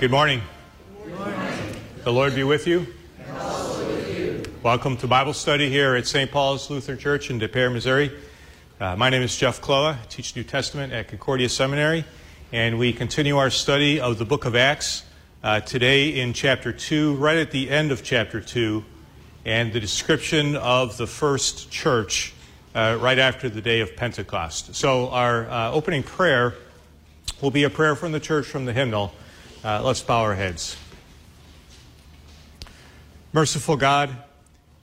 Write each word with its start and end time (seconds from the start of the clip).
Good 0.00 0.10
morning. 0.10 0.40
The 2.04 2.10
Lord 2.10 2.34
be 2.34 2.42
with 2.42 2.66
you. 2.66 2.86
Welcome 4.62 4.96
to 4.96 5.06
Bible 5.06 5.34
study 5.34 5.68
here 5.68 5.94
at 5.94 6.06
St. 6.06 6.30
Paul's 6.30 6.70
Lutheran 6.70 6.98
Church 6.98 7.28
in 7.28 7.38
Des 7.38 7.48
Peres, 7.48 7.70
Missouri. 7.70 8.10
Uh, 8.80 8.96
my 8.96 9.10
name 9.10 9.20
is 9.20 9.36
Jeff 9.36 9.60
Kloha. 9.60 9.96
I 9.96 10.04
teach 10.08 10.34
New 10.34 10.42
Testament 10.42 10.94
at 10.94 11.08
Concordia 11.08 11.50
Seminary, 11.50 12.06
and 12.50 12.78
we 12.78 12.94
continue 12.94 13.36
our 13.36 13.50
study 13.50 14.00
of 14.00 14.16
the 14.16 14.24
book 14.24 14.46
of 14.46 14.56
Acts 14.56 15.02
uh, 15.42 15.60
today 15.60 16.18
in 16.18 16.32
chapter 16.32 16.72
2, 16.72 17.16
right 17.16 17.36
at 17.36 17.50
the 17.50 17.68
end 17.68 17.92
of 17.92 18.02
chapter 18.02 18.40
2, 18.40 18.82
and 19.44 19.70
the 19.70 19.80
description 19.80 20.56
of 20.56 20.96
the 20.96 21.06
first 21.06 21.70
church 21.70 22.32
uh, 22.74 22.96
right 22.98 23.18
after 23.18 23.50
the 23.50 23.60
day 23.60 23.80
of 23.80 23.96
Pentecost. 23.96 24.74
So, 24.74 25.10
our 25.10 25.46
uh, 25.50 25.72
opening 25.72 26.02
prayer 26.02 26.54
will 27.42 27.50
be 27.50 27.64
a 27.64 27.70
prayer 27.70 27.94
from 27.94 28.12
the 28.12 28.20
church 28.20 28.46
from 28.46 28.64
the 28.64 28.72
hymnal. 28.72 29.12
Uh, 29.62 29.82
let's 29.82 30.00
bow 30.00 30.22
our 30.22 30.34
heads. 30.34 30.74
Merciful 33.34 33.76
God, 33.76 34.10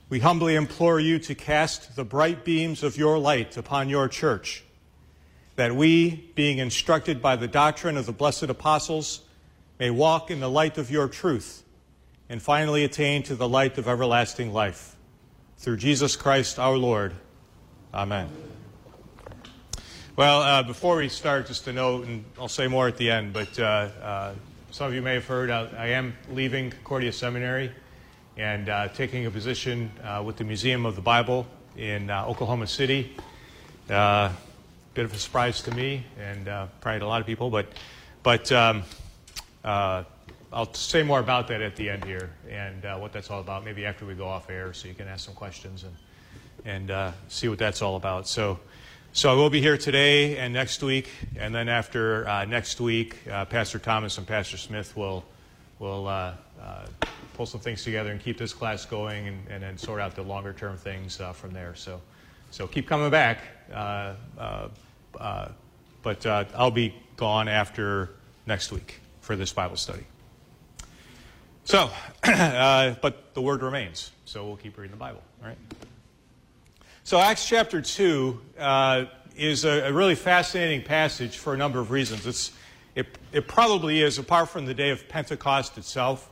we 0.08 0.20
humbly 0.20 0.54
implore 0.54 1.00
you 1.00 1.18
to 1.18 1.34
cast 1.34 1.96
the 1.96 2.04
bright 2.04 2.44
beams 2.44 2.84
of 2.84 2.96
your 2.96 3.18
light 3.18 3.56
upon 3.56 3.88
your 3.88 4.06
church, 4.06 4.62
that 5.56 5.74
we, 5.74 6.30
being 6.36 6.58
instructed 6.58 7.20
by 7.20 7.34
the 7.34 7.48
doctrine 7.48 7.96
of 7.96 8.06
the 8.06 8.12
blessed 8.12 8.44
apostles, 8.44 9.22
may 9.80 9.90
walk 9.90 10.30
in 10.30 10.38
the 10.38 10.48
light 10.48 10.78
of 10.78 10.92
your 10.92 11.08
truth 11.08 11.64
and 12.28 12.40
finally 12.40 12.84
attain 12.84 13.24
to 13.24 13.34
the 13.34 13.48
light 13.48 13.78
of 13.78 13.88
everlasting 13.88 14.52
life. 14.52 14.94
Through 15.56 15.78
Jesus 15.78 16.14
Christ 16.14 16.60
our 16.60 16.76
Lord. 16.76 17.14
Amen. 17.92 18.28
Well, 20.14 20.40
uh, 20.40 20.62
before 20.62 20.98
we 20.98 21.08
start, 21.08 21.48
just 21.48 21.66
a 21.66 21.72
note, 21.72 22.06
and 22.06 22.24
I'll 22.38 22.46
say 22.46 22.68
more 22.68 22.86
at 22.86 22.96
the 22.96 23.10
end, 23.10 23.32
but 23.32 23.58
uh, 23.58 23.62
uh, 23.62 24.34
some 24.70 24.86
of 24.86 24.94
you 24.94 25.00
may 25.00 25.14
have 25.14 25.26
heard 25.26 25.50
I, 25.50 25.68
I 25.76 25.86
am 25.88 26.14
leaving 26.30 26.70
Concordia 26.70 27.12
Seminary 27.12 27.72
and 28.36 28.68
uh, 28.68 28.88
taking 28.88 29.26
a 29.26 29.30
position 29.30 29.90
uh, 30.04 30.22
with 30.24 30.36
the 30.36 30.44
Museum 30.44 30.84
of 30.84 30.94
the 30.94 31.00
Bible 31.00 31.46
in 31.76 32.10
uh, 32.10 32.26
Oklahoma 32.26 32.66
City. 32.66 33.16
bit 33.86 35.04
of 35.04 35.12
a 35.12 35.16
surprise 35.16 35.62
to 35.62 35.74
me 35.74 36.04
and 36.18 36.46
probably 36.80 37.00
to 37.00 37.06
a 37.06 37.08
lot 37.08 37.20
of 37.20 37.26
people, 37.26 37.50
but, 37.50 37.66
but 38.22 38.52
um, 38.52 38.82
I'll 39.64 40.74
say 40.74 41.02
more 41.02 41.20
about 41.20 41.48
that 41.48 41.62
at 41.62 41.76
the 41.76 41.88
end 41.88 42.04
here 42.04 42.30
and 42.50 43.00
what 43.00 43.12
that's 43.12 43.30
all 43.30 43.40
about, 43.40 43.64
maybe 43.64 43.86
after 43.86 44.04
we 44.04 44.14
go 44.14 44.26
off 44.26 44.50
air, 44.50 44.72
so 44.72 44.88
you 44.88 44.94
can 44.94 45.08
ask 45.08 45.24
some 45.24 45.34
questions 45.34 45.84
and 45.84 45.94
and 46.64 46.90
uh, 46.90 47.12
see 47.28 47.48
what 47.48 47.58
that's 47.58 47.82
all 47.82 47.96
about. 47.96 48.26
So, 48.26 48.58
so 49.18 49.32
I 49.32 49.34
will 49.34 49.50
be 49.50 49.60
here 49.60 49.76
today 49.76 50.36
and 50.36 50.54
next 50.54 50.80
week, 50.80 51.10
and 51.36 51.52
then 51.52 51.68
after 51.68 52.28
uh, 52.28 52.44
next 52.44 52.80
week, 52.80 53.16
uh, 53.28 53.46
Pastor 53.46 53.80
Thomas 53.80 54.16
and 54.16 54.24
Pastor 54.24 54.56
Smith 54.56 54.96
will 54.96 55.24
will 55.80 56.06
uh, 56.06 56.34
uh, 56.62 56.86
pull 57.34 57.44
some 57.44 57.60
things 57.60 57.82
together 57.82 58.12
and 58.12 58.20
keep 58.20 58.38
this 58.38 58.52
class 58.52 58.86
going, 58.86 59.26
and, 59.26 59.48
and 59.48 59.60
then 59.60 59.76
sort 59.76 60.00
out 60.00 60.14
the 60.14 60.22
longer 60.22 60.52
term 60.52 60.76
things 60.76 61.20
uh, 61.20 61.32
from 61.32 61.50
there. 61.50 61.74
So, 61.74 62.00
so 62.52 62.68
keep 62.68 62.86
coming 62.86 63.10
back, 63.10 63.40
but 63.72 64.56
I'll 66.24 66.70
be 66.70 66.94
gone 67.16 67.48
after 67.48 68.10
next 68.46 68.70
week 68.70 69.00
for 69.20 69.34
this 69.34 69.52
Bible 69.52 69.74
study. 69.74 70.04
So, 71.64 71.90
but 72.22 73.34
the 73.34 73.42
word 73.42 73.64
remains, 73.64 74.12
so 74.26 74.46
we'll 74.46 74.58
keep 74.58 74.78
reading 74.78 74.92
the 74.92 74.96
Bible, 74.96 75.22
all 75.42 75.48
right? 75.48 75.58
So, 77.08 77.18
Acts 77.18 77.48
chapter 77.48 77.80
2 77.80 78.38
uh, 78.58 79.04
is 79.34 79.64
a, 79.64 79.88
a, 79.88 79.92
really 79.94 80.14
fascinating 80.14 80.82
passage 80.82 81.38
for 81.38 81.54
a 81.54 81.56
number 81.56 81.80
of 81.80 81.90
reasons. 81.90 82.26
It's, 82.26 82.52
it, 82.94 83.06
it 83.32 83.48
probably 83.48 84.02
is, 84.02 84.18
apart 84.18 84.50
from 84.50 84.66
the 84.66 84.74
day 84.74 84.90
of 84.90 85.08
Pentecost 85.08 85.78
itself, 85.78 86.28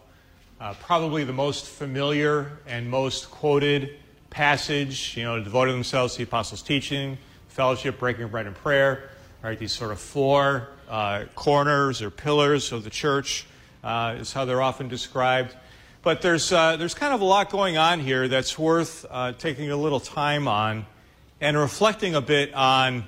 uh, 0.61 0.75
probably 0.75 1.25
the 1.25 1.33
most 1.33 1.65
familiar 1.65 2.59
and 2.67 2.91
most 2.91 3.31
quoted 3.31 3.97
passage, 4.29 5.17
you 5.17 5.25
know, 5.25 5.43
devoted 5.43 5.73
themselves 5.73 6.13
to 6.13 6.19
the 6.19 6.25
apostles' 6.25 6.61
teaching, 6.61 7.17
fellowship, 7.49 7.99
breaking 7.99 8.29
bread, 8.29 8.47
and 8.47 8.55
prayer. 8.55 9.09
Right, 9.43 9.59
these 9.59 9.73
sort 9.73 9.93
of 9.93 9.99
four 9.99 10.69
uh, 10.91 11.25
corners 11.35 12.03
or 12.03 12.11
pillars 12.11 12.73
of 12.73 12.85
the 12.85 12.91
church 12.91 13.47
uh, 13.83 14.17
is 14.19 14.31
how 14.31 14.45
they're 14.45 14.61
often 14.61 14.89
described. 14.89 15.57
But 16.07 16.23
there's, 16.23 16.53
uh, 16.53 16.77
there's 16.77 16.95
kind 16.95 17.13
of 17.13 17.21
a 17.21 17.25
lot 17.25 17.51
going 17.51 17.79
on 17.79 17.99
here 17.99 18.29
that's 18.29 18.57
worth 18.57 19.05
uh, 19.11 19.33
taking 19.33 19.73
a 19.73 19.77
little 19.77 19.99
time 19.99 20.47
on 20.47 20.87
and 21.41 21.57
reflecting 21.57 22.15
a 22.15 22.21
bit 22.21 22.55
on 22.55 23.03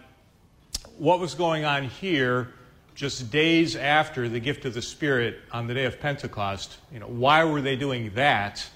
what 0.96 1.20
was 1.20 1.36
going 1.36 1.64
on 1.64 1.84
here 1.84 2.52
just 2.96 3.30
days 3.30 3.76
after 3.76 4.28
the 4.28 4.40
gift 4.40 4.64
of 4.64 4.74
the 4.74 4.82
Spirit 4.82 5.38
on 5.52 5.68
the 5.68 5.74
day 5.74 5.84
of 5.84 6.00
Pentecost. 6.00 6.78
You 6.92 6.98
know, 6.98 7.06
why 7.06 7.44
were 7.44 7.60
they 7.60 7.76
doing 7.76 8.10
that 8.16 8.68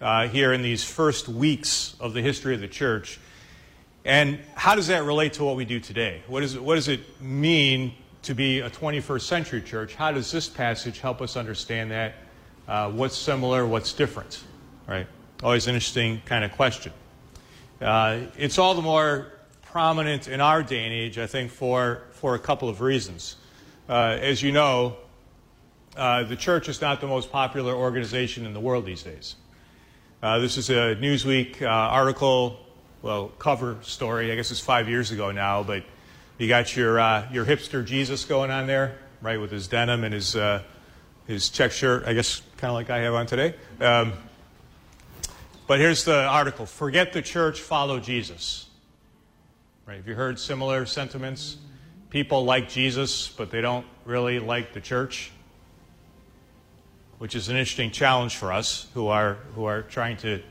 uh, 0.00 0.28
here 0.28 0.52
in 0.52 0.62
these 0.62 0.84
first 0.84 1.26
weeks 1.26 1.96
of 1.98 2.14
the 2.14 2.22
history 2.22 2.54
of 2.54 2.60
the 2.60 2.68
church? 2.68 3.18
And 4.04 4.38
how 4.54 4.76
does 4.76 4.86
that 4.86 5.02
relate 5.02 5.32
to 5.32 5.44
what 5.44 5.56
we 5.56 5.64
do 5.64 5.80
today? 5.80 6.22
What, 6.28 6.44
is 6.44 6.54
it, 6.54 6.62
what 6.62 6.76
does 6.76 6.86
it 6.86 7.20
mean 7.20 7.94
to 8.22 8.36
be 8.36 8.60
a 8.60 8.70
21st 8.70 9.22
century 9.22 9.62
church? 9.62 9.96
How 9.96 10.12
does 10.12 10.30
this 10.30 10.48
passage 10.48 11.00
help 11.00 11.20
us 11.20 11.36
understand 11.36 11.90
that 11.90 12.14
uh, 12.68 12.90
what's 12.90 13.16
similar, 13.16 13.66
what's 13.66 13.92
different, 13.92 14.42
right? 14.86 15.06
Always 15.42 15.66
an 15.66 15.74
interesting 15.74 16.22
kind 16.24 16.44
of 16.44 16.52
question. 16.52 16.92
Uh, 17.80 18.20
it's 18.38 18.58
all 18.58 18.74
the 18.74 18.82
more 18.82 19.32
prominent 19.62 20.28
in 20.28 20.40
our 20.40 20.62
day 20.62 20.84
and 20.84 20.92
age, 20.92 21.18
I 21.18 21.26
think, 21.26 21.50
for, 21.50 22.02
for 22.12 22.34
a 22.34 22.38
couple 22.38 22.68
of 22.68 22.80
reasons. 22.80 23.36
Uh, 23.88 24.16
as 24.20 24.42
you 24.42 24.52
know, 24.52 24.96
uh, 25.96 26.22
the 26.24 26.36
church 26.36 26.68
is 26.68 26.80
not 26.80 27.00
the 27.00 27.06
most 27.06 27.30
popular 27.30 27.74
organization 27.74 28.46
in 28.46 28.54
the 28.54 28.60
world 28.60 28.86
these 28.86 29.02
days. 29.02 29.36
Uh, 30.22 30.38
this 30.38 30.56
is 30.56 30.70
a 30.70 30.96
Newsweek 30.96 31.60
uh, 31.60 31.66
article, 31.66 32.58
well, 33.02 33.28
cover 33.38 33.76
story. 33.82 34.32
I 34.32 34.36
guess 34.36 34.50
it's 34.50 34.60
five 34.60 34.88
years 34.88 35.10
ago 35.10 35.30
now, 35.30 35.62
but 35.62 35.84
you 36.38 36.48
got 36.48 36.74
your, 36.74 36.94
your 37.30 37.44
hipster 37.44 37.84
Jesus 37.84 38.24
going 38.24 38.50
on 38.50 38.66
there, 38.66 38.96
right, 39.20 39.38
with 39.38 39.50
his 39.50 39.68
denim 39.68 40.02
and 40.02 40.14
his 40.14 40.34
his 41.26 41.48
check 41.48 41.72
shirt, 41.72 42.04
I 42.06 42.12
guess, 42.12 42.42
kind 42.64 42.70
of 42.70 42.76
like 42.76 42.88
I 42.88 43.00
have 43.00 43.12
on 43.12 43.26
today. 43.26 43.54
Um, 43.78 44.14
but 45.66 45.80
here's 45.80 46.02
the 46.04 46.24
article 46.24 46.64
Forget 46.64 47.12
the 47.12 47.20
church, 47.20 47.60
follow 47.60 48.00
Jesus. 48.00 48.70
Right? 49.84 49.98
Have 49.98 50.08
you 50.08 50.14
heard 50.14 50.38
similar 50.38 50.86
sentiments? 50.86 51.58
People 52.08 52.46
like 52.46 52.70
Jesus, 52.70 53.28
but 53.28 53.50
they 53.50 53.60
don't 53.60 53.84
really 54.06 54.38
like 54.38 54.72
the 54.72 54.80
church, 54.80 55.30
which 57.18 57.34
is 57.34 57.50
an 57.50 57.56
interesting 57.56 57.90
challenge 57.90 58.36
for 58.36 58.50
us 58.50 58.86
who 58.94 59.08
are, 59.08 59.34
who 59.54 59.66
are 59.66 59.82
trying 59.82 60.16
to 60.18 60.42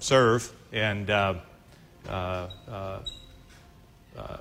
serve 0.00 0.52
and 0.72 1.08
uh, 1.08 1.34
uh, 2.08 2.48
uh, 2.68 2.98
uh 4.18 4.36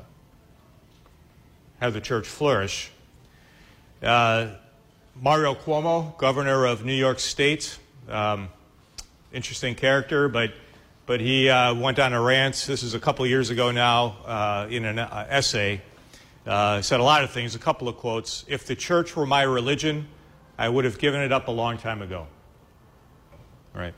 have 1.80 1.94
the 1.94 2.02
church 2.02 2.28
flourish. 2.28 2.90
Uh, 4.02 4.56
Mario 5.22 5.56
Cuomo, 5.56 6.18
governor 6.18 6.66
of 6.66 6.84
New 6.84 6.94
York 6.94 7.20
State. 7.20 7.78
Um, 8.10 8.50
interesting 9.32 9.74
character, 9.74 10.28
but 10.28 10.54
but 11.06 11.22
he 11.22 11.50
uh, 11.50 11.74
went 11.74 12.00
on 12.00 12.14
a 12.14 12.22
rant. 12.22 12.66
This 12.68 12.84
is 12.84 12.96
a 12.96 13.00
couple 13.00 13.26
years 13.26 13.50
ago 13.50 13.72
now 13.72 14.18
uh, 14.26 14.68
in 14.70 14.84
an 14.84 15.00
uh, 15.00 15.26
essay. 15.30 15.82
Uh, 16.46 16.82
said 16.82 17.00
a 17.00 17.04
lot 17.04 17.24
of 17.24 17.32
things. 17.32 17.56
A 17.56 17.60
couple 17.60 17.88
of 17.88 17.96
quotes. 17.96 18.44
If 18.48 18.66
the 18.66 18.76
church 18.76 19.16
were 19.16 19.26
my 19.26 19.44
religion, 19.44 20.08
I 20.58 20.68
would 20.68 20.84
have 20.84 20.98
given 20.98 21.22
it 21.22 21.32
up 21.32 21.48
a 21.48 21.52
long 21.52 21.78
time 21.78 22.02
ago. 22.02 22.28
All 23.74 23.82
right. 23.82 23.94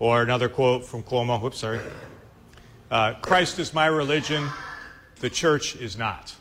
Or 0.00 0.22
another 0.22 0.48
quote 0.48 0.84
from 0.84 1.02
Cuomo. 1.02 1.40
Whoops, 1.40 1.58
sorry. 1.58 1.80
Uh, 2.90 3.14
Christ 3.14 3.58
is 3.58 3.72
my 3.72 3.86
religion. 3.86 4.48
The 5.20 5.30
church 5.30 5.76
is 5.76 5.96
not. 5.96 6.34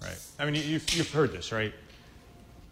Right. 0.00 0.18
I 0.38 0.44
mean, 0.44 0.54
you've, 0.54 0.88
you've 0.94 1.10
heard 1.10 1.32
this, 1.32 1.52
right? 1.52 1.74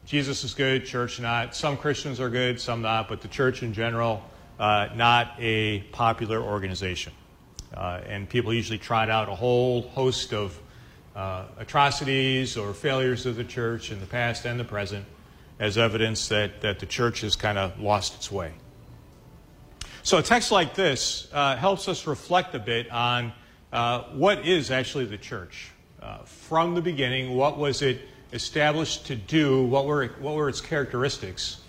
Jesus 0.09 0.43
is 0.43 0.55
good, 0.55 0.87
church 0.87 1.21
not. 1.21 1.55
Some 1.55 1.77
Christians 1.77 2.19
are 2.19 2.31
good, 2.31 2.59
some 2.59 2.81
not, 2.81 3.11
but 3.11 3.21
the 3.21 3.29
church 3.29 3.63
in 3.63 3.75
general, 3.75 4.23
uh, 4.59 4.89
not 4.95 5.35
a 5.39 5.81
popular 5.93 6.41
organization. 6.41 7.13
Uh, 7.77 8.01
and 8.07 8.27
people 8.27 8.55
usually 8.55 8.79
trot 8.79 9.11
out 9.11 9.29
a 9.29 9.35
whole 9.35 9.83
host 9.83 10.33
of 10.33 10.59
uh, 11.15 11.45
atrocities 11.59 12.57
or 12.57 12.73
failures 12.73 13.27
of 13.27 13.37
the 13.37 13.45
church 13.45 13.93
in 13.93 14.01
the 14.01 14.07
past 14.07 14.47
and 14.47 14.59
the 14.59 14.65
present 14.65 15.05
as 15.59 15.77
evidence 15.77 16.29
that, 16.29 16.63
that 16.63 16.79
the 16.79 16.87
church 16.87 17.21
has 17.21 17.37
kind 17.37 17.59
of 17.59 17.79
lost 17.79 18.15
its 18.15 18.33
way. 18.33 18.55
So 20.05 20.17
a 20.17 20.23
text 20.23 20.51
like 20.51 20.75
this 20.75 21.29
uh, 21.35 21.55
helps 21.57 21.87
us 21.87 22.07
reflect 22.07 22.55
a 22.55 22.59
bit 22.59 22.91
on 22.91 23.35
uh, 23.75 24.05
what 24.15 24.47
is 24.47 24.71
actually 24.71 25.05
the 25.05 25.19
church. 25.19 25.71
Uh, 26.01 26.21
from 26.21 26.75
the 26.75 26.81
beginning, 26.81 27.37
what 27.37 27.59
was 27.59 27.83
it? 27.83 28.01
Established 28.33 29.07
to 29.07 29.17
do, 29.17 29.65
what 29.65 29.87
were, 29.87 30.07
what 30.21 30.35
were 30.35 30.49
its 30.49 30.61
characteristics, 30.61 31.61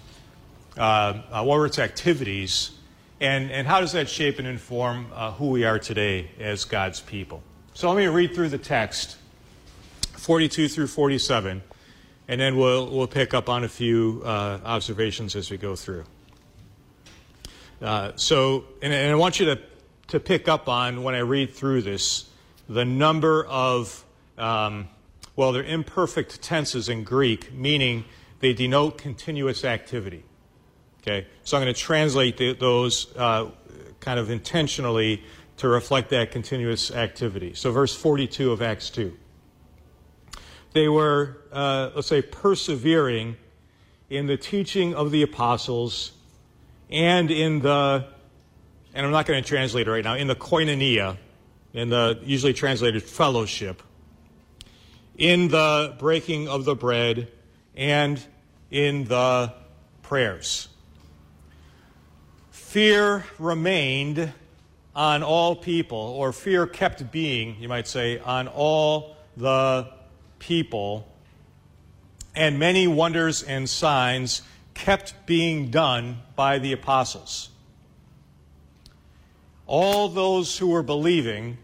uh, 0.78 1.22
uh, 1.32 1.44
what 1.44 1.58
were 1.58 1.66
its 1.66 1.80
activities, 1.80 2.72
and, 3.22 3.52
and 3.52 3.68
how 3.68 3.80
does 3.80 3.92
that 3.94 4.10
shape 4.10 4.40
and 4.40 4.48
inform 4.48 5.08
uh, 5.14 5.32
who 5.32 5.50
we 5.50 5.66
are 5.66 5.80
today 5.80 6.32
as 6.40 6.66
God's 6.66 7.00
people? 7.02 7.42
So 7.74 7.90
let 7.90 7.98
me 7.98 8.08
read 8.08 8.34
through 8.34 8.50
the 8.50 8.58
text, 8.58 9.18
42 10.14 10.68
through 10.68 10.88
47, 10.88 11.62
and 12.28 12.42
then 12.42 12.58
we'll, 12.58 12.90
we'll 12.90 13.08
pick 13.08 13.34
up 13.34 13.50
on 13.50 13.64
a 13.64 13.70
few 13.70 14.22
uh, 14.26 14.60
observations 14.64 15.36
as 15.36 15.50
we 15.50 15.58
go 15.58 15.76
through. 15.76 16.04
Uh, 17.82 18.12
so, 18.16 18.66
and, 18.82 18.94
and, 18.94 19.12
I 19.12 19.16
want 19.16 19.40
you 19.40 19.46
to, 19.48 19.60
to 20.10 20.20
pick 20.20 20.50
up 20.50 20.68
on 20.68 21.04
when 21.04 21.16
I 21.16 21.20
read 21.20 21.54
through 21.54 21.84
this 21.84 22.30
the 22.68 22.84
number 22.84 23.46
of, 23.46 24.04
um, 24.38 24.90
well, 25.40 25.54
they're 25.54 25.64
imperfect 25.64 26.42
tenses 26.42 26.90
in 26.90 27.06
Greek, 27.06 27.54
meaning 27.54 28.04
they 28.42 28.52
denote 28.52 28.98
continuous 28.98 29.64
activity. 29.64 30.26
Okay, 31.02 31.28
so 31.44 31.56
I'm 31.56 31.64
going 31.64 31.74
to 31.74 31.80
translate 31.80 32.36
the, 32.36 32.52
those 32.56 33.16
uh, 33.16 33.50
kind 34.02 34.20
of 34.20 34.30
intentionally 34.30 35.24
to 35.56 35.70
reflect 35.70 36.10
that 36.10 36.32
continuous 36.32 36.92
activity. 36.92 37.54
So, 37.54 37.72
verse 37.72 37.96
42 37.96 38.52
of 38.52 38.62
Acts 38.62 38.90
2. 38.90 39.18
They 40.74 40.90
were, 40.90 41.38
uh, 41.54 41.92
let's 41.96 42.10
say, 42.10 42.22
persevering 42.22 43.38
in 44.10 44.28
the 44.28 44.36
teaching 44.36 44.94
of 44.94 45.10
the 45.12 45.22
apostles 45.22 46.12
and 46.90 47.32
in 47.32 47.62
the, 47.62 48.06
and 48.94 49.06
I'm 49.06 49.14
not 49.14 49.26
going 49.26 49.42
to 49.42 49.48
translate 49.48 49.88
it 49.88 49.92
right 49.92 50.04
now, 50.04 50.16
in 50.16 50.28
the 50.28 50.36
koinonia, 50.36 51.16
in 51.72 51.88
the 51.88 52.20
usually 52.24 52.52
translated 52.52 53.04
fellowship, 53.04 53.82
in 55.20 55.50
the 55.50 55.94
breaking 56.00 56.48
of 56.48 56.64
the 56.64 56.76
bread, 56.76 57.28
and 57.76 58.20
in 58.72 59.04
the 59.04 59.54
prayers. 60.02 60.70
Fear 62.52 63.26
remained 63.38 64.32
on 64.96 65.22
all 65.22 65.58
people, 65.58 65.98
or 65.98 66.32
fear 66.32 66.66
kept 66.66 67.12
being, 67.12 67.58
you 67.60 67.68
might 67.68 67.86
say, 67.88 68.18
on 68.20 68.48
all 68.48 69.18
the 69.36 69.92
people, 70.40 71.06
and 72.34 72.58
many 72.58 72.88
wonders 72.88 73.44
and 73.44 73.70
signs 73.70 74.42
kept 74.74 75.14
being 75.26 75.70
done 75.70 76.20
by 76.38 76.60
the 76.60 76.72
apostles. 76.72 77.50
All 79.68 80.08
those 80.08 80.58
who 80.58 80.68
were 80.68 80.84
believing 80.84 81.58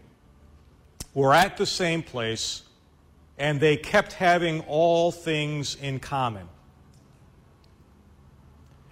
were 1.14 1.32
at 1.32 1.56
the 1.56 1.64
same 1.64 2.02
place, 2.02 2.62
and 3.38 3.60
they 3.60 3.76
kept 3.76 4.14
having 4.14 4.60
all 4.62 5.12
things 5.12 5.74
in 5.74 6.00
common. 6.00 6.48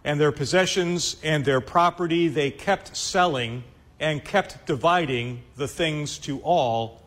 And 0.05 0.21
their 0.21 0.33
possessions 0.33 1.17
and 1.23 1.45
their 1.45 1.61
property 1.61 2.29
they 2.29 2.51
kept 2.51 2.97
selling 2.97 3.65
and 3.99 4.23
kept 4.23 4.67
dividing 4.67 5.43
the 5.57 5.69
things 5.69 6.19
to 6.19 6.41
all 6.41 7.01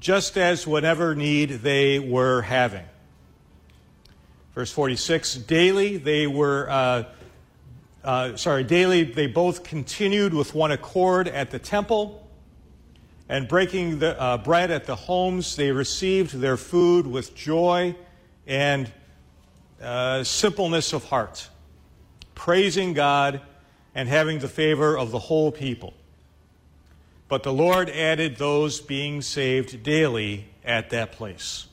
just 0.00 0.36
as 0.36 0.66
whatever 0.66 1.14
need 1.14 1.50
they 1.50 1.98
were 1.98 2.42
having. 2.42 2.84
Verse 4.54 4.72
46 4.72 5.34
daily 5.34 5.98
they 5.98 6.26
were, 6.26 6.68
uh, 6.70 7.04
uh, 8.02 8.36
sorry, 8.36 8.64
daily 8.64 9.04
they 9.04 9.26
both 9.26 9.64
continued 9.64 10.32
with 10.32 10.54
one 10.54 10.72
accord 10.72 11.28
at 11.28 11.50
the 11.50 11.58
temple, 11.58 12.25
and 13.28 13.48
breaking 13.48 13.98
the 13.98 14.20
uh, 14.20 14.38
bread 14.38 14.70
at 14.70 14.84
the 14.84 14.96
homes, 14.96 15.56
they 15.56 15.72
received 15.72 16.32
their 16.38 16.56
food 16.56 17.06
with 17.06 17.34
joy 17.34 17.96
and 18.46 18.90
uh, 19.80 20.22
simpleness 20.22 20.92
of 20.92 21.04
heart, 21.04 21.48
praising 22.34 22.92
God 22.92 23.40
and 23.94 24.08
having 24.08 24.38
the 24.38 24.48
favor 24.48 24.96
of 24.96 25.10
the 25.10 25.18
whole 25.18 25.50
people. 25.50 25.94
But 27.28 27.42
the 27.42 27.52
Lord 27.52 27.90
added 27.90 28.36
those 28.36 28.80
being 28.80 29.20
saved 29.22 29.82
daily 29.82 30.46
at 30.64 30.90
that 30.90 31.12
place. 31.12 31.66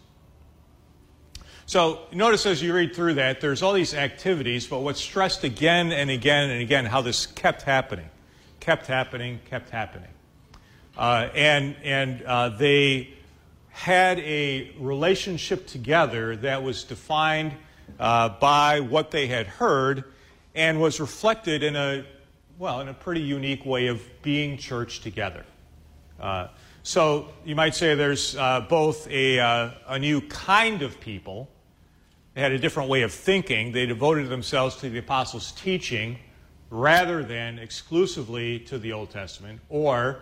So 1.66 2.02
notice 2.12 2.46
as 2.46 2.62
you 2.62 2.74
read 2.74 2.96
through 2.96 3.16
that, 3.16 3.40
there's 3.40 3.62
all 3.62 3.74
these 3.74 3.94
activities, 3.94 4.68
but 4.68 4.80
what's 4.80 5.00
stressed 5.00 5.44
again 5.44 5.92
and 5.92 6.10
again 6.10 6.50
and 6.50 6.62
again, 6.62 6.86
how 6.86 7.02
this 7.02 7.26
kept 7.26 7.62
happening, 7.62 8.10
kept 8.60 8.88
happening, 8.88 9.40
kept 9.46 9.70
happening. 9.70 10.13
Uh, 10.98 11.30
and 11.34 11.76
and 11.84 12.22
uh, 12.24 12.50
they 12.50 13.10
had 13.70 14.20
a 14.20 14.72
relationship 14.80 15.66
together 15.66 16.36
that 16.36 16.62
was 16.62 16.84
defined 16.84 17.54
uh, 18.00 18.30
by 18.30 18.80
what 18.80 19.10
they 19.10 19.28
had 19.28 19.48
heard 19.48 20.04
and 20.54 20.80
was 20.80 21.00
reflected 21.00 21.64
in 21.64 21.76
a 21.76 22.06
well, 22.60 22.82
in 22.82 22.88
a 22.88 22.94
pretty 22.94 23.22
unique 23.22 23.66
way 23.66 23.88
of 23.88 24.02
being 24.22 24.58
church 24.58 25.02
together. 25.02 25.44
Uh, 26.20 26.48
so 26.84 27.30
you 27.44 27.56
might 27.56 27.74
say 27.74 27.96
there's 27.96 28.36
uh, 28.36 28.62
both 28.70 29.08
a, 29.10 29.40
uh, 29.40 29.72
a 29.88 29.98
new 29.98 30.22
kind 30.22 30.82
of 30.82 31.00
people. 31.00 31.50
They 32.34 32.42
had 32.42 32.52
a 32.52 32.60
different 32.60 32.90
way 32.90 33.02
of 33.02 33.12
thinking. 33.12 33.72
They 33.72 33.86
devoted 33.86 34.30
themselves 34.30 34.76
to 34.78 34.90
the 34.90 35.00
apostles' 35.00 35.54
teaching 35.54 36.20
rather 36.70 37.24
than 37.24 37.58
exclusively 37.58 38.60
to 38.60 38.78
the 38.78 38.92
Old 38.92 39.10
Testament 39.10 39.60
or 39.70 40.22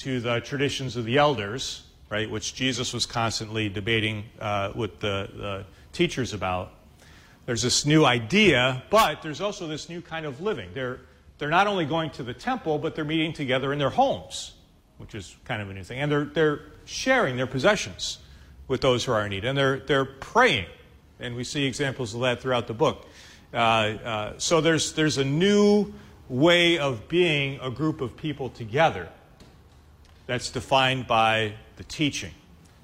to 0.00 0.20
the 0.20 0.40
traditions 0.40 0.96
of 0.96 1.04
the 1.04 1.18
elders, 1.18 1.82
right, 2.10 2.30
which 2.30 2.54
Jesus 2.54 2.92
was 2.92 3.06
constantly 3.06 3.68
debating 3.68 4.24
uh, 4.40 4.72
with 4.74 5.00
the, 5.00 5.28
the 5.34 5.64
teachers 5.92 6.34
about. 6.34 6.72
There's 7.46 7.62
this 7.62 7.86
new 7.86 8.04
idea, 8.04 8.82
but 8.90 9.22
there's 9.22 9.40
also 9.40 9.66
this 9.66 9.88
new 9.88 10.02
kind 10.02 10.26
of 10.26 10.40
living. 10.40 10.70
They're 10.74 11.00
they're 11.40 11.48
not 11.48 11.66
only 11.66 11.86
going 11.86 12.10
to 12.10 12.22
the 12.22 12.34
temple, 12.34 12.78
but 12.78 12.94
they're 12.94 13.02
meeting 13.02 13.32
together 13.32 13.72
in 13.72 13.78
their 13.78 13.88
homes, 13.88 14.52
which 14.98 15.14
is 15.14 15.34
kind 15.46 15.62
of 15.62 15.70
a 15.70 15.74
new 15.74 15.82
thing. 15.82 15.98
And 15.98 16.12
they're, 16.12 16.26
they're 16.26 16.60
sharing 16.84 17.38
their 17.38 17.46
possessions 17.46 18.18
with 18.68 18.82
those 18.82 19.06
who 19.06 19.12
are 19.12 19.24
in 19.24 19.30
need. 19.30 19.46
And 19.46 19.56
they're, 19.56 19.78
they're 19.78 20.04
praying. 20.04 20.66
And 21.18 21.34
we 21.34 21.44
see 21.44 21.64
examples 21.64 22.14
of 22.14 22.20
that 22.20 22.42
throughout 22.42 22.66
the 22.66 22.74
book. 22.74 23.06
Uh, 23.54 23.56
uh, 23.56 24.32
so 24.36 24.60
there's, 24.60 24.92
there's 24.92 25.16
a 25.16 25.24
new 25.24 25.94
way 26.28 26.78
of 26.78 27.08
being 27.08 27.58
a 27.62 27.70
group 27.70 28.02
of 28.02 28.18
people 28.18 28.50
together 28.50 29.08
that's 30.30 30.50
defined 30.50 31.08
by 31.08 31.52
the 31.74 31.82
teaching. 31.82 32.30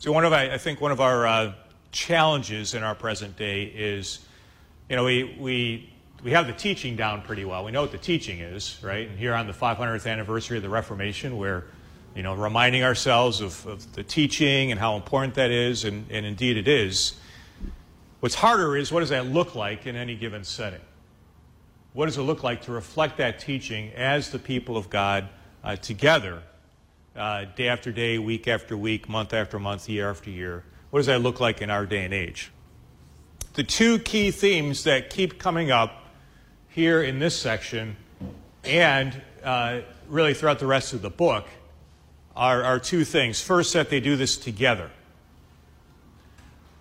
So 0.00 0.10
one 0.10 0.24
of 0.24 0.32
I 0.32 0.58
think 0.58 0.80
one 0.80 0.90
of 0.90 1.00
our 1.00 1.26
uh, 1.26 1.52
challenges 1.92 2.74
in 2.74 2.82
our 2.82 2.96
present 2.96 3.36
day 3.36 3.64
is, 3.64 4.26
you 4.90 4.96
know, 4.96 5.04
we, 5.04 5.36
we 5.38 5.92
we 6.24 6.32
have 6.32 6.48
the 6.48 6.52
teaching 6.52 6.96
down 6.96 7.22
pretty 7.22 7.44
well. 7.44 7.64
We 7.64 7.70
know 7.70 7.82
what 7.82 7.92
the 7.92 7.98
teaching 7.98 8.40
is, 8.40 8.78
right? 8.82 9.08
And 9.08 9.16
here 9.16 9.32
on 9.32 9.46
the 9.46 9.52
500th 9.52 10.10
anniversary 10.10 10.56
of 10.56 10.64
the 10.64 10.68
Reformation, 10.68 11.36
we're, 11.36 11.62
you 12.16 12.24
know, 12.24 12.34
reminding 12.34 12.82
ourselves 12.82 13.40
of, 13.40 13.64
of 13.64 13.92
the 13.92 14.02
teaching 14.02 14.72
and 14.72 14.80
how 14.80 14.96
important 14.96 15.34
that 15.34 15.52
is, 15.52 15.84
and, 15.84 16.04
and 16.10 16.26
indeed 16.26 16.56
it 16.56 16.66
is. 16.66 17.14
What's 18.18 18.34
harder 18.34 18.76
is 18.76 18.90
what 18.90 19.00
does 19.00 19.10
that 19.10 19.26
look 19.26 19.54
like 19.54 19.86
in 19.86 19.94
any 19.94 20.16
given 20.16 20.42
setting? 20.42 20.80
What 21.92 22.06
does 22.06 22.18
it 22.18 22.22
look 22.22 22.42
like 22.42 22.62
to 22.62 22.72
reflect 22.72 23.18
that 23.18 23.38
teaching 23.38 23.92
as 23.92 24.30
the 24.30 24.40
people 24.40 24.76
of 24.76 24.90
God 24.90 25.28
uh, 25.62 25.76
together, 25.76 26.42
uh, 27.16 27.46
day 27.56 27.68
after 27.68 27.92
day, 27.92 28.18
week 28.18 28.48
after 28.48 28.76
week, 28.76 29.08
month 29.08 29.32
after 29.32 29.58
month, 29.58 29.88
year 29.88 30.10
after 30.10 30.30
year? 30.30 30.64
What 30.90 31.00
does 31.00 31.06
that 31.06 31.20
look 31.20 31.40
like 31.40 31.62
in 31.62 31.70
our 31.70 31.86
day 31.86 32.04
and 32.04 32.14
age? 32.14 32.50
The 33.54 33.64
two 33.64 33.98
key 33.98 34.30
themes 34.30 34.84
that 34.84 35.10
keep 35.10 35.38
coming 35.38 35.70
up 35.70 36.04
here 36.68 37.02
in 37.02 37.18
this 37.18 37.38
section 37.38 37.96
and 38.64 39.20
uh, 39.42 39.80
really 40.08 40.34
throughout 40.34 40.58
the 40.58 40.66
rest 40.66 40.92
of 40.92 41.02
the 41.02 41.10
book 41.10 41.46
are, 42.34 42.62
are 42.62 42.78
two 42.78 43.04
things. 43.04 43.40
First, 43.40 43.72
that 43.72 43.88
they 43.88 44.00
do 44.00 44.16
this 44.16 44.36
together. 44.36 44.90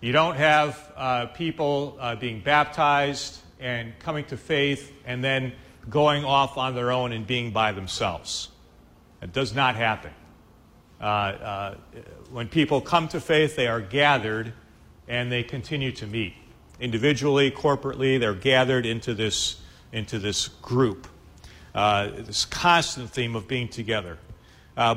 You 0.01 0.11
don't 0.11 0.35
have 0.35 0.93
uh, 0.95 1.25
people 1.27 1.97
uh, 1.99 2.15
being 2.15 2.41
baptized 2.41 3.39
and 3.59 3.97
coming 3.99 4.25
to 4.25 4.37
faith 4.37 4.91
and 5.05 5.23
then 5.23 5.53
going 5.89 6.25
off 6.25 6.57
on 6.57 6.75
their 6.75 6.91
own 6.91 7.11
and 7.11 7.25
being 7.25 7.51
by 7.51 7.71
themselves. 7.71 8.49
It 9.21 9.33
does 9.33 9.55
not 9.55 9.75
happen. 9.75 10.11
Uh, 11.05 11.07
uh, 11.07 11.75
when 12.31 12.47
people 12.47 12.81
come 12.81 13.07
to 13.07 13.19
faith, 13.19 13.55
they 13.55 13.67
are 13.67 13.79
gathered 13.79 14.51
and 15.07 15.31
they 15.31 15.43
continue 15.43 15.91
to 15.91 16.07
meet. 16.07 16.33
Individually, 16.79 17.51
corporately, 17.51 18.19
they're 18.19 18.33
gathered 18.33 18.87
into 18.87 19.13
this 19.13 19.61
into 19.93 20.17
this 20.17 20.47
group. 20.47 21.07
Uh, 21.75 22.07
this 22.07 22.45
constant 22.45 23.11
theme 23.11 23.35
of 23.35 23.47
being 23.47 23.67
together, 23.67 24.17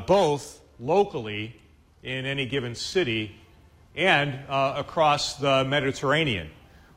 both 0.06 0.62
locally 0.80 1.54
in 2.02 2.24
any 2.24 2.46
given 2.46 2.74
city 2.74 3.36
and 3.94 4.32
uh, 4.48 4.72
across 4.78 5.34
the 5.34 5.62
Mediterranean, 5.64 6.48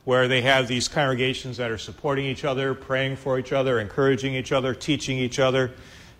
where 0.05 0.29
they 0.29 0.41
have 0.41 0.69
these 0.69 0.87
congregations 0.87 1.57
that 1.57 1.69
are 1.69 1.77
supporting 1.77 2.25
each 2.25 2.45
other, 2.45 2.73
praying 2.73 3.17
for 3.17 3.37
each 3.37 3.51
other, 3.51 3.77
encouraging 3.81 4.35
each 4.35 4.53
other, 4.53 4.73
teaching 4.73 5.17
each 5.17 5.37
other. 5.37 5.73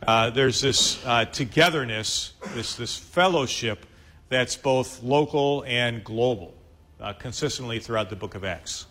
Uh, 0.07 0.31
there's 0.31 0.61
this 0.61 0.99
uh, 1.05 1.25
togetherness, 1.25 2.33
this, 2.55 2.75
this 2.75 2.97
fellowship 2.97 3.85
that's 4.29 4.55
both 4.55 5.03
local 5.03 5.63
and 5.67 6.03
global, 6.03 6.55
uh, 6.99 7.13
consistently 7.13 7.77
throughout 7.79 8.09
the 8.09 8.15
book 8.15 8.33
of 8.33 8.43
Acts. 8.43 8.87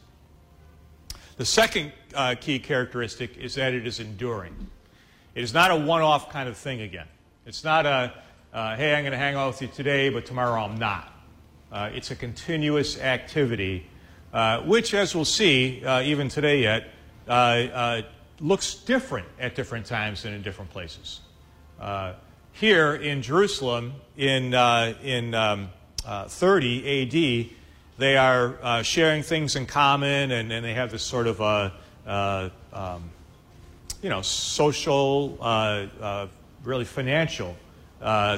The 1.37 1.45
second 1.45 1.93
uh, 2.15 2.37
key 2.41 2.61
characteristic 2.61 3.37
is 3.39 3.57
that 3.57 3.75
it 3.75 3.89
is 3.89 3.99
enduring. 3.99 4.55
It 5.35 5.43
is 5.43 5.53
not 5.53 5.73
a 5.73 5.77
one 5.77 6.03
off 6.03 6.31
kind 6.31 6.49
of 6.49 6.57
thing 6.57 6.81
again. 6.83 7.09
It's 7.45 7.65
not 7.65 7.87
a, 7.87 8.15
uh, 8.53 8.77
hey, 8.77 8.95
I'm 8.95 9.03
going 9.03 9.11
to 9.11 9.19
hang 9.19 9.35
out 9.35 9.49
with 9.49 9.63
you 9.63 9.69
today, 9.69 10.11
but 10.11 10.27
tomorrow 10.27 10.63
I'm 10.63 10.79
not. 10.79 11.13
It's 11.73 12.11
a 12.13 12.17
continuous 12.17 13.01
activity 13.01 13.87
which, 14.65 14.95
as 14.95 15.15
we'll 15.15 15.25
see, 15.25 15.83
even 15.85 16.29
today 16.29 16.63
yet, 16.63 16.89
looks 18.41 18.75
different 18.75 19.27
at 19.39 19.55
different 19.55 19.87
times 19.87 20.25
and 20.25 20.35
in 20.35 20.43
different 20.43 20.71
places. 20.71 21.21
Uh, 21.81 22.15
here 22.53 22.95
in 22.95 23.23
Jerusalem, 23.23 23.95
in, 24.17 24.55
in 25.03 25.35
um, 25.35 25.71
30 26.05 27.03
AD, 27.03 27.57
they 27.99 28.17
are 28.17 28.83
sharing 28.83 29.23
things 29.23 29.57
in 29.57 29.67
common 29.67 30.31
and, 30.31 30.53
and, 30.53 30.65
they 30.65 30.75
have 30.75 30.91
this 30.91 31.03
sort 31.03 31.27
of 31.27 31.41
um, 32.73 33.11
you 34.03 34.09
know, 34.09 34.23
social, 34.23 35.39
really 36.65 36.85
financial 36.85 37.57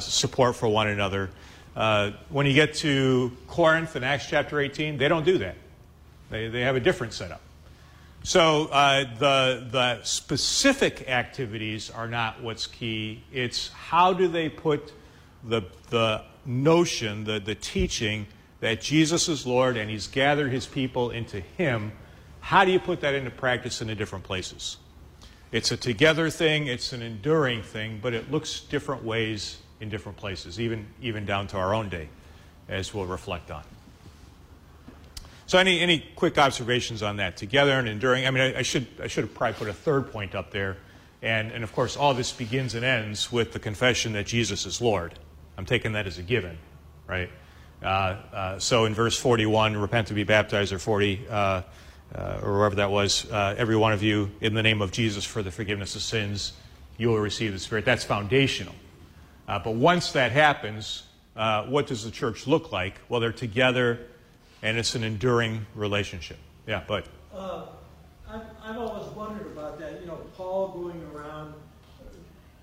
support 0.00 0.56
for 0.56 0.68
one 0.68 0.88
another. 0.88 1.30
Uh, 1.74 2.10
when 2.28 2.46
you 2.46 2.52
get 2.52 2.74
to 2.74 3.32
Corinth 3.46 3.96
in 3.96 4.04
Acts 4.04 4.26
chapter 4.26 4.60
18, 4.60 4.98
they 4.98 5.08
don't 5.08 5.24
do 5.24 5.38
that. 5.38 5.56
They, 6.30 6.48
they 6.48 6.60
have 6.60 6.76
a 6.76 6.80
different 6.80 7.12
setup. 7.12 7.40
So 8.24 8.66
uh, 8.66 9.04
the, 9.18 9.66
the 9.70 10.02
specific 10.04 11.08
activities 11.08 11.90
are 11.90 12.06
not 12.06 12.40
what's 12.40 12.66
key. 12.66 13.24
It's 13.32 13.68
how 13.68 14.12
do 14.12 14.28
they 14.28 14.48
put 14.48 14.92
the, 15.42 15.62
the 15.90 16.22
notion, 16.46 17.24
the, 17.24 17.40
the 17.40 17.56
teaching 17.56 18.26
that 18.60 18.80
Jesus 18.80 19.28
is 19.28 19.44
Lord 19.44 19.76
and 19.76 19.90
He's 19.90 20.06
gathered 20.06 20.52
His 20.52 20.66
people 20.66 21.10
into 21.10 21.40
Him. 21.40 21.92
How 22.40 22.64
do 22.64 22.70
you 22.70 22.78
put 22.78 23.00
that 23.00 23.14
into 23.14 23.30
practice 23.30 23.82
in 23.82 23.88
the 23.88 23.94
different 23.94 24.24
places? 24.24 24.76
It's 25.50 25.72
a 25.72 25.76
together 25.76 26.30
thing, 26.30 26.68
it's 26.68 26.92
an 26.92 27.02
enduring 27.02 27.62
thing, 27.62 27.98
but 28.00 28.14
it 28.14 28.30
looks 28.30 28.60
different 28.60 29.04
ways 29.04 29.58
in 29.80 29.88
different 29.88 30.16
places, 30.16 30.60
even, 30.60 30.86
even 31.02 31.26
down 31.26 31.48
to 31.48 31.56
our 31.56 31.74
own 31.74 31.88
day, 31.88 32.08
as 32.68 32.94
we'll 32.94 33.04
reflect 33.04 33.50
on. 33.50 33.64
So, 35.52 35.58
any, 35.58 35.80
any 35.80 35.98
quick 36.16 36.38
observations 36.38 37.02
on 37.02 37.16
that? 37.16 37.36
Together 37.36 37.72
and 37.72 37.86
enduring. 37.86 38.26
I 38.26 38.30
mean, 38.30 38.42
I, 38.42 38.60
I, 38.60 38.62
should, 38.62 38.86
I 39.02 39.06
should 39.06 39.24
have 39.24 39.34
probably 39.34 39.52
put 39.58 39.68
a 39.68 39.74
third 39.74 40.10
point 40.10 40.34
up 40.34 40.50
there. 40.50 40.78
And, 41.20 41.52
and 41.52 41.62
of 41.62 41.74
course, 41.74 41.94
all 41.94 42.14
this 42.14 42.32
begins 42.32 42.74
and 42.74 42.86
ends 42.86 43.30
with 43.30 43.52
the 43.52 43.58
confession 43.58 44.14
that 44.14 44.24
Jesus 44.24 44.64
is 44.64 44.80
Lord. 44.80 45.12
I'm 45.58 45.66
taking 45.66 45.92
that 45.92 46.06
as 46.06 46.16
a 46.16 46.22
given, 46.22 46.56
right? 47.06 47.28
Uh, 47.82 47.86
uh, 47.86 48.58
so, 48.60 48.86
in 48.86 48.94
verse 48.94 49.18
41, 49.18 49.76
repent 49.76 50.08
to 50.08 50.14
be 50.14 50.24
baptized, 50.24 50.72
or 50.72 50.78
40, 50.78 51.26
uh, 51.28 51.34
uh 52.14 52.40
or 52.42 52.56
wherever 52.56 52.76
that 52.76 52.90
was, 52.90 53.30
uh, 53.30 53.54
every 53.58 53.76
one 53.76 53.92
of 53.92 54.02
you, 54.02 54.30
in 54.40 54.54
the 54.54 54.62
name 54.62 54.80
of 54.80 54.90
Jesus 54.90 55.22
for 55.22 55.42
the 55.42 55.50
forgiveness 55.50 55.94
of 55.94 56.00
sins, 56.00 56.54
you 56.96 57.10
will 57.10 57.18
receive 57.18 57.52
the 57.52 57.58
Spirit. 57.58 57.84
That's 57.84 58.04
foundational. 58.04 58.74
Uh, 59.46 59.58
but 59.58 59.74
once 59.74 60.12
that 60.12 60.32
happens, 60.32 61.02
what 61.34 61.86
does 61.88 62.04
the 62.04 62.10
church 62.10 62.46
look 62.46 62.72
like? 62.72 62.98
Well, 63.10 63.20
they're 63.20 63.32
together, 63.32 64.06
and 64.62 64.78
it's 64.78 64.94
an 64.94 65.04
enduring 65.04 65.66
relationship. 65.74 66.38
Yeah, 66.66 66.82
but. 66.86 67.06
Uh, 67.34 67.66
I've, 68.28 68.42
I've 68.64 68.78
always 68.78 69.08
wondered 69.14 69.46
about 69.48 69.78
that. 69.80 70.00
You 70.00 70.06
know, 70.06 70.20
Paul 70.36 70.68
going 70.68 71.02
around 71.14 71.54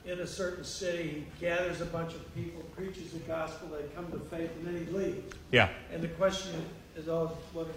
in 0.06 0.20
a 0.20 0.28
certain 0.28 0.64
city, 0.64 1.26
he 1.40 1.46
gathers 1.46 1.82
a 1.82 1.86
bunch 1.86 2.14
of 2.14 2.34
people, 2.34 2.64
preaches 2.76 3.12
the 3.12 3.20
gospel, 3.20 3.68
they 3.68 3.84
come 3.96 4.12
to 4.12 4.20
faith, 4.36 4.50
and 4.58 4.66
then 4.66 4.86
he 4.86 4.92
leaves. 4.92 5.36
Yeah. 5.52 5.70
And 5.94 6.02
the 6.02 6.08
question 6.08 6.66
is 6.96 7.08
always, 7.08 7.36
what, 7.54 7.68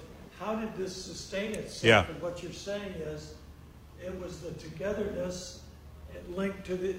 how 0.41 0.55
did 0.55 0.75
this 0.77 0.97
sustain 0.97 1.53
itself? 1.53 1.85
Yeah. 1.85 2.07
And 2.11 2.23
what 2.23 2.43
you're 2.43 2.53
saying 2.53 2.93
is, 2.93 3.35
it 4.03 4.19
was 4.21 4.41
the 4.41 4.53
togetherness 4.53 5.61
linked 6.31 6.65
to 6.67 6.77
the, 6.77 6.93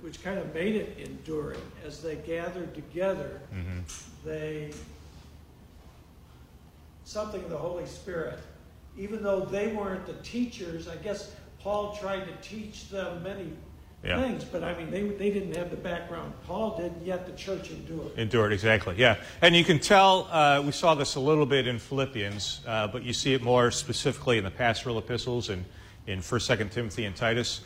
which 0.00 0.22
kind 0.22 0.38
of 0.38 0.52
made 0.52 0.76
it 0.76 0.98
enduring. 0.98 1.60
As 1.86 2.02
they 2.02 2.16
gathered 2.16 2.74
together, 2.74 3.40
mm-hmm. 3.54 3.80
they, 4.24 4.72
something 7.12 7.42
of 7.44 7.50
the 7.50 7.58
Holy 7.58 7.86
Spirit, 7.86 8.38
even 8.96 9.22
though 9.22 9.40
they 9.40 9.68
weren't 9.68 10.06
the 10.06 10.14
teachers, 10.22 10.88
I 10.88 10.96
guess 10.96 11.34
Paul 11.60 11.94
tried 11.96 12.24
to 12.24 12.32
teach 12.48 12.88
them 12.88 13.22
many 13.22 13.52
yeah. 14.02 14.20
things, 14.20 14.44
but 14.44 14.64
I 14.64 14.76
mean, 14.76 14.90
they, 14.90 15.02
they 15.02 15.30
didn't 15.30 15.54
have 15.56 15.70
the 15.70 15.76
background 15.76 16.32
Paul 16.46 16.76
did, 16.78 16.92
yet 17.04 17.26
the 17.26 17.32
church 17.32 17.70
endured. 17.70 18.18
Endured, 18.18 18.52
exactly, 18.52 18.96
yeah. 18.96 19.16
And 19.42 19.54
you 19.54 19.62
can 19.62 19.78
tell, 19.78 20.26
uh, 20.30 20.62
we 20.64 20.72
saw 20.72 20.94
this 20.94 21.14
a 21.14 21.20
little 21.20 21.46
bit 21.46 21.66
in 21.66 21.78
Philippians, 21.78 22.62
uh, 22.66 22.88
but 22.88 23.02
you 23.02 23.12
see 23.12 23.34
it 23.34 23.42
more 23.42 23.70
specifically 23.70 24.38
in 24.38 24.44
the 24.44 24.50
pastoral 24.50 24.98
epistles 24.98 25.50
and 25.50 25.64
in 26.06 26.20
1st, 26.20 26.56
2nd 26.56 26.70
Timothy, 26.72 27.04
and 27.04 27.14
Titus. 27.14 27.60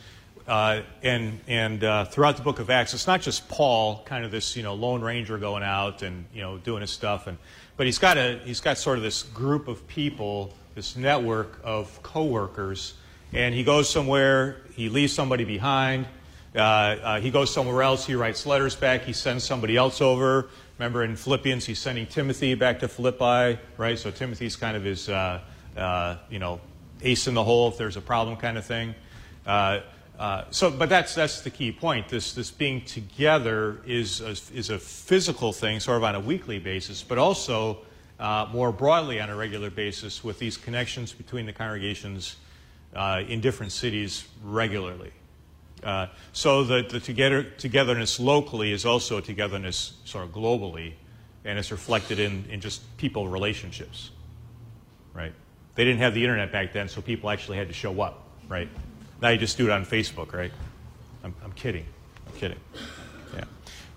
Uh, 0.47 0.81
and 1.03 1.41
and 1.47 1.83
uh, 1.83 2.05
throughout 2.05 2.37
the 2.37 2.43
book 2.43 2.59
of 2.59 2.69
Acts, 2.69 2.93
it's 2.93 3.05
not 3.05 3.21
just 3.21 3.49
Paul, 3.49 4.01
kind 4.05 4.23
of 4.23 4.31
this 4.31 4.55
you 4.55 4.63
know 4.63 4.75
lone 4.75 5.01
ranger 5.01 5.37
going 5.37 5.61
out 5.61 6.03
and 6.03 6.23
you 6.33 6.41
know 6.41 6.57
doing 6.57 6.79
his 6.79 6.89
stuff, 6.89 7.27
and 7.27 7.37
but 7.77 7.85
he's 7.85 7.99
got 7.99 8.17
a 8.17 8.39
he's 8.43 8.59
got 8.59 8.77
sort 8.77 8.97
of 8.97 9.03
this 9.03 9.23
group 9.23 9.67
of 9.67 9.87
people, 9.87 10.53
this 10.75 10.95
network 10.95 11.59
of 11.63 12.01
coworkers, 12.03 12.95
and 13.31 13.55
he 13.55 13.63
goes 13.63 13.89
somewhere, 13.89 14.57
he 14.75 14.89
leaves 14.89 15.13
somebody 15.13 15.45
behind, 15.45 16.07
uh, 16.55 16.59
uh 16.59 17.19
he 17.21 17.29
goes 17.29 17.53
somewhere 17.53 17.83
else, 17.83 18.05
he 18.05 18.15
writes 18.15 18.45
letters 18.45 18.75
back, 18.75 19.03
he 19.03 19.13
sends 19.13 19.43
somebody 19.43 19.77
else 19.77 20.01
over. 20.01 20.49
Remember 20.79 21.03
in 21.03 21.15
Philippians, 21.15 21.65
he's 21.65 21.79
sending 21.79 22.05
Timothy 22.05 22.53
back 22.53 22.79
to 22.79 22.87
Philippi, 22.87 23.59
right? 23.77 23.97
So 23.97 24.11
Timothy's 24.11 24.55
kind 24.55 24.75
of 24.75 24.83
his 24.83 25.07
uh, 25.07 25.41
uh, 25.75 26.17
you 26.29 26.39
know 26.39 26.59
ace 27.01 27.27
in 27.27 27.35
the 27.35 27.43
hole 27.43 27.69
if 27.69 27.77
there's 27.77 27.97
a 27.97 28.01
problem 28.01 28.37
kind 28.37 28.57
of 28.57 28.65
thing. 28.65 28.95
Uh, 30.17 30.45
so, 30.49 30.71
but 30.71 30.89
that's 30.89 31.13
that's 31.13 31.41
the 31.41 31.49
key 31.49 31.71
point. 31.71 32.09
This 32.09 32.33
this 32.33 32.49
being 32.49 32.81
together 32.85 33.81
is 33.85 34.21
a, 34.21 34.31
is 34.31 34.69
a 34.71 34.79
physical 34.79 35.53
thing, 35.53 35.79
sort 35.79 35.97
of 35.97 36.03
on 36.03 36.15
a 36.15 36.19
weekly 36.19 36.57
basis, 36.57 37.03
but 37.03 37.19
also 37.19 37.79
uh, 38.19 38.47
more 38.51 38.71
broadly 38.71 39.21
on 39.21 39.29
a 39.29 39.35
regular 39.35 39.69
basis 39.69 40.23
with 40.23 40.39
these 40.39 40.57
connections 40.57 41.13
between 41.13 41.45
the 41.45 41.53
congregations 41.53 42.37
uh, 42.95 43.21
in 43.27 43.41
different 43.41 43.71
cities 43.71 44.27
regularly. 44.43 45.11
Uh, 45.83 46.07
so 46.33 46.63
the, 46.63 46.81
the 46.81 46.99
together, 46.99 47.43
togetherness 47.43 48.19
locally 48.19 48.71
is 48.71 48.85
also 48.85 49.17
a 49.17 49.21
togetherness 49.21 49.93
sort 50.05 50.25
of 50.25 50.31
globally, 50.31 50.93
and 51.45 51.59
it's 51.59 51.71
reflected 51.71 52.19
in, 52.19 52.43
in 52.49 52.59
just 52.59 52.81
people 52.97 53.27
relationships, 53.27 54.09
right? 55.13 55.33
They 55.75 55.85
didn't 55.85 55.99
have 55.99 56.15
the 56.15 56.23
internet 56.23 56.51
back 56.51 56.73
then, 56.73 56.89
so 56.89 57.01
people 57.01 57.29
actually 57.29 57.57
had 57.57 57.67
to 57.67 57.73
show 57.73 58.01
up, 58.01 58.23
right? 58.47 58.67
Now 59.21 59.29
you 59.29 59.37
just 59.37 59.57
do 59.57 59.65
it 59.65 59.71
on 59.71 59.85
Facebook, 59.85 60.33
right? 60.33 60.51
I'm, 61.23 61.33
I'm 61.43 61.51
kidding. 61.53 61.85
I'm 62.27 62.33
kidding. 62.33 62.59
Yeah. 63.35 63.45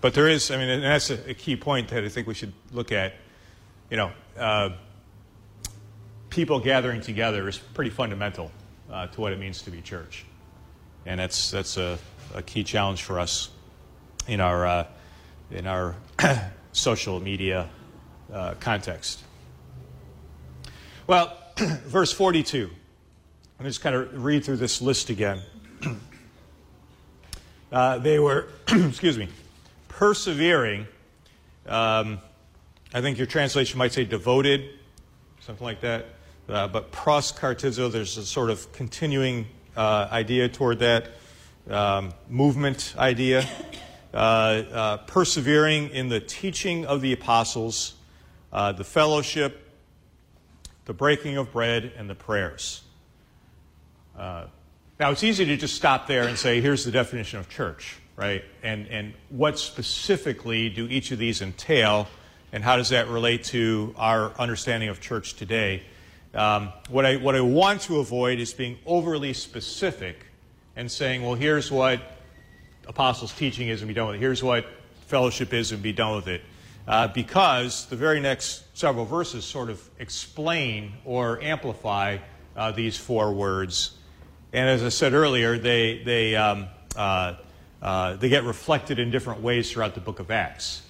But 0.01 0.13
there 0.13 0.27
is, 0.27 0.49
I 0.51 0.57
mean, 0.57 0.69
and 0.69 0.83
that's 0.83 1.09
a, 1.09 1.29
a 1.29 1.33
key 1.33 1.55
point 1.55 1.89
that 1.89 2.03
I 2.03 2.09
think 2.09 2.27
we 2.27 2.33
should 2.33 2.53
look 2.71 2.91
at. 2.91 3.13
You 3.89 3.97
know, 3.97 4.11
uh, 4.37 4.69
people 6.29 6.59
gathering 6.59 7.01
together 7.01 7.47
is 7.47 7.57
pretty 7.57 7.91
fundamental 7.91 8.51
uh, 8.91 9.07
to 9.07 9.21
what 9.21 9.33
it 9.33 9.39
means 9.39 9.61
to 9.63 9.71
be 9.71 9.81
church. 9.81 10.25
And 11.05 11.19
that's, 11.19 11.51
that's 11.51 11.77
a, 11.77 11.99
a 12.33 12.41
key 12.41 12.63
challenge 12.63 13.03
for 13.03 13.19
us 13.19 13.49
in 14.27 14.39
our, 14.39 14.65
uh, 14.65 14.87
in 15.51 15.67
our 15.67 15.95
social 16.71 17.19
media 17.19 17.69
uh, 18.31 18.55
context. 18.59 19.23
Well, 21.05 21.37
verse 21.57 22.11
42. 22.11 22.69
Let 23.61 23.65
me 23.65 23.69
just 23.69 23.81
kind 23.81 23.95
of 23.95 24.23
read 24.23 24.43
through 24.43 24.57
this 24.57 24.81
list 24.81 25.11
again. 25.11 25.39
uh, 27.71 27.99
they 27.99 28.17
were, 28.17 28.47
excuse 28.67 29.19
me, 29.19 29.27
persevering. 29.87 30.87
Um, 31.67 32.17
I 32.91 33.01
think 33.01 33.19
your 33.19 33.27
translation 33.27 33.77
might 33.77 33.93
say 33.93 34.03
devoted, 34.03 34.67
something 35.41 35.63
like 35.63 35.81
that. 35.81 36.07
Uh, 36.49 36.69
but 36.69 36.91
proskartereo, 36.91 37.91
there's 37.91 38.17
a 38.17 38.25
sort 38.25 38.49
of 38.49 38.73
continuing 38.73 39.45
uh, 39.77 40.07
idea 40.11 40.49
toward 40.49 40.79
that 40.79 41.11
um, 41.69 42.15
movement 42.27 42.95
idea. 42.97 43.47
Uh, 44.11 44.17
uh, 44.17 44.97
persevering 45.05 45.91
in 45.91 46.09
the 46.09 46.19
teaching 46.19 46.87
of 46.87 47.01
the 47.01 47.13
apostles, 47.13 47.93
uh, 48.51 48.71
the 48.71 48.83
fellowship, 48.83 49.69
the 50.85 50.93
breaking 50.95 51.37
of 51.37 51.51
bread, 51.51 51.91
and 51.95 52.09
the 52.09 52.15
prayers. 52.15 52.81
Uh, 54.21 54.45
now, 54.99 55.09
it's 55.09 55.23
easy 55.23 55.45
to 55.45 55.57
just 55.57 55.73
stop 55.73 56.05
there 56.05 56.27
and 56.27 56.37
say, 56.37 56.61
here's 56.61 56.85
the 56.85 56.91
definition 56.91 57.39
of 57.39 57.49
church, 57.49 57.97
right? 58.15 58.45
And, 58.61 58.85
and 58.89 59.15
what 59.29 59.57
specifically 59.57 60.69
do 60.69 60.87
each 60.87 61.09
of 61.09 61.17
these 61.17 61.41
entail, 61.41 62.07
and 62.51 62.63
how 62.63 62.77
does 62.77 62.89
that 62.89 63.07
relate 63.07 63.43
to 63.45 63.95
our 63.97 64.31
understanding 64.37 64.89
of 64.89 65.01
church 65.01 65.33
today? 65.33 65.81
Um, 66.35 66.71
what, 66.87 67.03
I, 67.03 67.15
what 67.15 67.35
I 67.35 67.41
want 67.41 67.81
to 67.81 67.97
avoid 67.97 68.37
is 68.37 68.53
being 68.53 68.77
overly 68.85 69.33
specific 69.33 70.23
and 70.75 70.91
saying, 70.91 71.23
well, 71.23 71.33
here's 71.33 71.71
what 71.71 71.99
apostles' 72.87 73.33
teaching 73.33 73.69
is 73.69 73.81
and 73.81 73.87
be 73.87 73.95
done 73.95 74.05
with 74.05 74.17
it. 74.17 74.19
Here's 74.19 74.43
what 74.43 74.67
fellowship 75.07 75.51
is 75.51 75.71
and 75.71 75.81
be 75.81 75.93
done 75.93 76.15
with 76.15 76.27
it. 76.27 76.43
Uh, 76.87 77.07
because 77.07 77.87
the 77.87 77.95
very 77.95 78.19
next 78.19 78.65
several 78.77 79.05
verses 79.05 79.45
sort 79.45 79.71
of 79.71 79.81
explain 79.97 80.93
or 81.05 81.41
amplify 81.41 82.19
uh, 82.55 82.71
these 82.71 82.95
four 82.95 83.33
words 83.33 83.97
and 84.53 84.69
as 84.69 84.83
I 84.83 84.89
said 84.89 85.13
earlier, 85.13 85.57
they, 85.57 86.01
they, 86.03 86.35
um, 86.35 86.67
uh, 86.95 87.35
uh, 87.81 88.15
they 88.15 88.29
get 88.29 88.43
reflected 88.43 88.99
in 88.99 89.11
different 89.11 89.41
ways 89.41 89.71
throughout 89.71 89.95
the 89.95 90.01
book 90.01 90.19
of 90.19 90.29
Acts. 90.31 90.83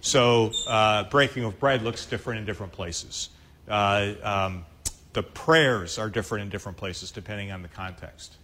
So, 0.00 0.52
uh, 0.66 1.04
breaking 1.04 1.44
of 1.44 1.58
bread 1.60 1.82
looks 1.82 2.06
different 2.06 2.40
in 2.40 2.46
different 2.46 2.72
places. 2.72 3.28
Uh, 3.68 4.14
um, 4.22 4.64
the 5.12 5.22
prayers 5.22 5.98
are 5.98 6.08
different 6.08 6.44
in 6.44 6.48
different 6.50 6.78
places 6.78 7.10
depending 7.10 7.50
on 7.50 7.62
the 7.62 7.68
context. 7.68 8.36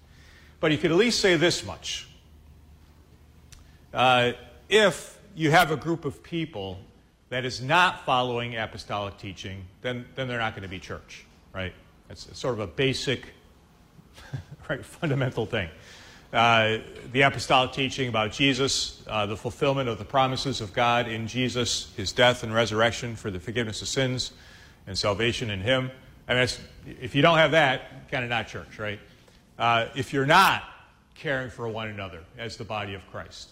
But 0.61 0.73
you 0.73 0.79
could 0.79 0.91
at 0.91 0.97
least 0.97 1.21
say 1.21 1.37
this 1.37 1.65
much. 1.65 2.09
Uh, 3.95 4.33
if 4.69 5.19
you 5.35 5.50
have 5.50 5.71
a 5.71 5.76
group 5.76 6.05
of 6.05 6.23
people 6.23 6.81
that 7.29 7.45
is 7.45 7.61
not 7.61 8.05
following 8.05 8.57
apostolic 8.57 9.19
teaching, 9.19 9.65
then, 9.83 10.07
then 10.15 10.29
they're 10.29 10.39
not 10.39 10.52
going 10.52 10.63
to 10.63 10.69
be 10.69 10.79
church, 10.79 11.25
right? 11.55 11.73
It's, 12.11 12.26
it's 12.26 12.39
sort 12.39 12.55
of 12.55 12.61
a 12.61 12.67
basic, 12.67 13.26
right, 14.69 14.85
fundamental 14.85 15.47
thing. 15.47 15.69
Uh, 16.33 16.79
the 17.13 17.23
apostolic 17.23 17.73
teaching 17.73 18.09
about 18.09 18.33
Jesus, 18.33 19.02
uh, 19.07 19.26
the 19.26 19.37
fulfillment 19.37 19.89
of 19.89 19.99
the 19.99 20.05
promises 20.05 20.61
of 20.61 20.73
God 20.73 21.09
in 21.09 21.26
Jesus, 21.26 21.93
his 21.97 22.13
death 22.13 22.43
and 22.43 22.52
resurrection 22.52 23.15
for 23.15 23.31
the 23.31 23.39
forgiveness 23.39 23.81
of 23.81 23.89
sins 23.89 24.33
and 24.87 24.99
salvation 24.99 25.50
in 25.50 25.61
him. 25.61 25.91
I 26.29 26.35
mean, 26.35 26.49
if 27.00 27.15
you 27.15 27.23
don't 27.23 27.39
have 27.39 27.52
that, 27.52 28.11
kind 28.11 28.25
of 28.25 28.31
not 28.31 28.49
church, 28.49 28.79
right? 28.79 28.99
Uh, 29.59 29.87
if 29.95 30.13
you're 30.13 30.26
not 30.26 30.65
caring 31.15 31.49
for 31.49 31.69
one 31.69 31.89
another 31.89 32.21
as 32.37 32.57
the 32.57 32.65
body 32.65 32.95
of 32.95 33.07
Christ, 33.11 33.50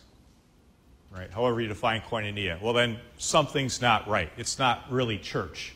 right? 1.11 1.31
However 1.31 1.61
you 1.61 1.69
define 1.69 2.03
koinonia, 2.03 2.61
well, 2.61 2.73
then 2.73 2.99
something's 3.19 3.81
not 3.81 4.09
right. 4.09 4.31
It's 4.37 4.59
not 4.59 4.91
really 4.91 5.19
church 5.19 5.75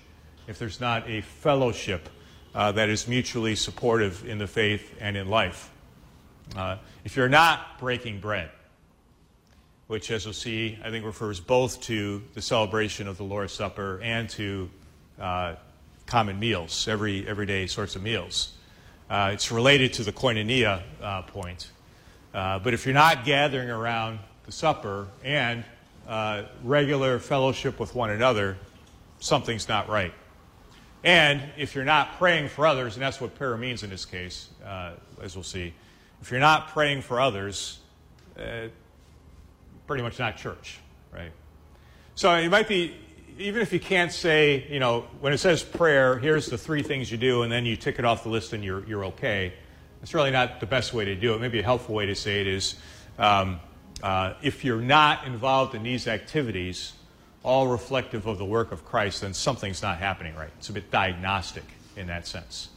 if 0.48 0.58
there's 0.58 0.80
not 0.80 1.08
a 1.08 1.20
fellowship 1.20 2.08
uh, 2.54 2.72
that 2.72 2.88
is 2.88 3.06
mutually 3.06 3.54
supportive 3.54 4.28
in 4.28 4.38
the 4.38 4.46
faith 4.46 4.94
and 5.00 5.16
in 5.16 5.28
life. 5.28 5.70
Uh, 6.56 6.76
if 7.04 7.16
you're 7.16 7.28
not 7.28 7.78
breaking 7.78 8.20
bread, 8.20 8.50
which, 9.86 10.10
as 10.10 10.24
you'll 10.24 10.34
see, 10.34 10.78
I 10.84 10.90
think 10.90 11.04
refers 11.04 11.40
both 11.40 11.80
to 11.82 12.22
the 12.34 12.42
celebration 12.42 13.08
of 13.08 13.16
the 13.16 13.24
Lord's 13.24 13.52
Supper 13.52 14.00
and 14.02 14.28
to 14.30 14.70
uh, 15.20 15.54
common 16.06 16.38
meals, 16.38 16.88
every 16.88 17.26
everyday 17.26 17.66
sorts 17.66 17.96
of 17.96 18.02
meals. 18.02 18.52
Uh, 19.10 19.30
it's 19.32 19.50
related 19.50 19.94
to 19.94 20.04
the 20.04 20.12
koinonia 20.12 20.82
uh, 21.02 21.22
point. 21.22 21.70
Uh, 22.34 22.58
but 22.58 22.74
if 22.74 22.84
you're 22.84 22.94
not 22.94 23.24
gathering 23.24 23.70
around 23.70 24.18
the 24.44 24.52
supper 24.52 25.08
and 25.24 25.64
regular 26.62 27.18
fellowship 27.18 27.80
with 27.80 27.94
one 27.94 28.10
another, 28.10 28.56
something's 29.20 29.68
not 29.68 29.88
right. 29.88 30.12
And 31.04 31.42
if 31.56 31.74
you're 31.74 31.84
not 31.84 32.18
praying 32.18 32.48
for 32.48 32.66
others, 32.66 32.94
and 32.94 33.02
that's 33.02 33.20
what 33.20 33.34
prayer 33.36 33.56
means 33.56 33.82
in 33.82 33.90
this 33.90 34.04
case, 34.04 34.48
uh, 34.64 34.92
as 35.22 35.36
we'll 35.36 35.44
see, 35.44 35.72
if 36.20 36.30
you're 36.30 36.40
not 36.40 36.68
praying 36.68 37.02
for 37.02 37.20
others, 37.20 37.78
uh, 38.38 38.68
pretty 39.86 40.02
much 40.02 40.18
not 40.18 40.36
church, 40.36 40.78
right? 41.12 41.30
So 42.14 42.34
it 42.34 42.48
might 42.48 42.66
be, 42.66 42.96
even 43.38 43.62
if 43.62 43.72
you 43.72 43.78
can't 43.78 44.12
say, 44.12 44.66
you 44.68 44.80
know, 44.80 45.06
when 45.20 45.32
it 45.32 45.38
says 45.38 45.62
prayer, 45.62 46.18
here's 46.18 46.46
the 46.46 46.58
three 46.58 46.82
things 46.82 47.12
you 47.12 47.18
do, 47.18 47.42
and 47.42 47.52
then 47.52 47.64
you 47.64 47.76
tick 47.76 48.00
it 48.00 48.04
off 48.04 48.24
the 48.24 48.28
list 48.28 48.52
and 48.52 48.64
you're, 48.64 48.84
you're 48.86 49.04
okay. 49.06 49.52
It's 50.02 50.14
really 50.14 50.32
not 50.32 50.58
the 50.58 50.66
best 50.66 50.92
way 50.92 51.04
to 51.04 51.14
do 51.14 51.34
it. 51.34 51.40
Maybe 51.40 51.60
a 51.60 51.62
helpful 51.62 51.94
way 51.94 52.06
to 52.06 52.14
say 52.14 52.40
it 52.40 52.48
is 52.48 52.74
um, 53.18 53.60
uh, 54.02 54.34
if 54.42 54.64
you're 54.64 54.80
not 54.80 55.26
involved 55.26 55.74
in 55.74 55.84
these 55.84 56.08
activities, 56.08 56.92
all 57.42 57.68
reflective 57.68 58.26
of 58.26 58.38
the 58.38 58.44
work 58.44 58.72
of 58.72 58.84
Christ, 58.84 59.22
then 59.22 59.32
something's 59.32 59.82
not 59.82 59.98
happening 59.98 60.34
right. 60.34 60.50
It's 60.58 60.68
a 60.68 60.72
bit 60.72 60.90
diagnostic 60.90 61.64
in 61.96 62.08
that 62.08 62.26
sense. 62.26 62.68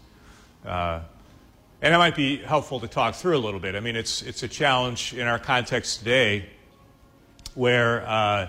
Uh, 0.65 1.01
and 1.81 1.93
it 1.93 1.97
might 1.97 2.15
be 2.15 2.37
helpful 2.37 2.79
to 2.79 2.87
talk 2.87 3.15
through 3.15 3.37
a 3.37 3.39
little 3.39 3.59
bit. 3.59 3.75
I 3.75 3.79
mean, 3.79 3.95
it's, 3.95 4.21
it's 4.21 4.43
a 4.43 4.47
challenge 4.47 5.13
in 5.13 5.27
our 5.27 5.39
context 5.39 5.99
today 5.99 6.47
where 7.55 8.07
uh, 8.07 8.47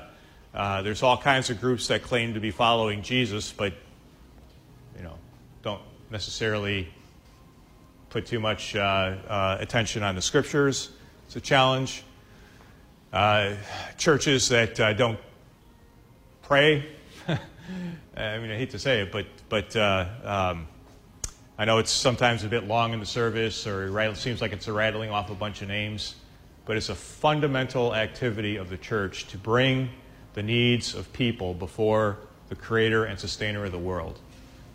uh, 0.55 0.83
there's 0.83 1.03
all 1.03 1.17
kinds 1.17 1.49
of 1.49 1.61
groups 1.61 1.89
that 1.89 2.03
claim 2.03 2.35
to 2.35 2.41
be 2.41 2.51
following 2.51 3.03
Jesus, 3.03 3.51
but, 3.51 3.73
you 4.97 5.03
know, 5.03 5.15
don't 5.63 5.81
necessarily 6.11 6.93
put 8.11 8.27
too 8.27 8.39
much 8.39 8.77
uh, 8.77 9.17
uh 9.27 9.57
attention 9.59 10.03
on 10.03 10.15
the 10.15 10.21
scriptures. 10.21 10.91
It's 11.27 11.37
a 11.37 11.41
challenge. 11.41 12.05
Uh, 13.11 13.55
churches 13.97 14.51
that 14.51 14.77
don't 14.99 15.19
pray. 16.53 16.85
I 18.15 18.39
mean, 18.39 18.51
I 18.51 18.59
hate 18.59 18.73
to 18.73 18.79
say 18.79 19.01
it, 19.01 19.11
but, 19.11 19.25
but 19.49 19.75
um, 19.75 20.69
I 21.57 21.65
know 21.65 21.79
it's 21.79 21.91
sometimes 21.91 22.45
a 22.45 22.49
bit 22.49 22.65
long 22.65 22.93
in 22.93 23.01
the 23.01 23.07
service, 23.07 23.67
or 23.67 23.99
it 23.99 24.17
seems 24.19 24.43
like 24.43 24.53
it's 24.53 24.69
rattling 24.69 25.09
off 25.09 25.31
a 25.31 25.35
bunch 25.35 25.63
of 25.63 25.69
names, 25.69 26.15
but 26.67 26.77
it's 26.77 26.91
a 26.91 26.95
fundamental 26.95 27.95
activity 27.95 28.57
of 28.57 28.69
the 28.69 28.77
church 28.77 29.29
to 29.29 29.39
bring 29.39 29.89
the 30.35 30.43
needs 30.43 30.95
of 30.95 31.11
people 31.15 31.55
before 31.55 32.19
the 32.51 32.55
creator 32.55 33.07
and 33.07 33.19
sustainer 33.19 33.65
of 33.65 33.73
the 33.73 33.79
world 33.79 34.19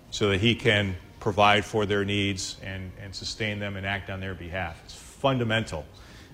so 0.10 0.30
that 0.30 0.42
he 0.42 0.56
can 0.56 0.96
provide 1.20 1.64
for 1.64 1.86
their 1.86 2.04
needs 2.04 2.58
and, 2.64 2.92
and 3.00 3.14
sustain 3.14 3.60
them 3.60 3.76
and 3.76 3.86
act 3.86 4.10
on 4.10 4.20
their 4.20 4.34
behalf. 4.34 4.82
It's 4.84 4.96
fundamental 4.96 5.86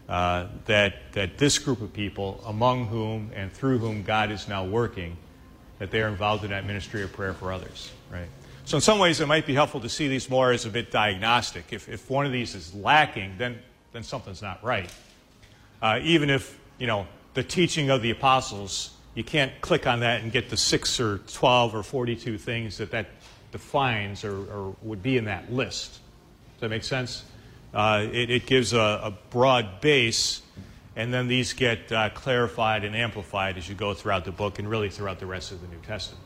uh, 0.07 0.47
that, 0.67 1.11
that 1.11 1.37
this 1.37 1.59
group 1.59 1.81
of 1.81 1.91
people, 1.91 2.41
among 2.45 2.87
whom 2.87 3.29
and 3.35 3.51
through 3.51 3.79
whom 3.79 4.03
God 4.03 4.31
is 4.31 4.47
now 4.47 4.63
working, 4.63 5.17
that 5.83 5.91
they 5.91 6.01
are 6.01 6.07
involved 6.07 6.45
in 6.45 6.51
that 6.51 6.65
ministry 6.65 7.03
of 7.03 7.11
prayer 7.11 7.33
for 7.33 7.51
others, 7.51 7.91
right? 8.09 8.29
So 8.63 8.77
in 8.77 8.81
some 8.81 8.99
ways, 8.99 9.19
it 9.19 9.25
might 9.25 9.45
be 9.45 9.53
helpful 9.53 9.81
to 9.81 9.89
see 9.89 10.07
these 10.07 10.29
more 10.29 10.53
as 10.53 10.65
a 10.65 10.69
bit 10.69 10.91
diagnostic. 10.91 11.73
If, 11.73 11.89
if 11.89 12.09
one 12.09 12.25
of 12.25 12.31
these 12.31 12.55
is 12.55 12.73
lacking, 12.73 13.33
then, 13.37 13.59
then 13.91 14.01
something's 14.01 14.41
not 14.41 14.63
right. 14.63 14.89
Uh, 15.81 15.99
even 16.01 16.29
if, 16.29 16.57
you 16.77 16.87
know, 16.87 17.05
the 17.33 17.43
teaching 17.43 17.89
of 17.89 18.01
the 18.01 18.11
apostles, 18.11 18.95
you 19.13 19.25
can't 19.25 19.51
click 19.59 19.85
on 19.85 19.99
that 19.99 20.21
and 20.21 20.31
get 20.31 20.49
the 20.49 20.55
6 20.55 20.99
or 21.01 21.17
12 21.17 21.75
or 21.75 21.83
42 21.83 22.37
things 22.37 22.77
that 22.77 22.91
that 22.91 23.07
defines 23.51 24.23
or, 24.23 24.37
or 24.37 24.75
would 24.83 25.03
be 25.03 25.17
in 25.17 25.25
that 25.25 25.51
list. 25.51 25.99
Does 26.53 26.61
that 26.61 26.69
make 26.69 26.85
sense? 26.85 27.25
Uh, 27.73 28.07
it, 28.09 28.29
it, 28.29 28.45
gives 28.45 28.71
a, 28.71 28.79
a, 28.79 29.13
broad 29.31 29.81
base, 29.81 30.43
and 30.95 31.13
then 31.13 31.27
these 31.27 31.53
get 31.53 31.91
uh, 31.91 32.09
clarified 32.09 32.83
and 32.83 32.95
amplified 32.95 33.57
as 33.57 33.67
you 33.67 33.75
go 33.75 33.93
throughout 33.93 34.25
the 34.25 34.31
book 34.31 34.59
and 34.59 34.69
really 34.69 34.89
throughout 34.89 35.19
the 35.19 35.25
rest 35.25 35.51
of 35.51 35.61
the 35.61 35.67
New 35.67 35.81
Testament. 35.81 36.23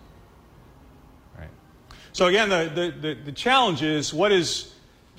So 2.17 2.25
again, 2.25 2.49
the, 2.49 2.71
the, 2.73 2.99
the, 2.99 3.21
the 3.25 3.31
challenge 3.31 3.83
is 3.83 4.11
what, 4.11 4.31
is 4.31 4.73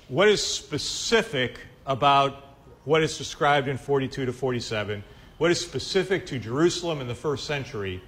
what 0.09 0.27
is 0.27 0.45
specific 0.45 1.61
about 1.87 2.57
what 2.83 3.05
is 3.05 3.17
described 3.17 3.69
in 3.69 3.79
42 3.79 4.27
to 4.27 4.33
47, 4.33 5.05
what 5.37 5.53
is 5.53 5.61
specific 5.61 6.27
to 6.27 6.41
Jerusalem 6.41 7.01
in 7.01 7.07
the 7.07 7.15
first 7.15 7.45
century, 7.45 8.03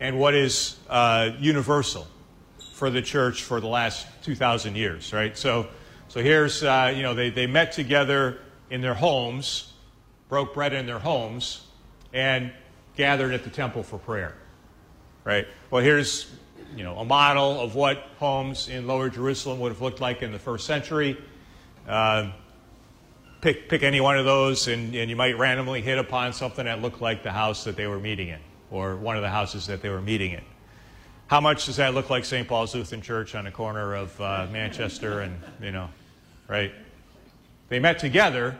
and 0.00 0.18
what 0.18 0.34
is 0.34 0.74
uh, 0.88 1.30
universal 1.38 2.08
for 2.74 2.90
the 2.90 3.00
church 3.00 3.44
for 3.44 3.60
the 3.60 3.68
last 3.68 4.08
2,000 4.24 4.74
years, 4.74 5.12
right? 5.12 5.38
So, 5.38 5.68
so 6.08 6.20
here's, 6.20 6.64
uh, 6.64 6.92
you 6.96 7.04
know, 7.04 7.14
they, 7.14 7.30
they 7.30 7.46
met 7.46 7.70
together 7.70 8.40
in 8.70 8.80
their 8.80 8.94
homes, 8.94 9.72
broke 10.28 10.54
bread 10.54 10.72
in 10.72 10.86
their 10.86 10.98
homes, 10.98 11.66
and 12.12 12.52
gathered 12.96 13.32
at 13.32 13.44
the 13.44 13.50
temple 13.50 13.82
for 13.82 13.98
prayer, 13.98 14.34
right? 15.24 15.46
Well, 15.70 15.82
here's 15.82 16.30
you 16.74 16.84
know, 16.84 16.98
a 16.98 17.04
model 17.04 17.60
of 17.60 17.74
what 17.74 17.98
homes 18.18 18.68
in 18.68 18.86
Lower 18.86 19.08
Jerusalem 19.08 19.60
would 19.60 19.72
have 19.72 19.80
looked 19.80 20.00
like 20.00 20.22
in 20.22 20.32
the 20.32 20.38
first 20.38 20.66
century. 20.66 21.16
Uh, 21.88 22.32
pick, 23.40 23.68
pick 23.68 23.82
any 23.82 24.00
one 24.00 24.18
of 24.18 24.24
those, 24.24 24.68
and, 24.68 24.94
and 24.94 25.08
you 25.08 25.16
might 25.16 25.38
randomly 25.38 25.80
hit 25.80 25.98
upon 25.98 26.32
something 26.32 26.64
that 26.66 26.82
looked 26.82 27.00
like 27.00 27.22
the 27.22 27.32
house 27.32 27.64
that 27.64 27.76
they 27.76 27.86
were 27.86 28.00
meeting 28.00 28.28
in, 28.28 28.40
or 28.70 28.96
one 28.96 29.16
of 29.16 29.22
the 29.22 29.28
houses 29.28 29.66
that 29.66 29.82
they 29.82 29.88
were 29.88 30.02
meeting 30.02 30.32
in. 30.32 30.42
How 31.28 31.40
much 31.40 31.66
does 31.66 31.76
that 31.76 31.94
look 31.94 32.08
like 32.10 32.24
St. 32.24 32.46
Paul's 32.46 32.74
Lutheran 32.74 33.02
Church 33.02 33.34
on 33.34 33.44
the 33.44 33.50
corner 33.50 33.94
of 33.94 34.20
uh, 34.20 34.46
Manchester 34.52 35.20
and, 35.20 35.40
you 35.60 35.72
know, 35.72 35.88
right? 36.46 36.72
They 37.68 37.80
met 37.80 37.98
together. 37.98 38.56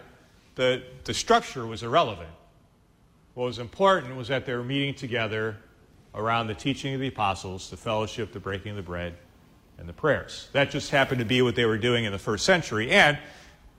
The, 0.57 0.83
the 1.05 1.15
structure 1.15 1.67
was 1.67 1.83
irrelevant. 1.83 2.31
What 3.35 3.45
was 3.45 3.59
important 3.59 4.17
was 4.17 4.29
that 4.29 4.47
they 4.47 4.55
were 4.55 4.65
meeting 4.65 4.95
together 4.95 5.57
around 6.15 6.47
the 6.47 6.55
teaching 6.55 6.95
of 6.95 7.01
the 7.01 7.09
apostles, 7.09 7.71
the 7.71 7.77
fellowship, 7.77 8.33
the 8.33 8.41
breaking 8.41 8.71
of 8.71 8.77
the 8.77 8.83
bread, 8.83 9.15
and 9.79 9.87
the 9.87 9.93
prayers. 9.93 10.49
That 10.53 10.71
just 10.71 10.91
happened 10.91 11.19
to 11.19 11.27
be 11.27 11.43
what 11.43 11.55
they 11.55 11.67
were 11.67 11.77
doing 11.77 12.07
in 12.07 12.13
the 12.13 12.19
first 12.19 12.47
century. 12.47 12.91
And, 12.91 13.19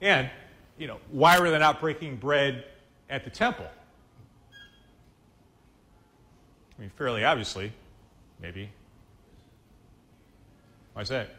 and 0.01 0.29
you 0.77 0.85
know, 0.85 0.99
why 1.09 1.39
were 1.39 1.49
they 1.49 1.57
not 1.57 1.79
breaking 1.79 2.17
bread 2.17 2.65
at 3.09 3.23
the 3.23 3.31
temple? 3.31 3.65
I 6.77 6.81
mean, 6.81 6.91
fairly 6.95 7.25
obviously, 7.25 7.73
maybe. 8.39 8.69
Why 10.93 11.01
is 11.01 11.09
that? 11.09 11.36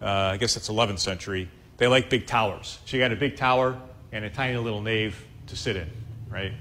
Uh, 0.01 0.31
I 0.33 0.37
guess 0.37 0.53
that's 0.53 0.69
11th 0.69 0.99
century. 0.99 1.49
They 1.77 1.87
like 1.87 2.09
big 2.09 2.27
towers. 2.27 2.79
So 2.85 2.97
you 2.97 3.03
got 3.03 3.11
a 3.11 3.15
big 3.15 3.35
tower 3.37 3.79
and 4.11 4.25
a 4.25 4.29
tiny 4.29 4.57
little 4.57 4.81
nave 4.81 5.23
to 5.47 5.55
sit 5.55 5.75
in, 5.75 5.89
right? 6.29 6.51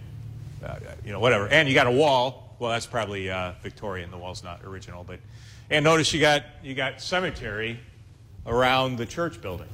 Uh, 0.64 0.76
you 1.04 1.12
know, 1.12 1.20
whatever. 1.20 1.48
And 1.48 1.68
you 1.68 1.74
got 1.74 1.86
a 1.86 1.92
wall. 1.92 2.56
Well, 2.58 2.70
that's 2.70 2.86
probably 2.86 3.30
uh, 3.30 3.52
Victorian. 3.62 4.10
The 4.10 4.16
wall's 4.16 4.42
not 4.42 4.64
original, 4.64 5.04
but 5.04 5.20
and 5.70 5.84
notice 5.84 6.12
you 6.12 6.20
got 6.20 6.44
you 6.62 6.74
got 6.74 7.00
cemetery 7.00 7.78
around 8.46 8.96
the 8.96 9.06
church 9.06 9.40
building, 9.40 9.68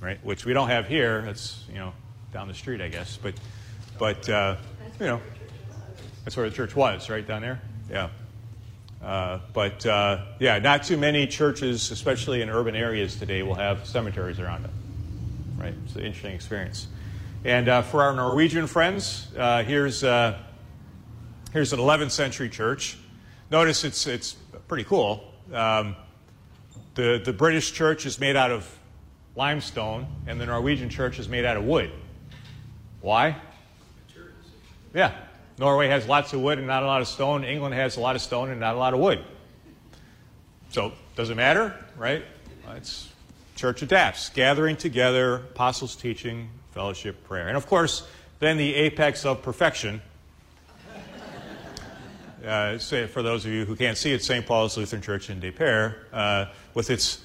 right? 0.00 0.22
Which 0.24 0.44
we 0.44 0.52
don't 0.52 0.68
have 0.68 0.86
here. 0.86 1.24
It's 1.28 1.64
you 1.68 1.78
know 1.78 1.92
down 2.32 2.48
the 2.48 2.54
street, 2.54 2.80
I 2.80 2.88
guess. 2.88 3.16
But 3.16 3.34
but 3.98 4.28
uh, 4.28 4.56
you 5.00 5.06
know 5.06 5.20
that's 6.24 6.36
where 6.36 6.48
the 6.48 6.54
church 6.54 6.76
was, 6.76 7.08
right 7.08 7.26
down 7.26 7.42
there. 7.42 7.60
Yeah. 7.90 8.10
Uh, 9.02 9.38
but 9.52 9.86
uh, 9.86 10.24
yeah, 10.40 10.58
not 10.58 10.82
too 10.82 10.96
many 10.96 11.26
churches, 11.26 11.90
especially 11.90 12.42
in 12.42 12.50
urban 12.50 12.74
areas 12.74 13.16
today, 13.16 13.42
will 13.42 13.54
have 13.54 13.86
cemeteries 13.86 14.40
around 14.40 14.64
them. 14.64 14.72
Right. 15.58 15.74
It's 15.84 15.96
an 15.96 16.04
interesting 16.04 16.34
experience. 16.34 16.86
And 17.44 17.68
uh, 17.68 17.82
for 17.82 18.02
our 18.02 18.14
Norwegian 18.14 18.68
friends, 18.68 19.26
uh, 19.36 19.64
here's 19.64 20.04
uh, 20.04 20.38
here's 21.52 21.72
an 21.72 21.80
11th 21.80 22.12
century 22.12 22.48
church. 22.48 22.96
Notice 23.50 23.82
it's 23.82 24.06
it's 24.06 24.36
pretty 24.68 24.84
cool. 24.84 25.32
Um, 25.52 25.96
the, 26.94 27.20
the 27.24 27.32
British 27.32 27.72
church 27.72 28.06
is 28.06 28.20
made 28.20 28.36
out 28.36 28.50
of 28.50 28.78
limestone, 29.34 30.06
and 30.26 30.40
the 30.40 30.46
Norwegian 30.46 30.88
church 30.88 31.18
is 31.18 31.28
made 31.28 31.44
out 31.44 31.56
of 31.56 31.64
wood. 31.64 31.90
Why? 33.00 33.36
Yeah. 34.94 35.12
Norway 35.58 35.88
has 35.88 36.06
lots 36.06 36.32
of 36.32 36.40
wood 36.40 36.58
and 36.58 36.66
not 36.66 36.82
a 36.82 36.86
lot 36.86 37.00
of 37.00 37.08
stone. 37.08 37.44
England 37.44 37.74
has 37.74 37.96
a 37.96 38.00
lot 38.00 38.14
of 38.14 38.22
stone 38.22 38.50
and 38.50 38.60
not 38.60 38.74
a 38.74 38.78
lot 38.78 38.94
of 38.94 39.00
wood. 39.00 39.24
So, 40.70 40.92
does 41.16 41.30
it 41.30 41.36
matter, 41.36 41.74
right? 41.96 42.24
It's 42.76 43.07
church 43.58 43.82
adapts, 43.82 44.28
gathering 44.28 44.76
together, 44.76 45.34
apostles' 45.34 45.96
teaching, 45.96 46.48
fellowship, 46.70 47.24
prayer. 47.24 47.48
And 47.48 47.56
of 47.56 47.66
course, 47.66 48.06
then 48.38 48.56
the 48.56 48.72
apex 48.72 49.26
of 49.26 49.42
perfection 49.42 50.00
uh, 52.46 52.78
say, 52.78 53.06
for 53.06 53.20
those 53.20 53.44
of 53.44 53.50
you 53.50 53.64
who 53.64 53.74
can't 53.74 53.98
see 53.98 54.12
it, 54.12 54.22
St. 54.22 54.46
Paul's 54.46 54.76
Lutheran 54.76 55.02
Church 55.02 55.28
in 55.28 55.40
Des 55.40 55.50
Peres, 55.50 55.94
uh, 56.12 56.46
with 56.72 56.88
its, 56.88 57.20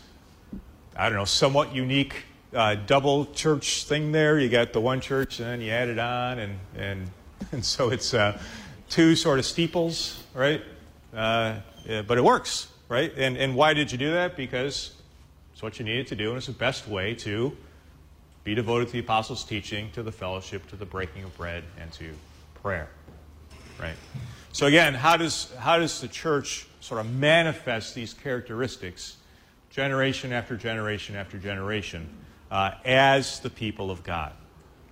I 0.95 1.07
don't 1.07 1.17
know, 1.17 1.25
somewhat 1.25 1.73
unique 1.73 2.23
uh, 2.53 2.75
double 2.87 3.27
church 3.27 3.83
thing 3.85 4.11
there. 4.11 4.39
You 4.39 4.49
got 4.49 4.73
the 4.73 4.81
one 4.81 5.01
church, 5.01 5.39
and 5.39 5.47
then 5.47 5.61
you 5.61 5.71
add 5.71 5.87
it 5.87 5.99
on, 5.99 6.39
and, 6.39 6.59
and, 6.75 7.09
and 7.51 7.63
so 7.63 7.91
it's 7.91 8.13
uh, 8.13 8.39
two 8.89 9.15
sort 9.15 9.37
of 9.37 9.45
steeples, 9.45 10.23
right? 10.33 10.63
Uh, 11.13 11.57
yeah, 11.85 12.01
but 12.01 12.17
it 12.17 12.23
works, 12.23 12.69
right? 12.89 13.13
And, 13.15 13.37
and 13.37 13.55
why 13.55 13.75
did 13.75 13.91
you 13.91 13.99
do 13.99 14.13
that? 14.13 14.35
Because 14.35 14.95
what 15.63 15.79
you 15.79 15.85
needed 15.85 16.07
to 16.07 16.15
do, 16.15 16.29
and 16.29 16.37
it's 16.37 16.47
the 16.47 16.51
best 16.51 16.87
way 16.87 17.15
to 17.15 17.55
be 18.43 18.53
devoted 18.53 18.87
to 18.87 18.93
the 18.93 18.99
apostles' 18.99 19.45
teaching, 19.45 19.89
to 19.91 20.03
the 20.03 20.11
fellowship, 20.11 20.67
to 20.67 20.75
the 20.75 20.85
breaking 20.85 21.23
of 21.23 21.35
bread, 21.37 21.63
and 21.79 21.89
to 21.93 22.11
prayer, 22.61 22.89
right? 23.79 23.95
So, 24.51 24.65
again, 24.65 24.93
how 24.93 25.15
does, 25.15 25.53
how 25.57 25.79
does 25.79 26.01
the 26.01 26.09
church 26.09 26.67
sort 26.81 26.99
of 26.99 27.11
manifest 27.11 27.95
these 27.95 28.13
characteristics 28.13 29.15
generation 29.69 30.33
after 30.33 30.57
generation 30.57 31.15
after 31.15 31.37
generation 31.37 32.09
uh, 32.51 32.71
as 32.83 33.39
the 33.39 33.49
people 33.49 33.89
of 33.89 34.03
God? 34.03 34.33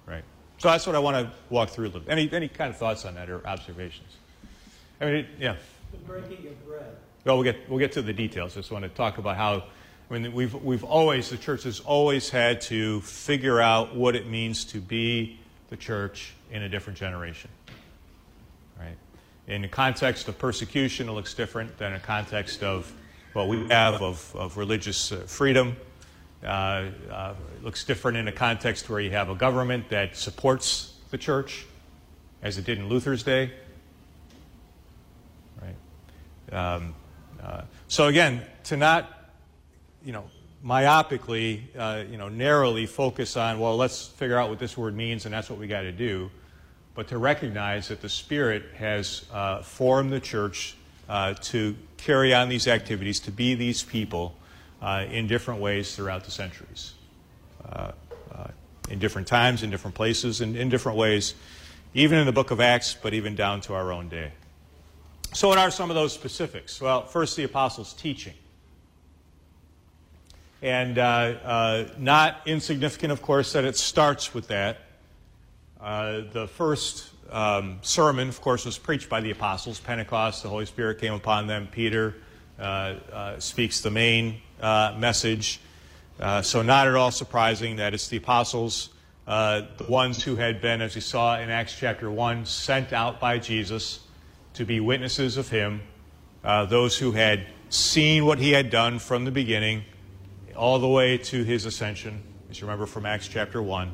Right? 0.07 0.23
So, 0.57 0.69
that's 0.69 0.87
what 0.87 0.95
I 0.95 0.99
want 0.99 1.17
to 1.17 1.33
walk 1.49 1.69
through 1.69 1.85
a 1.85 1.87
little 1.87 2.01
bit. 2.01 2.11
Any, 2.11 2.31
any 2.31 2.47
kind 2.47 2.69
of 2.69 2.77
thoughts 2.77 3.03
on 3.03 3.15
that 3.15 3.29
or 3.29 3.45
observations? 3.45 4.15
I 5.01 5.05
mean, 5.05 5.15
it, 5.15 5.25
yeah. 5.37 5.57
The 5.91 5.97
breaking 5.97 6.47
of 6.47 6.65
bread. 6.65 6.95
Well, 7.25 7.35
we'll 7.35 7.43
get, 7.43 7.69
we'll 7.69 7.79
get 7.79 7.91
to 7.91 8.01
the 8.01 8.13
details. 8.13 8.53
I 8.53 8.61
just 8.61 8.71
want 8.71 8.83
to 8.83 8.89
talk 8.89 9.17
about 9.17 9.35
how. 9.35 9.63
I 10.11 10.17
mean, 10.17 10.33
we've, 10.33 10.53
we've 10.53 10.83
always, 10.83 11.29
the 11.29 11.37
church 11.37 11.63
has 11.63 11.79
always 11.79 12.29
had 12.29 12.59
to 12.61 12.99
figure 12.99 13.61
out 13.61 13.95
what 13.95 14.13
it 14.13 14.27
means 14.27 14.65
to 14.65 14.81
be 14.81 15.39
the 15.69 15.77
church 15.77 16.33
in 16.51 16.63
a 16.63 16.67
different 16.69 16.99
generation. 16.99 17.49
Right? 18.77 18.97
in 19.47 19.61
the 19.61 19.69
context 19.69 20.27
of 20.27 20.37
persecution, 20.37 21.07
it 21.07 21.13
looks 21.13 21.33
different 21.33 21.77
than 21.77 21.93
a 21.93 21.99
context 21.99 22.61
of 22.61 22.91
what 23.31 23.47
we 23.47 23.65
have 23.69 24.01
of, 24.01 24.35
of 24.35 24.57
religious 24.57 25.13
uh, 25.13 25.17
freedom. 25.27 25.77
Uh, 26.43 26.47
uh, 27.09 27.33
it 27.55 27.63
looks 27.63 27.85
different 27.85 28.17
in 28.17 28.27
a 28.27 28.33
context 28.33 28.89
where 28.89 28.99
you 28.99 29.11
have 29.11 29.29
a 29.29 29.35
government 29.35 29.87
that 29.89 30.17
supports 30.17 30.93
the 31.11 31.17
church, 31.17 31.65
as 32.43 32.57
it 32.57 32.65
did 32.65 32.77
in 32.77 32.89
Luther's 32.89 33.23
day. 33.23 33.51
Right. 35.61 36.75
Um, 36.75 36.95
uh, 37.41 37.61
so 37.87 38.07
again, 38.07 38.41
to 38.65 38.75
not, 38.75 39.20
you 40.03 40.11
know, 40.11 40.23
myopically, 40.65 41.61
uh, 41.77 42.03
you 42.09 42.17
know, 42.17 42.29
narrowly 42.29 42.85
focus 42.85 43.37
on, 43.37 43.59
well, 43.59 43.77
let's 43.77 44.07
figure 44.07 44.37
out 44.37 44.49
what 44.49 44.59
this 44.59 44.77
word 44.77 44.95
means, 44.95 45.25
and 45.25 45.33
that's 45.33 45.49
what 45.49 45.59
we 45.59 45.67
got 45.67 45.81
to 45.81 45.91
do 45.91 46.29
but 46.93 47.07
to 47.07 47.17
recognize 47.17 47.87
that 47.87 48.01
the 48.01 48.09
Spirit 48.09 48.63
has 48.75 49.25
uh, 49.31 49.61
formed 49.61 50.11
the 50.11 50.19
church 50.19 50.75
uh, 51.07 51.33
to 51.35 51.75
carry 51.97 52.33
on 52.33 52.49
these 52.49 52.67
activities, 52.67 53.19
to 53.21 53.31
be 53.31 53.55
these 53.55 53.83
people 53.83 54.35
uh, 54.81 55.05
in 55.09 55.27
different 55.27 55.61
ways 55.61 55.95
throughout 55.95 56.23
the 56.23 56.31
centuries, 56.31 56.93
uh, 57.65 57.91
uh, 58.33 58.47
in 58.89 58.99
different 58.99 59.27
times, 59.27 59.63
in 59.63 59.69
different 59.69 59.95
places, 59.95 60.41
and 60.41 60.55
in 60.55 60.69
different 60.69 60.97
ways, 60.97 61.33
even 61.93 62.17
in 62.17 62.25
the 62.25 62.31
book 62.31 62.51
of 62.51 62.59
Acts, 62.59 62.95
but 63.01 63.13
even 63.13 63.35
down 63.35 63.61
to 63.61 63.73
our 63.73 63.91
own 63.91 64.09
day. 64.09 64.31
So, 65.33 65.47
what 65.47 65.57
are 65.57 65.71
some 65.71 65.89
of 65.89 65.95
those 65.95 66.11
specifics? 66.13 66.81
Well, 66.81 67.05
first, 67.05 67.37
the 67.37 67.43
apostles' 67.43 67.93
teaching. 67.93 68.33
And 70.61 70.99
uh, 70.99 71.85
not 71.97 72.41
insignificant, 72.45 73.11
of 73.11 73.21
course, 73.23 73.53
that 73.53 73.65
it 73.65 73.75
starts 73.75 74.33
with 74.33 74.49
that. 74.49 74.77
Uh, 75.79 76.21
the 76.31 76.47
first 76.47 77.09
um, 77.31 77.79
sermon, 77.81 78.29
of 78.29 78.39
course, 78.41 78.65
was 78.65 78.77
preached 78.77 79.09
by 79.09 79.21
the 79.21 79.31
apostles. 79.31 79.79
Pentecost, 79.79 80.43
the 80.43 80.49
Holy 80.49 80.67
Spirit 80.67 80.99
came 80.99 81.13
upon 81.13 81.47
them. 81.47 81.67
Peter 81.71 82.15
uh, 82.59 82.61
uh, 83.11 83.39
speaks 83.39 83.81
the 83.81 83.89
main 83.89 84.39
uh, 84.61 84.95
message. 84.99 85.59
Uh, 86.19 86.43
so, 86.43 86.61
not 86.61 86.87
at 86.87 86.93
all 86.93 87.09
surprising 87.09 87.77
that 87.77 87.95
it's 87.95 88.07
the 88.09 88.17
apostles, 88.17 88.89
the 89.25 89.85
ones 89.89 90.23
who 90.23 90.35
had 90.35 90.61
been, 90.61 90.79
as 90.79 90.93
we 90.93 91.01
saw 91.01 91.39
in 91.39 91.49
Acts 91.49 91.75
chapter 91.75 92.11
1, 92.11 92.45
sent 92.45 92.93
out 92.93 93.19
by 93.19 93.39
Jesus 93.39 94.01
to 94.53 94.63
be 94.63 94.79
witnesses 94.79 95.37
of 95.37 95.49
him, 95.49 95.81
those 96.43 96.99
who 96.99 97.13
had 97.13 97.47
seen 97.69 98.27
what 98.27 98.37
he 98.37 98.51
had 98.51 98.69
done 98.69 98.99
from 98.99 99.25
the 99.25 99.31
beginning 99.31 99.83
all 100.55 100.79
the 100.79 100.87
way 100.87 101.17
to 101.17 101.43
his 101.43 101.65
ascension, 101.65 102.21
as 102.49 102.59
you 102.59 102.67
remember 102.67 102.85
from 102.85 103.05
Acts 103.05 103.27
chapter 103.27 103.61
1. 103.61 103.91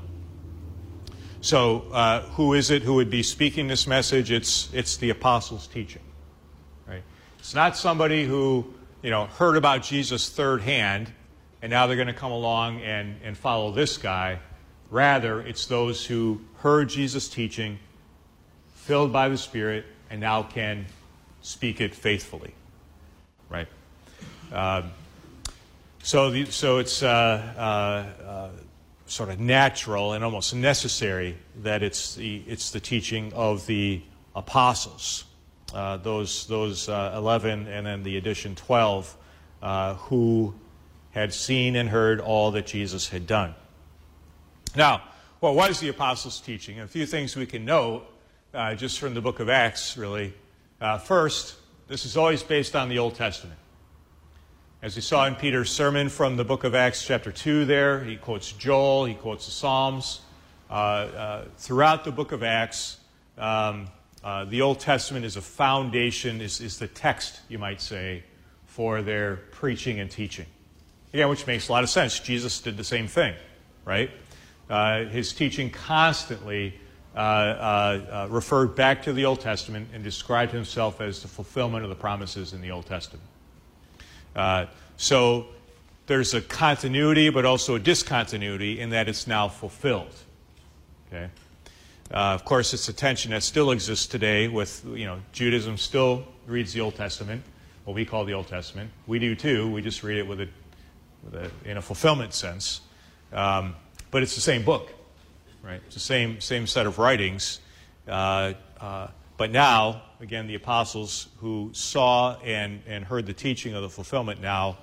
So, 1.41 1.85
uh, 1.91 2.21
who 2.21 2.53
is 2.53 2.71
it 2.71 2.81
who 2.81 2.95
would 2.95 3.09
be 3.09 3.23
speaking 3.23 3.67
this 3.67 3.87
message? 3.87 4.31
It's, 4.31 4.73
it's 4.73 4.97
the 4.97 5.11
apostles' 5.11 5.67
teaching. 5.67 6.01
Right? 6.87 7.03
It's 7.39 7.53
not 7.53 7.77
somebody 7.77 8.25
who, 8.25 8.73
you 9.01 9.11
know, 9.11 9.25
heard 9.25 9.55
about 9.55 9.83
Jesus 9.83 10.29
third 10.29 10.61
hand 10.61 11.11
and 11.61 11.69
now 11.69 11.87
they're 11.87 11.95
going 11.95 12.07
to 12.07 12.13
come 12.13 12.31
along 12.31 12.81
and, 12.81 13.19
and 13.23 13.37
follow 13.37 13.71
this 13.71 13.97
guy. 13.97 14.39
Rather, 14.89 15.41
it's 15.41 15.65
those 15.65 16.05
who 16.05 16.41
heard 16.59 16.89
Jesus' 16.89 17.27
teaching, 17.27 17.79
filled 18.75 19.11
by 19.11 19.27
the 19.29 19.37
Spirit, 19.37 19.85
and 20.09 20.21
now 20.21 20.43
can 20.43 20.85
speak 21.41 21.81
it 21.81 21.95
faithfully. 21.95 22.53
Right? 23.49 23.67
Um, 24.51 24.91
so, 26.07 26.29
the, 26.29 26.45
so 26.45 26.77
it's 26.77 27.03
uh, 27.03 27.09
uh, 27.09 28.23
uh, 28.25 28.49
sort 29.07 29.27
of 29.27 29.41
natural 29.41 30.13
and 30.13 30.23
almost 30.23 30.55
necessary 30.55 31.37
that 31.63 31.83
it's 31.83 32.15
the, 32.15 32.41
it's 32.47 32.71
the 32.71 32.79
teaching 32.79 33.33
of 33.33 33.67
the 33.67 34.01
apostles, 34.33 35.25
uh, 35.73 35.97
those, 35.97 36.47
those 36.47 36.87
uh, 36.87 37.13
11 37.13 37.67
and 37.67 37.85
then 37.85 38.03
the 38.03 38.15
addition 38.15 38.55
12, 38.55 39.17
uh, 39.61 39.95
who 39.95 40.55
had 41.11 41.33
seen 41.33 41.75
and 41.75 41.89
heard 41.89 42.21
all 42.21 42.51
that 42.51 42.65
Jesus 42.65 43.09
had 43.09 43.27
done. 43.27 43.53
Now, 44.77 45.03
well, 45.41 45.55
what 45.55 45.69
is 45.71 45.81
the 45.81 45.89
apostles' 45.89 46.39
teaching? 46.39 46.79
A 46.79 46.87
few 46.87 47.05
things 47.05 47.35
we 47.35 47.45
can 47.45 47.65
note 47.65 48.05
just 48.77 48.99
from 48.99 49.13
the 49.13 49.19
book 49.19 49.41
of 49.41 49.49
Acts, 49.49 49.97
really. 49.97 50.33
First, 51.03 51.57
this 51.89 52.05
is 52.05 52.15
always 52.15 52.43
based 52.43 52.77
on 52.77 52.87
the 52.87 52.97
Old 52.97 53.15
Testament. 53.15 53.59
As 54.87 54.95
we 54.95 55.01
saw 55.01 55.25
in 55.25 55.35
Peter's 55.35 55.69
sermon 55.69 56.07
from 56.07 56.37
the 56.37 56.45
book 56.45 56.63
of 56.63 56.73
Acts, 56.73 57.05
chapter 57.05 57.29
2, 57.29 57.65
there, 57.65 58.01
he 58.05 58.15
quotes 58.15 58.53
Joel, 58.53 59.03
he 59.03 59.15
quotes 59.15 59.45
the 59.45 59.51
Psalms. 59.51 60.21
Uh, 60.69 60.73
uh 60.73 61.45
throughout 61.57 62.05
the 62.05 62.11
book 62.13 62.31
of 62.31 62.41
Acts, 62.41 62.95
um, 63.37 63.89
uh, 64.23 64.45
the 64.45 64.61
Old 64.61 64.79
Testament 64.79 65.25
is 65.25 65.35
a 65.35 65.41
foundation, 65.41 66.39
is, 66.39 66.61
is 66.61 66.79
the 66.79 66.87
text, 66.87 67.41
you 67.49 67.59
might 67.59 67.81
say, 67.81 68.23
for 68.65 69.01
their 69.01 69.35
preaching 69.51 69.99
and 69.99 70.09
teaching. 70.09 70.45
Again, 71.13 71.27
which 71.27 71.45
makes 71.45 71.67
a 71.67 71.73
lot 71.73 71.83
of 71.83 71.89
sense. 71.89 72.17
Jesus 72.21 72.61
did 72.61 72.77
the 72.77 72.85
same 72.85 73.09
thing, 73.09 73.35
right? 73.83 74.09
Uh, 74.69 75.03
his 75.03 75.33
teaching 75.33 75.69
constantly 75.69 76.79
uh, 77.13 77.19
uh, 77.19 78.27
referred 78.29 78.73
back 78.73 79.03
to 79.03 79.11
the 79.11 79.25
Old 79.25 79.41
Testament 79.41 79.89
and 79.93 80.01
described 80.01 80.53
himself 80.53 81.01
as 81.01 81.21
the 81.21 81.27
fulfillment 81.27 81.83
of 81.83 81.89
the 81.89 81.95
promises 81.95 82.53
in 82.53 82.61
the 82.61 82.71
Old 82.71 82.85
Testament. 82.85 83.27
Uh, 84.37 84.67
so 84.97 85.47
there's 86.05 86.33
a 86.33 86.41
continuity, 86.41 87.29
but 87.29 87.43
also 87.43 87.75
a 87.75 87.79
discontinuity 87.79 88.79
in 88.79 88.91
that 88.91 89.09
it's 89.09 89.27
now 89.27 89.49
fulfilled. 89.49 90.13
Okay. 91.07 91.29
Uh, 92.11 92.33
of 92.33 92.45
course, 92.45 92.73
it's 92.73 92.87
a 92.87 92.93
tension 92.93 93.31
that 93.31 93.43
still 93.43 93.71
exists 93.71 94.07
today 94.07 94.47
with, 94.47 94.85
you 94.85 95.05
know, 95.05 95.19
Judaism 95.33 95.77
still 95.77 96.23
reads 96.45 96.71
the 96.71 96.79
Old 96.79 96.95
Testament, 96.95 97.43
what 97.83 97.95
we 97.95 98.05
call 98.05 98.23
the 98.23 98.33
Old 98.33 98.47
Testament. 98.47 98.89
We 99.07 99.19
do 99.19 99.35
too. 99.35 99.69
We 99.69 99.81
just 99.81 100.03
read 100.03 100.17
it 100.17 100.27
with 100.27 100.39
a, 100.39 100.47
with 101.23 101.35
a 101.35 101.51
in 101.69 101.77
a 101.77 101.81
fulfillment 101.81 102.33
sense. 102.33 102.81
Um, 103.33 103.75
but 104.11 104.23
it's 104.23 104.35
the 104.35 104.41
same 104.41 104.63
book, 104.63 104.93
right? 105.61 105.81
It's 105.87 105.95
the 105.95 105.99
same, 105.99 106.39
same 106.39 106.67
set 106.67 106.85
of 106.85 106.97
writings. 106.97 107.59
Uh, 108.07 108.53
uh, 108.79 109.07
but 109.37 109.51
now, 109.51 110.01
again, 110.19 110.47
the 110.47 110.55
apostles 110.55 111.27
who 111.37 111.69
saw 111.73 112.37
and, 112.39 112.81
and 112.87 113.05
heard 113.05 113.25
the 113.25 113.33
teaching 113.33 113.75
of 113.75 113.83
the 113.83 113.89
fulfillment 113.89 114.41
now 114.41 114.77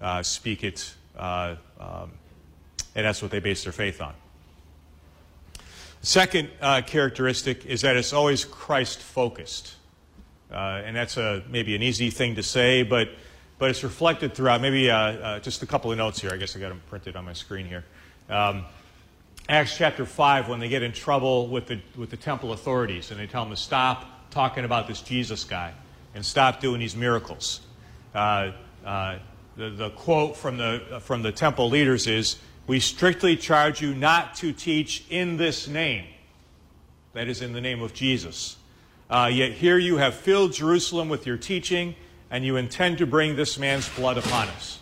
uh, 0.00 0.22
speak 0.22 0.62
it, 0.62 0.94
uh, 1.16 1.56
um, 1.80 2.12
and 2.94 3.06
that's 3.06 3.22
what 3.22 3.30
they 3.30 3.40
base 3.40 3.64
their 3.64 3.72
faith 3.72 4.00
on. 4.02 4.14
Second 6.02 6.50
uh, 6.60 6.82
characteristic 6.86 7.64
is 7.64 7.80
that 7.80 7.96
it's 7.96 8.12
always 8.12 8.44
Christ 8.44 9.00
focused. 9.00 9.74
Uh, 10.52 10.82
and 10.84 10.94
that's 10.94 11.16
a, 11.16 11.42
maybe 11.48 11.74
an 11.74 11.82
easy 11.82 12.10
thing 12.10 12.34
to 12.34 12.42
say, 12.42 12.82
but, 12.82 13.08
but 13.58 13.70
it's 13.70 13.82
reflected 13.82 14.34
throughout. 14.34 14.60
Maybe 14.60 14.90
uh, 14.90 14.96
uh, 14.96 15.40
just 15.40 15.62
a 15.62 15.66
couple 15.66 15.90
of 15.90 15.96
notes 15.96 16.20
here. 16.20 16.30
I 16.30 16.36
guess 16.36 16.54
I 16.54 16.60
got 16.60 16.68
them 16.68 16.82
printed 16.90 17.16
on 17.16 17.24
my 17.24 17.32
screen 17.32 17.66
here. 17.66 17.84
Um, 18.28 18.66
Acts 19.46 19.76
chapter 19.76 20.06
5, 20.06 20.48
when 20.48 20.58
they 20.58 20.70
get 20.70 20.82
in 20.82 20.92
trouble 20.92 21.48
with 21.48 21.66
the, 21.66 21.78
with 21.96 22.08
the 22.08 22.16
temple 22.16 22.52
authorities 22.52 23.10
and 23.10 23.20
they 23.20 23.26
tell 23.26 23.44
them 23.44 23.50
to 23.50 23.60
stop 23.60 24.30
talking 24.30 24.64
about 24.64 24.88
this 24.88 25.02
Jesus 25.02 25.44
guy 25.44 25.74
and 26.14 26.24
stop 26.24 26.60
doing 26.60 26.80
these 26.80 26.96
miracles. 26.96 27.60
Uh, 28.14 28.52
uh, 28.86 29.18
the, 29.56 29.68
the 29.68 29.90
quote 29.90 30.34
from 30.34 30.56
the, 30.56 31.00
from 31.02 31.22
the 31.22 31.30
temple 31.30 31.68
leaders 31.68 32.06
is 32.06 32.36
we 32.66 32.80
strictly 32.80 33.36
charge 33.36 33.82
you 33.82 33.94
not 33.94 34.34
to 34.36 34.50
teach 34.52 35.04
in 35.10 35.36
this 35.36 35.68
name. 35.68 36.06
That 37.12 37.28
is, 37.28 37.42
in 37.42 37.52
the 37.52 37.60
name 37.60 37.82
of 37.82 37.92
Jesus. 37.92 38.56
Uh, 39.10 39.30
yet 39.30 39.52
here 39.52 39.76
you 39.76 39.98
have 39.98 40.14
filled 40.14 40.54
Jerusalem 40.54 41.10
with 41.10 41.26
your 41.26 41.36
teaching, 41.36 41.94
and 42.30 42.44
you 42.44 42.56
intend 42.56 42.98
to 42.98 43.06
bring 43.06 43.36
this 43.36 43.58
man's 43.58 43.88
blood 43.90 44.16
upon 44.16 44.48
us. 44.48 44.80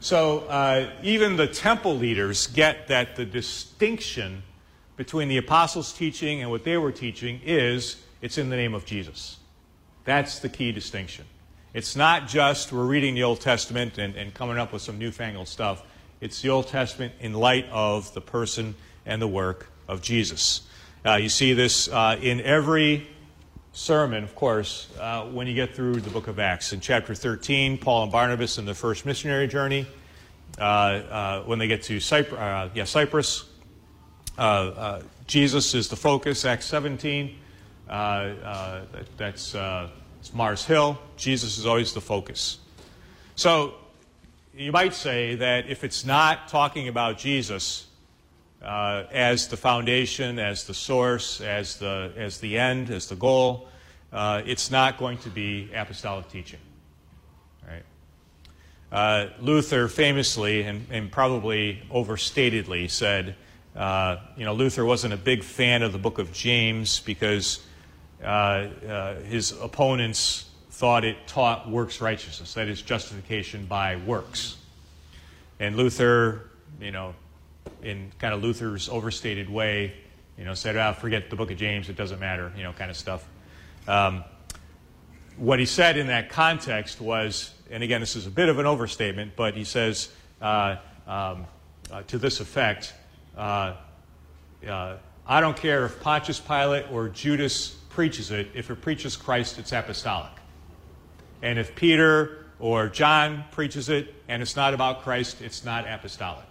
So 0.00 0.40
uh, 0.40 0.90
even 1.02 1.36
the 1.36 1.46
temple 1.46 1.96
leaders 1.96 2.46
get 2.46 2.88
that 2.88 3.16
the 3.16 3.24
distinction 3.24 4.42
between 4.96 5.28
the 5.28 5.36
apostles' 5.36 5.92
teaching 5.92 6.42
and 6.42 6.50
what 6.50 6.64
they 6.64 6.76
were 6.76 6.92
teaching 6.92 7.40
is 7.44 8.02
it's 8.20 8.38
in 8.38 8.48
the 8.50 8.56
name 8.56 8.74
of 8.74 8.84
Jesus. 8.84 9.38
That's 10.04 10.38
the 10.38 10.48
key 10.48 10.72
distinction. 10.72 11.24
It's 11.74 11.96
not 11.96 12.28
just 12.28 12.72
we're 12.72 12.84
reading 12.84 13.14
the 13.14 13.24
Old 13.24 13.40
Testament 13.40 13.98
and, 13.98 14.16
and 14.16 14.32
coming 14.32 14.56
up 14.56 14.72
with 14.72 14.82
some 14.82 14.98
newfangled 14.98 15.48
stuff. 15.48 15.82
It's 16.20 16.40
the 16.40 16.48
Old 16.48 16.68
Testament 16.68 17.12
in 17.20 17.34
light 17.34 17.66
of 17.70 18.14
the 18.14 18.20
person 18.20 18.74
and 19.04 19.20
the 19.20 19.28
work 19.28 19.68
of 19.86 20.00
Jesus. 20.00 20.62
Uh, 21.04 21.16
you 21.16 21.28
see 21.28 21.52
this 21.52 21.88
uh, 21.88 22.18
in 22.20 22.40
every 22.40 23.06
sermon, 23.76 24.24
of 24.24 24.34
course, 24.34 24.88
uh, 24.98 25.24
when 25.24 25.46
you 25.46 25.54
get 25.54 25.74
through 25.74 26.00
the 26.00 26.08
book 26.08 26.28
of 26.28 26.38
Acts. 26.38 26.72
In 26.72 26.80
chapter 26.80 27.14
13, 27.14 27.76
Paul 27.76 28.04
and 28.04 28.12
Barnabas 28.12 28.56
in 28.56 28.64
the 28.64 28.74
first 28.74 29.04
missionary 29.04 29.46
journey. 29.46 29.86
Uh, 30.58 30.62
uh, 30.62 31.42
when 31.42 31.58
they 31.58 31.68
get 31.68 31.82
to 31.82 32.00
Cyprus, 32.00 32.40
uh, 32.40 32.70
yeah, 32.74 32.84
Cyprus 32.84 33.44
Jesus 35.26 35.74
is 35.74 35.88
the 35.88 35.96
focus, 35.96 36.44
Acts 36.46 36.64
17. 36.66 37.36
That, 37.86 38.86
that's 39.18 39.54
Mars 40.32 40.64
Hill. 40.64 40.98
Jesus 41.18 41.58
is 41.58 41.66
always 41.66 41.92
the 41.92 42.00
focus. 42.00 42.58
So 43.34 43.74
you 44.56 44.72
might 44.72 44.94
say 44.94 45.34
that 45.34 45.68
if 45.68 45.84
it's 45.84 46.06
not 46.06 46.48
talking 46.48 46.88
about 46.88 47.18
Jesus 47.18 47.85
uh, 48.66 49.04
as 49.12 49.46
the 49.46 49.56
foundation, 49.56 50.40
as 50.40 50.64
the 50.64 50.74
source, 50.74 51.40
as 51.40 51.76
the, 51.76 52.12
as 52.16 52.38
the 52.38 52.58
end, 52.58 52.90
as 52.90 53.08
the 53.08 53.14
goal, 53.14 53.68
uh, 54.12 54.42
it's 54.44 54.72
not 54.72 54.98
going 54.98 55.18
to 55.18 55.30
be 55.30 55.70
apostolic 55.72 56.28
teaching. 56.28 56.58
Right? 57.64 57.84
Uh, 58.90 59.28
Luther 59.40 59.86
famously 59.86 60.62
and, 60.62 60.84
and, 60.90 61.12
probably 61.12 61.80
overstatedly 61.92 62.90
said, 62.90 63.36
uh, 63.76 64.16
you 64.36 64.44
know, 64.44 64.54
Luther 64.54 64.84
wasn't 64.84 65.14
a 65.14 65.18
big 65.18 65.44
fan 65.44 65.82
of 65.82 65.92
the 65.92 65.98
book 65.98 66.18
of 66.18 66.32
James 66.32 66.98
because 67.00 67.64
uh, 68.24 68.66
his 69.26 69.52
opponents 69.52 70.46
thought 70.70 71.04
it 71.04 71.16
taught 71.28 71.70
works 71.70 72.00
righteousness, 72.00 72.54
that 72.54 72.68
is, 72.68 72.82
justification 72.82 73.64
by 73.66 73.94
works. 73.94 74.56
And 75.60 75.76
Luther, 75.76 76.50
you 76.80 76.90
know, 76.90 77.14
in 77.86 78.10
kind 78.18 78.34
of 78.34 78.42
Luther's 78.42 78.88
overstated 78.88 79.48
way, 79.48 79.94
you 80.36 80.44
know, 80.44 80.54
said, 80.54 80.76
ah, 80.76 80.92
forget 80.92 81.30
the 81.30 81.36
book 81.36 81.50
of 81.50 81.56
James, 81.56 81.88
it 81.88 81.96
doesn't 81.96 82.18
matter, 82.18 82.52
you 82.56 82.62
know, 82.62 82.72
kind 82.72 82.90
of 82.90 82.96
stuff. 82.96 83.26
Um, 83.86 84.24
what 85.36 85.58
he 85.58 85.66
said 85.66 85.96
in 85.96 86.08
that 86.08 86.30
context 86.30 87.00
was, 87.00 87.54
and 87.70 87.82
again, 87.82 88.00
this 88.00 88.16
is 88.16 88.26
a 88.26 88.30
bit 88.30 88.48
of 88.48 88.58
an 88.58 88.66
overstatement, 88.66 89.32
but 89.36 89.54
he 89.54 89.64
says 89.64 90.10
uh, 90.40 90.76
um, 91.06 91.46
uh, 91.90 92.02
to 92.08 92.18
this 92.18 92.40
effect 92.40 92.92
uh, 93.36 93.74
uh 94.66 94.96
I 95.28 95.40
don't 95.40 95.56
care 95.56 95.84
if 95.84 96.00
Pontius 96.00 96.38
Pilate 96.38 96.90
or 96.92 97.08
Judas 97.08 97.70
preaches 97.90 98.30
it, 98.30 98.48
if 98.54 98.70
it 98.70 98.80
preaches 98.80 99.16
Christ, 99.16 99.58
it's 99.58 99.72
apostolic. 99.72 100.30
And 101.42 101.58
if 101.58 101.74
Peter 101.74 102.46
or 102.60 102.88
John 102.88 103.44
preaches 103.50 103.88
it 103.88 104.14
and 104.28 104.40
it's 104.40 104.54
not 104.54 104.72
about 104.72 105.02
Christ, 105.02 105.40
it's 105.42 105.64
not 105.64 105.88
apostolic. 105.88 106.46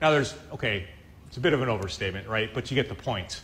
Now, 0.00 0.10
there's, 0.10 0.34
okay, 0.52 0.86
it's 1.28 1.36
a 1.36 1.40
bit 1.40 1.52
of 1.52 1.62
an 1.62 1.68
overstatement, 1.68 2.26
right? 2.26 2.52
But 2.52 2.70
you 2.70 2.74
get 2.74 2.88
the 2.88 2.94
point. 2.94 3.42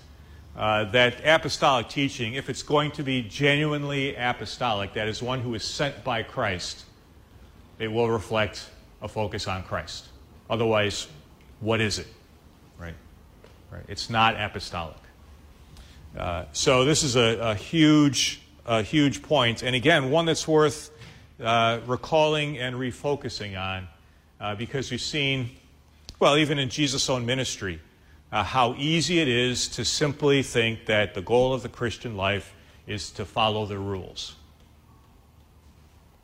Uh, 0.57 0.85
that 0.85 1.21
apostolic 1.25 1.89
teaching, 1.89 2.35
if 2.35 2.49
it's 2.49 2.63
going 2.63 2.91
to 2.93 3.03
be 3.03 3.21
genuinely 3.23 4.17
apostolic, 4.17 4.95
that 4.95 5.07
is 5.07 5.23
one 5.23 5.41
who 5.41 5.55
is 5.55 5.63
sent 5.63 6.03
by 6.03 6.23
Christ, 6.23 6.85
it 7.79 7.89
will 7.89 8.09
reflect 8.09 8.71
a 9.03 9.09
focus 9.09 9.47
on 9.47 9.63
Christ. 9.65 10.07
Otherwise, 10.49 11.09
what 11.61 11.83
is 11.83 11.99
it? 11.99 12.07
Right? 12.79 12.95
Right? 13.71 13.85
It's 13.89 14.09
not 14.09 14.41
apostolic. 14.41 14.97
Uh, 16.17 16.47
so 16.53 16.87
this 16.87 17.03
is 17.03 17.17
a, 17.17 17.39
a, 17.39 17.55
huge, 17.55 18.41
a 18.65 18.83
huge 18.83 19.23
point, 19.23 19.63
and 19.63 19.77
again, 19.77 20.11
one 20.11 20.25
that's 20.25 20.49
worth 20.49 20.91
uh, 21.39 21.81
recalling 21.87 22.57
and 22.57 22.77
refocusing 22.77 23.61
on, 23.61 23.89
uh, 24.41 24.55
because 24.55 24.91
we've 24.91 25.01
seen, 25.03 25.51
well, 26.19 26.37
even 26.37 26.59
in 26.59 26.69
Jesus' 26.69 27.09
own 27.11 27.27
ministry, 27.27 27.81
uh, 28.33 28.43
how 28.43 28.75
easy 28.77 29.21
it 29.21 29.29
is 29.29 29.69
to 29.69 29.85
simply 29.85 30.43
think 30.43 30.87
that 30.87 31.15
the 31.15 31.23
goal 31.23 31.53
of 31.55 31.63
the 31.63 31.69
Christian 31.69 32.17
life 32.17 32.55
is 32.87 33.11
to 33.13 33.25
follow 33.25 33.67
the 33.67 33.79
rules. 33.79 34.35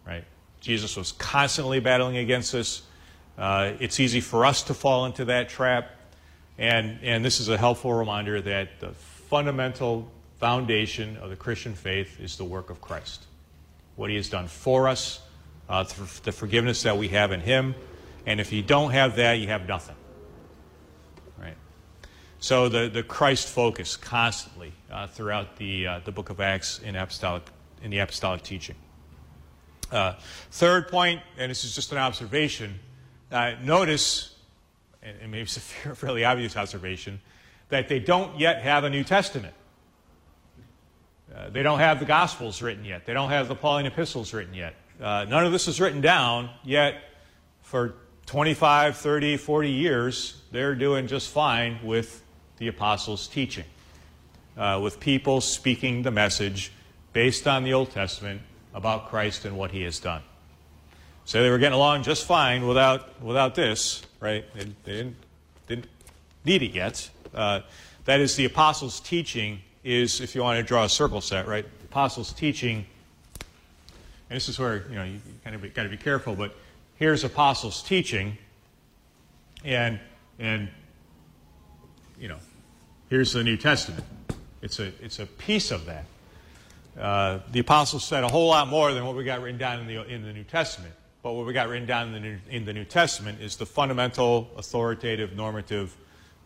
Right? 0.07 0.25
Jesus 0.61 0.97
was 0.97 1.13
constantly 1.13 1.81
battling 1.81 2.17
against 2.17 2.53
this. 2.53 2.83
Uh, 3.37 3.73
it's 3.81 4.01
easy 4.01 4.21
for 4.21 4.45
us 4.45 4.63
to 4.65 4.75
fall 4.75 5.07
into 5.07 5.27
that 5.27 5.49
trap. 5.49 5.91
And, 6.59 6.99
and 7.03 7.25
this 7.25 7.41
is 7.41 7.49
a 7.49 7.57
helpful 7.57 7.93
reminder 7.93 8.41
that 8.41 8.81
the 8.81 8.91
fundamental 8.91 10.11
foundation 10.39 11.17
of 11.19 11.31
the 11.31 11.37
Christian 11.37 11.75
faith 11.75 12.21
is 12.21 12.37
the 12.37 12.45
work 12.45 12.71
of 12.71 12.81
Christ. 12.81 13.25
What 13.97 14.11
he 14.11 14.17
has 14.17 14.29
done 14.29 14.49
for 14.49 14.89
us, 14.89 15.21
uh, 15.69 15.85
the 16.25 16.33
forgiveness 16.33 16.83
that 16.83 16.97
we 16.97 17.09
have 17.09 17.33
in 17.33 17.41
him. 17.41 17.75
And 18.27 18.41
if 18.41 18.53
you 18.53 18.63
don't 18.63 18.93
have 18.93 19.17
that, 19.17 19.35
you 19.35 19.49
have 19.49 19.67
nothing. 19.67 19.97
Right? 21.39 21.57
So 22.39 22.69
the, 22.69 22.89
the 22.89 23.03
Christ 23.03 23.49
focus 23.49 23.97
constantly 23.97 24.73
uh, 24.91 25.07
throughout 25.07 25.57
the, 25.57 25.87
uh, 25.87 26.01
the 26.05 26.13
book 26.13 26.31
of 26.31 26.41
Acts 26.41 26.79
in, 26.81 26.97
apostolic, 26.97 27.43
in 27.83 27.91
the 27.91 27.99
apostolic 27.99 28.43
teaching. 28.43 28.77
Uh, 29.91 30.15
third 30.51 30.89
point, 30.89 31.21
and 31.37 31.51
this 31.51 31.65
is 31.65 31.75
just 31.75 31.93
an 31.93 31.99
observation, 31.99 32.79
uh, 33.31 33.53
notice, 33.63 34.35
and, 35.03 35.17
and 35.21 35.31
maybe 35.31 35.43
it's 35.43 35.57
a 35.57 35.61
fairly 35.95 36.25
obvious 36.25 36.57
observation, 36.57 37.21
that 37.69 37.89
they 37.89 37.99
don't 37.99 38.39
yet 38.39 38.63
have 38.63 38.85
a 38.85 38.91
New 38.91 39.05
Testament. 39.05 39.55
Uh, 41.35 41.49
they 41.49 41.63
don't 41.63 41.79
have 41.79 41.99
the 41.99 42.05
Gospels 42.05 42.61
written 42.61 42.85
yet. 42.85 43.07
They 43.07 43.15
don't 43.15 43.31
have 43.31 43.49
the 43.49 43.55
Pauline 43.55 43.87
epistles 43.87 44.35
written 44.35 44.53
yet. 44.55 44.75
Uh, 45.01 45.25
none 45.29 45.45
of 45.45 45.53
this 45.53 45.67
is 45.69 45.81
written 45.81 46.01
down, 46.01 46.51
yet 46.65 47.03
for 47.63 47.95
25, 48.27 48.97
30, 48.97 49.37
40 49.37 49.71
years, 49.71 50.41
they're 50.53 50.75
doing 50.75 51.07
just 51.07 51.29
fine 51.31 51.79
with 51.83 52.23
the 52.59 52.69
apostles' 52.69 53.27
teaching, 53.29 53.65
uh, 54.57 54.81
with 54.83 55.01
people 55.01 55.41
speaking 55.41 56.03
the 56.03 56.11
message 56.11 56.73
based 57.13 57.47
on 57.47 57.65
the 57.65 57.73
Old 57.73 57.91
Testament 57.91 58.41
about 58.75 59.09
Christ 59.09 59.45
and 59.45 59.57
what 59.57 59.71
he 59.71 59.83
has 59.83 59.99
done. 59.99 60.23
So 61.25 61.43
they 61.43 61.51
were 61.51 61.59
getting 61.59 61.75
along 61.75 62.03
just 62.03 62.27
fine 62.27 62.67
without, 62.67 63.23
without 63.23 63.55
this, 63.55 64.03
right? 64.21 64.45
They, 64.55 64.65
they 64.85 64.93
didn't, 64.93 65.17
didn't, 65.69 65.87
need 66.45 66.63
it 66.63 66.73
yet. 66.73 67.09
Uh, 67.33 67.61
that 68.05 68.21
is, 68.21 68.35
the 68.35 68.45
apostles' 68.45 68.99
teaching 68.99 69.61
is, 69.85 70.21
if 70.21 70.35
you 70.35 70.43
want 70.43 70.59
to 70.59 70.63
draw 70.63 70.85
a 70.85 70.89
circle 70.89 71.21
set, 71.21 71.47
right? 71.47 71.65
The 71.81 71.85
apostles' 71.85 72.33
teaching, 72.33 72.85
and 74.29 74.37
this 74.37 74.49
is 74.49 74.59
where, 74.59 74.85
you 74.89 74.97
know, 74.97 75.05
you 75.05 75.21
kind 75.45 75.55
of 75.55 75.75
got 75.75 75.85
to 75.85 75.89
be 75.89 75.97
careful, 75.97 76.35
but 76.35 76.57
here's 77.03 77.25
apostles' 77.25 77.83
teaching, 77.83 78.39
and, 79.65 79.99
and, 80.39 80.69
you 82.17 82.29
know, 82.29 82.39
here's 83.11 83.33
the 83.33 83.43
New 83.43 83.57
Testament. 83.57 84.05
It's 84.63 84.79
a, 84.79 84.93
it's 85.03 85.19
a 85.19 85.27
piece 85.27 85.73
of 85.73 85.85
that. 85.87 86.05
Uh, 86.97 87.41
the 87.51 87.59
apostles 87.59 88.05
said 88.05 88.23
a 88.23 88.29
whole 88.29 88.47
lot 88.47 88.69
more 88.69 88.93
than 88.95 89.05
what 89.05 89.17
we 89.17 89.25
got 89.25 89.43
written 89.43 89.59
down 89.59 89.81
in 89.81 89.89
the, 89.89 90.05
in 90.05 90.23
the 90.23 90.33
New 90.33 90.45
Testament. 90.45 90.95
But 91.25 91.33
what 91.33 91.45
we 91.45 91.53
got 91.53 91.69
written 91.69 91.89
down 91.89 92.07
in 92.07 92.13
the 92.13 92.21
New, 92.21 92.39
in 92.49 92.65
the 92.65 92.73
New 92.73 92.85
Testament 92.85 93.41
is 93.41 93.57
the 93.57 93.67
fundamental, 93.67 94.49
authoritative, 94.57 95.35
normative 95.35 95.97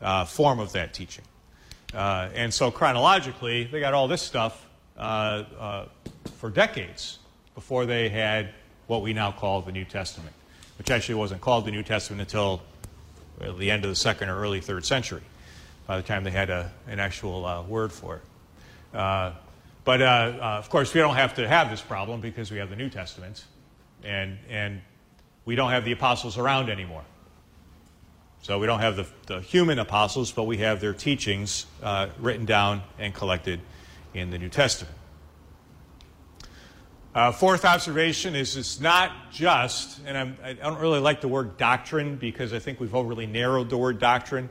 uh, 0.00 0.24
form 0.24 0.58
of 0.58 0.72
that 0.72 0.94
teaching. 0.94 1.24
Uh, 1.92 2.30
and 2.34 2.52
so 2.52 2.70
chronologically, 2.70 3.64
they 3.64 3.80
got 3.80 3.92
all 3.92 4.08
this 4.08 4.22
stuff 4.22 4.64
uh, 4.96 5.44
uh, 5.58 5.86
for 6.38 6.48
decades 6.48 7.18
before 7.54 7.84
they 7.84 8.08
had 8.08 8.54
what 8.86 9.02
we 9.02 9.12
now 9.12 9.30
call 9.32 9.60
the 9.60 9.72
New 9.72 9.84
Testament, 9.84 10.34
which 10.78 10.90
actually 10.90 11.16
wasn't 11.16 11.40
called 11.40 11.64
the 11.64 11.70
New 11.70 11.82
Testament 11.82 12.20
until 12.20 12.62
the 13.38 13.70
end 13.70 13.84
of 13.84 13.90
the 13.90 13.96
second 13.96 14.28
or 14.28 14.40
early 14.40 14.60
third 14.60 14.84
century, 14.84 15.22
by 15.86 15.96
the 15.96 16.02
time 16.02 16.24
they 16.24 16.30
had 16.30 16.50
a, 16.50 16.70
an 16.88 17.00
actual 17.00 17.64
word 17.68 17.92
for 17.92 18.16
it. 18.16 18.22
But 19.86 20.02
uh, 20.02 20.04
uh, 20.04 20.44
of 20.58 20.68
course, 20.68 20.92
we 20.92 21.00
don't 21.00 21.14
have 21.14 21.34
to 21.34 21.46
have 21.46 21.70
this 21.70 21.80
problem 21.80 22.20
because 22.20 22.50
we 22.50 22.58
have 22.58 22.70
the 22.70 22.76
New 22.76 22.90
Testament, 22.90 23.44
and, 24.02 24.36
and 24.50 24.82
we 25.44 25.54
don't 25.54 25.70
have 25.70 25.84
the 25.84 25.92
apostles 25.92 26.36
around 26.36 26.70
anymore. 26.70 27.04
So 28.42 28.58
we 28.58 28.66
don't 28.66 28.80
have 28.80 28.96
the, 28.96 29.06
the 29.26 29.40
human 29.40 29.78
apostles, 29.78 30.32
but 30.32 30.42
we 30.42 30.56
have 30.58 30.80
their 30.80 30.92
teachings 30.92 31.66
uh, 31.84 32.08
written 32.18 32.46
down 32.46 32.82
and 32.98 33.14
collected 33.14 33.60
in 34.12 34.30
the 34.30 34.38
New 34.38 34.48
Testament. 34.48 34.96
Uh, 37.16 37.32
fourth 37.32 37.64
observation 37.64 38.36
is 38.36 38.58
it's 38.58 38.78
not 38.78 39.10
just, 39.32 40.00
and 40.04 40.18
I'm, 40.18 40.36
I 40.44 40.52
do 40.52 40.60
not 40.60 40.80
really 40.80 41.00
like 41.00 41.22
the 41.22 41.28
word 41.28 41.56
doctrine 41.56 42.16
because 42.16 42.52
I 42.52 42.58
think 42.58 42.78
we've 42.78 42.94
overly 42.94 43.24
narrowed 43.24 43.70
the 43.70 43.78
word 43.78 43.98
doctrine. 43.98 44.50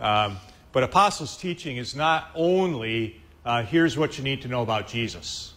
Um, 0.00 0.38
but 0.72 0.82
apostles' 0.82 1.36
teaching 1.36 1.76
is 1.76 1.94
not 1.94 2.30
only 2.34 3.20
uh, 3.44 3.62
here's 3.62 3.98
what 3.98 4.16
you 4.16 4.24
need 4.24 4.40
to 4.40 4.48
know 4.48 4.62
about 4.62 4.88
Jesus, 4.88 5.52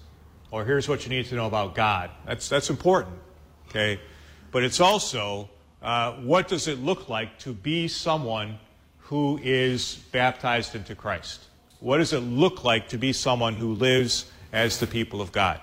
or 0.52 0.66
here's 0.66 0.90
what 0.90 1.06
you 1.06 1.10
need 1.10 1.26
to 1.28 1.36
know 1.36 1.46
about 1.46 1.74
God. 1.74 2.10
That's, 2.26 2.50
that's 2.50 2.70
important, 2.70 3.16
okay? 3.70 4.02
But 4.52 4.64
it's 4.64 4.82
also 4.82 5.50
uh, 5.82 6.16
what 6.16 6.50
does 6.50 6.68
it 6.68 6.80
look 6.80 7.08
like 7.08 7.40
to 7.40 7.54
be 7.54 7.88
someone 7.88 8.60
who 8.98 9.40
is 9.42 9.96
baptized 10.12 10.76
into 10.76 10.96
Christ? 10.96 11.46
What 11.80 12.00
does 12.00 12.12
it 12.12 12.20
look 12.20 12.66
like 12.66 12.90
to 12.90 12.98
be 12.98 13.14
someone 13.14 13.54
who 13.54 13.74
lives 13.76 14.30
as 14.52 14.82
the 14.82 14.88
people 14.88 15.22
of 15.22 15.32
God? 15.32 15.62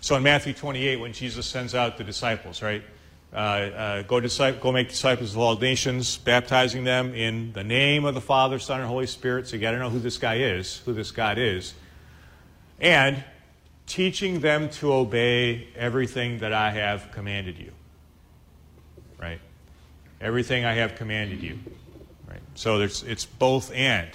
So 0.00 0.16
in 0.16 0.22
Matthew 0.22 0.52
28, 0.52 1.00
when 1.00 1.12
Jesus 1.12 1.46
sends 1.46 1.74
out 1.74 1.98
the 1.98 2.04
disciples, 2.04 2.62
right? 2.62 2.82
Uh, 3.32 3.36
uh, 3.36 4.02
go, 4.02 4.20
disciple, 4.20 4.60
go 4.60 4.72
make 4.72 4.88
disciples 4.88 5.32
of 5.32 5.38
all 5.38 5.56
nations, 5.56 6.16
baptizing 6.18 6.84
them 6.84 7.14
in 7.14 7.52
the 7.52 7.64
name 7.64 8.04
of 8.04 8.14
the 8.14 8.20
Father, 8.20 8.58
Son, 8.58 8.80
and 8.80 8.88
Holy 8.88 9.06
Spirit. 9.06 9.48
So 9.48 9.56
you 9.56 9.60
got 9.60 9.72
to 9.72 9.78
know 9.78 9.90
who 9.90 9.98
this 9.98 10.16
guy 10.16 10.36
is, 10.36 10.78
who 10.78 10.94
this 10.94 11.10
God 11.10 11.36
is, 11.36 11.74
and 12.80 13.22
teaching 13.86 14.40
them 14.40 14.70
to 14.70 14.92
obey 14.92 15.68
everything 15.76 16.38
that 16.38 16.52
I 16.52 16.70
have 16.70 17.10
commanded 17.12 17.58
you. 17.58 17.72
Right? 19.20 19.40
Everything 20.20 20.64
I 20.64 20.74
have 20.74 20.94
commanded 20.94 21.42
you. 21.42 21.58
Right? 22.28 22.40
So 22.54 22.80
it's 22.80 23.26
both 23.26 23.72
and, 23.72 24.08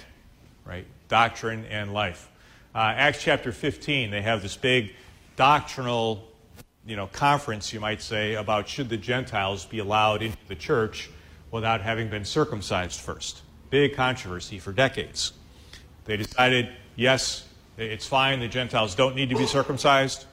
right? 0.64 0.86
Doctrine 1.08 1.66
and 1.66 1.92
life. 1.92 2.30
Uh, 2.74 2.92
Acts 2.96 3.22
chapter 3.22 3.52
15, 3.52 4.10
they 4.10 4.22
have 4.22 4.42
this 4.42 4.56
big 4.56 4.94
doctrinal 5.36 6.34
you 6.86 6.96
know, 6.96 7.06
conference, 7.06 7.72
you 7.72 7.80
might 7.80 8.02
say, 8.02 8.34
about 8.34 8.68
should 8.68 8.88
the 8.88 8.96
Gentiles 8.96 9.64
be 9.64 9.78
allowed 9.78 10.22
into 10.22 10.38
the 10.48 10.54
church 10.54 11.10
without 11.50 11.80
having 11.80 12.10
been 12.10 12.24
circumcised 12.24 13.00
first. 13.00 13.42
Big 13.70 13.94
controversy 13.94 14.58
for 14.58 14.72
decades. 14.72 15.32
They 16.04 16.18
decided, 16.18 16.68
yes, 16.96 17.48
it's 17.78 18.06
fine, 18.06 18.40
the 18.40 18.48
Gentiles 18.48 18.94
don't 18.94 19.16
need 19.16 19.30
to 19.30 19.36
be 19.36 19.46
circumcised, 19.46 20.26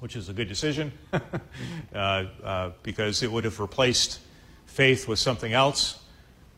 which 0.00 0.14
is 0.14 0.28
a 0.28 0.32
good 0.32 0.48
decision 0.48 0.92
uh, 1.12 1.96
uh, 1.96 2.70
because 2.82 3.22
it 3.22 3.32
would 3.32 3.44
have 3.44 3.58
replaced 3.58 4.20
faith 4.66 5.08
with 5.08 5.18
something 5.18 5.52
else. 5.52 6.00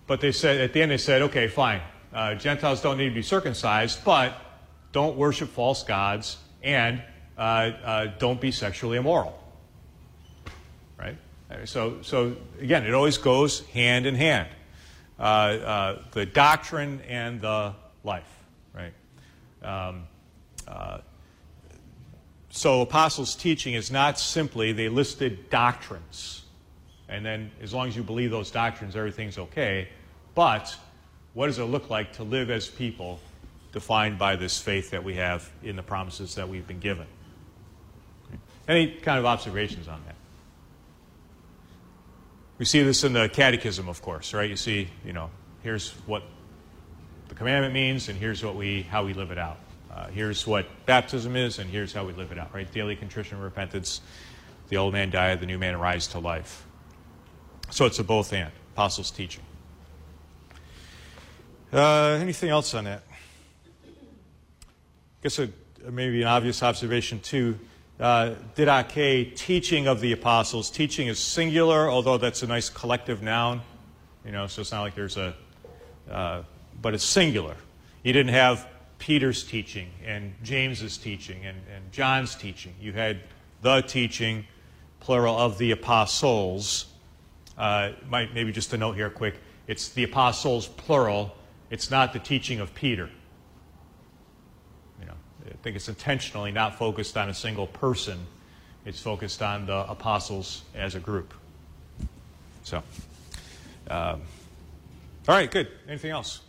But 0.06 0.20
they 0.20 0.32
said, 0.32 0.60
at 0.60 0.74
the 0.74 0.82
end, 0.82 0.90
they 0.90 0.98
said, 0.98 1.22
okay, 1.22 1.48
fine, 1.48 1.80
uh, 2.12 2.34
Gentiles 2.34 2.82
don't 2.82 2.98
need 2.98 3.08
to 3.08 3.14
be 3.14 3.22
circumcised, 3.22 4.04
but 4.04 4.38
don't 4.92 5.16
worship 5.16 5.48
false 5.48 5.82
gods 5.82 6.36
and 6.62 7.02
uh, 7.36 7.40
uh, 7.40 8.06
don't 8.18 8.40
be 8.40 8.50
sexually 8.50 8.96
immoral. 8.96 9.38
Right? 10.98 11.16
So, 11.64 11.98
so 12.02 12.36
again, 12.60 12.84
it 12.86 12.94
always 12.94 13.18
goes 13.18 13.60
hand 13.66 14.06
in 14.06 14.14
hand. 14.14 14.48
Uh, 15.18 15.22
uh 15.22 16.02
the 16.12 16.26
doctrine 16.26 17.00
and 17.08 17.40
the 17.40 17.74
life. 18.02 18.28
Right? 18.74 18.92
Um, 19.62 20.06
uh, 20.66 20.98
so, 22.50 22.82
apostles' 22.82 23.34
teaching 23.34 23.74
is 23.74 23.90
not 23.90 24.18
simply 24.18 24.72
they 24.72 24.88
listed 24.88 25.50
doctrines, 25.50 26.44
and 27.08 27.26
then 27.26 27.50
as 27.60 27.74
long 27.74 27.88
as 27.88 27.96
you 27.96 28.04
believe 28.04 28.30
those 28.30 28.52
doctrines, 28.52 28.94
everything's 28.94 29.38
okay. 29.38 29.88
But 30.36 30.76
what 31.32 31.48
does 31.48 31.58
it 31.58 31.64
look 31.64 31.90
like 31.90 32.12
to 32.14 32.22
live 32.22 32.50
as 32.50 32.68
people 32.68 33.18
defined 33.72 34.20
by 34.20 34.36
this 34.36 34.60
faith 34.60 34.90
that 34.90 35.02
we 35.02 35.14
have 35.14 35.50
in 35.64 35.74
the 35.74 35.82
promises 35.82 36.36
that 36.36 36.48
we've 36.48 36.66
been 36.66 36.78
given? 36.78 37.06
Any 38.66 38.92
kind 38.92 39.18
of 39.18 39.26
observations 39.26 39.88
on 39.88 40.00
that? 40.06 40.14
We 42.58 42.64
see 42.64 42.82
this 42.82 43.04
in 43.04 43.12
the 43.12 43.28
catechism, 43.28 43.88
of 43.88 44.00
course, 44.00 44.32
right? 44.32 44.48
You 44.48 44.56
see, 44.56 44.88
you 45.04 45.12
know, 45.12 45.30
here's 45.62 45.90
what 46.06 46.22
the 47.28 47.34
commandment 47.34 47.74
means, 47.74 48.08
and 48.08 48.18
here's 48.18 48.42
what 48.44 48.54
we, 48.54 48.82
how 48.82 49.04
we 49.04 49.12
live 49.12 49.30
it 49.30 49.38
out. 49.38 49.58
Uh, 49.92 50.08
here's 50.08 50.46
what 50.46 50.66
baptism 50.86 51.36
is, 51.36 51.58
and 51.58 51.68
here's 51.68 51.92
how 51.92 52.04
we 52.04 52.12
live 52.12 52.32
it 52.32 52.38
out, 52.38 52.54
right? 52.54 52.70
Daily 52.72 52.96
contrition 52.96 53.36
and 53.36 53.44
repentance. 53.44 54.00
The 54.68 54.76
old 54.76 54.92
man 54.92 55.10
died, 55.10 55.40
the 55.40 55.46
new 55.46 55.58
man 55.58 55.78
rise 55.78 56.06
to 56.08 56.18
life. 56.18 56.64
So 57.70 57.86
it's 57.86 57.98
a 57.98 58.04
both 58.04 58.32
and, 58.32 58.50
apostles' 58.72 59.10
teaching. 59.10 59.42
Uh, 61.72 62.18
anything 62.20 62.50
else 62.50 62.72
on 62.72 62.84
that? 62.84 63.02
I 63.84 63.88
guess 65.22 65.38
a, 65.38 65.48
maybe 65.90 66.22
an 66.22 66.28
obvious 66.28 66.62
observation, 66.62 67.20
too 67.20 67.58
uh, 68.00 68.34
didache, 68.54 69.36
teaching 69.36 69.86
of 69.86 70.00
the 70.00 70.12
apostles. 70.12 70.70
Teaching 70.70 71.08
is 71.08 71.18
singular, 71.18 71.88
although 71.88 72.18
that's 72.18 72.42
a 72.42 72.46
nice 72.46 72.68
collective 72.68 73.22
noun. 73.22 73.60
You 74.24 74.32
know, 74.32 74.46
so 74.46 74.62
it's 74.62 74.72
not 74.72 74.82
like 74.82 74.94
there's 74.94 75.16
a, 75.16 75.34
uh, 76.10 76.42
but 76.80 76.94
it's 76.94 77.04
singular. 77.04 77.56
You 78.02 78.12
didn't 78.12 78.34
have 78.34 78.66
Peter's 78.98 79.44
teaching 79.44 79.90
and 80.04 80.34
James's 80.42 80.96
teaching 80.96 81.44
and, 81.44 81.58
and 81.74 81.92
John's 81.92 82.34
teaching. 82.34 82.74
You 82.80 82.92
had 82.92 83.20
the 83.62 83.82
teaching, 83.82 84.46
plural, 85.00 85.36
of 85.36 85.58
the 85.58 85.72
apostles. 85.72 86.86
Uh, 87.56 87.90
might, 88.08 88.34
maybe 88.34 88.50
just 88.50 88.72
a 88.72 88.78
note 88.78 88.96
here, 88.96 89.10
quick. 89.10 89.34
It's 89.66 89.90
the 89.90 90.04
apostles, 90.04 90.68
plural. 90.68 91.36
It's 91.70 91.90
not 91.90 92.12
the 92.12 92.18
teaching 92.18 92.60
of 92.60 92.74
Peter. 92.74 93.10
I 95.46 95.56
think 95.62 95.76
it's 95.76 95.88
intentionally 95.88 96.52
not 96.52 96.78
focused 96.78 97.16
on 97.16 97.28
a 97.28 97.34
single 97.34 97.66
person. 97.66 98.18
It's 98.84 99.00
focused 99.00 99.42
on 99.42 99.66
the 99.66 99.90
apostles 99.90 100.62
as 100.74 100.94
a 100.94 101.00
group. 101.00 101.34
So, 102.64 102.78
um, 103.88 104.22
all 105.28 105.34
right, 105.34 105.50
good. 105.50 105.68
Anything 105.88 106.10
else? 106.10 106.40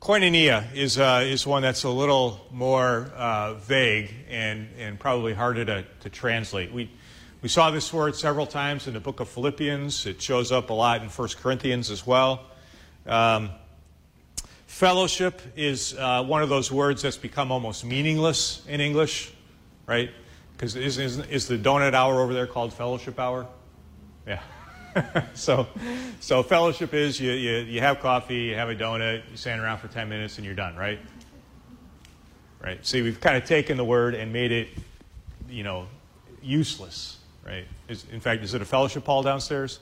Koinonia 0.00 0.64
is, 0.74 0.98
uh, 0.98 1.22
is 1.26 1.46
one 1.46 1.60
that's 1.60 1.84
a 1.84 1.90
little 1.90 2.46
more 2.50 3.12
uh, 3.14 3.54
vague 3.54 4.14
and, 4.30 4.68
and 4.78 4.98
probably 4.98 5.34
harder 5.34 5.64
to, 5.66 5.84
to 6.00 6.08
translate. 6.08 6.72
We, 6.72 6.90
we 7.42 7.50
saw 7.50 7.70
this 7.70 7.92
word 7.92 8.16
several 8.16 8.46
times 8.46 8.86
in 8.86 8.94
the 8.94 9.00
book 9.00 9.20
of 9.20 9.28
Philippians. 9.28 10.06
It 10.06 10.22
shows 10.22 10.52
up 10.52 10.70
a 10.70 10.72
lot 10.72 11.02
in 11.02 11.08
1 11.08 11.28
Corinthians 11.40 11.90
as 11.90 12.06
well. 12.06 12.46
Um, 13.06 13.50
fellowship 14.70 15.42
is 15.56 15.96
uh, 15.98 16.22
one 16.22 16.42
of 16.42 16.48
those 16.48 16.70
words 16.70 17.02
that's 17.02 17.16
become 17.16 17.50
almost 17.50 17.84
meaningless 17.84 18.64
in 18.68 18.80
English, 18.80 19.32
right? 19.84 20.10
Because 20.52 20.76
is, 20.76 20.96
is, 20.96 21.18
is 21.26 21.48
the 21.48 21.58
donut 21.58 21.92
hour 21.92 22.20
over 22.20 22.32
there 22.32 22.46
called 22.46 22.72
fellowship 22.72 23.18
hour? 23.18 23.46
Yeah. 24.26 24.40
so, 25.34 25.66
so 26.20 26.42
fellowship 26.44 26.94
is 26.94 27.20
you, 27.20 27.32
you, 27.32 27.56
you 27.64 27.80
have 27.80 27.98
coffee, 27.98 28.36
you 28.36 28.54
have 28.54 28.70
a 28.70 28.74
donut, 28.74 29.22
you 29.30 29.36
stand 29.36 29.60
around 29.60 29.78
for 29.78 29.88
10 29.88 30.08
minutes, 30.08 30.38
and 30.38 30.46
you're 30.46 30.54
done, 30.54 30.76
right? 30.76 31.00
Right. 32.62 32.86
See, 32.86 33.02
we've 33.02 33.20
kind 33.20 33.36
of 33.36 33.44
taken 33.44 33.76
the 33.76 33.84
word 33.84 34.14
and 34.14 34.32
made 34.32 34.52
it, 34.52 34.68
you 35.48 35.64
know, 35.64 35.88
useless, 36.42 37.18
right? 37.44 37.64
Is, 37.88 38.04
in 38.12 38.20
fact, 38.20 38.44
is 38.44 38.54
it 38.54 38.62
a 38.62 38.66
fellowship 38.66 39.04
hall 39.04 39.22
downstairs? 39.22 39.80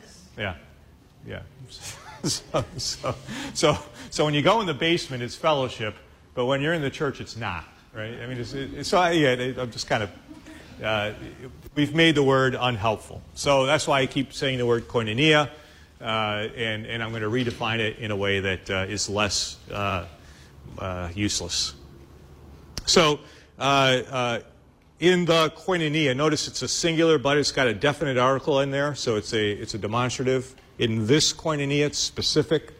Yes. 0.00 0.22
Yeah. 0.38 0.54
Yeah. 1.26 1.42
so, 2.76 3.14
so, 3.54 3.78
so, 4.10 4.24
when 4.24 4.34
you 4.34 4.42
go 4.42 4.60
in 4.60 4.66
the 4.66 4.74
basement, 4.74 5.22
it's 5.22 5.34
fellowship, 5.34 5.96
but 6.34 6.46
when 6.46 6.60
you're 6.60 6.72
in 6.72 6.82
the 6.82 6.90
church, 6.90 7.20
it's 7.20 7.36
not, 7.36 7.64
right? 7.92 8.14
I 8.20 8.26
mean, 8.26 8.38
it's, 8.38 8.52
it's, 8.52 8.88
so 8.88 8.98
I, 8.98 9.10
yeah, 9.12 9.52
I'm 9.58 9.70
just 9.70 9.88
kind 9.88 10.04
of 10.04 10.10
uh, 10.82 11.12
we've 11.74 11.94
made 11.94 12.14
the 12.14 12.22
word 12.22 12.56
unhelpful. 12.58 13.22
So 13.34 13.66
that's 13.66 13.86
why 13.86 14.00
I 14.00 14.06
keep 14.06 14.32
saying 14.32 14.58
the 14.58 14.66
word 14.66 14.88
koinonia, 14.88 15.50
uh, 16.00 16.04
and, 16.04 16.86
and 16.86 17.02
I'm 17.02 17.10
going 17.10 17.22
to 17.22 17.30
redefine 17.30 17.78
it 17.78 17.98
in 17.98 18.10
a 18.10 18.16
way 18.16 18.40
that 18.40 18.70
uh, 18.70 18.86
is 18.88 19.08
less 19.08 19.58
uh, 19.70 20.06
uh, 20.78 21.08
useless. 21.14 21.74
So 22.86 23.20
uh, 23.58 24.40
in 24.98 25.24
the 25.24 25.50
koinonia, 25.50 26.16
notice 26.16 26.48
it's 26.48 26.62
a 26.62 26.68
singular, 26.68 27.18
but 27.18 27.38
it's 27.38 27.52
got 27.52 27.66
a 27.66 27.74
definite 27.74 28.18
article 28.18 28.60
in 28.60 28.70
there, 28.70 28.94
so 28.94 29.16
it's 29.16 29.32
a, 29.32 29.50
it's 29.50 29.74
a 29.74 29.78
demonstrative. 29.78 30.54
In 30.78 31.06
this 31.06 31.32
koinonia, 31.32 31.86
it's 31.86 31.98
specific. 31.98 32.72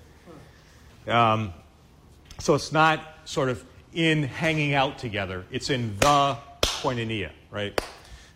Um, 1.07 1.53
so 2.39 2.55
it's 2.55 2.73
not 2.73 3.01
sort 3.25 3.49
of 3.49 3.65
in 3.93 4.23
hanging 4.23 4.75
out 4.75 4.99
together, 4.99 5.45
it's 5.51 5.71
in 5.71 5.97
the 5.99 6.37
koinonia, 6.63 7.31
right? 7.51 7.79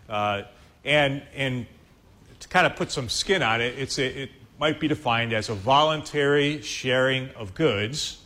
Uh, 0.07 0.43
and, 0.85 1.23
and 1.35 1.65
to 2.39 2.47
kind 2.47 2.65
of 2.67 2.75
put 2.75 2.91
some 2.91 3.09
skin 3.09 3.41
on 3.41 3.59
it, 3.61 3.77
it's 3.77 3.97
a, 3.97 4.23
it 4.23 4.29
might 4.59 4.79
be 4.79 4.87
defined 4.87 5.33
as 5.33 5.49
a 5.49 5.53
voluntary 5.53 6.61
sharing 6.61 7.29
of 7.31 7.53
goods, 7.53 8.21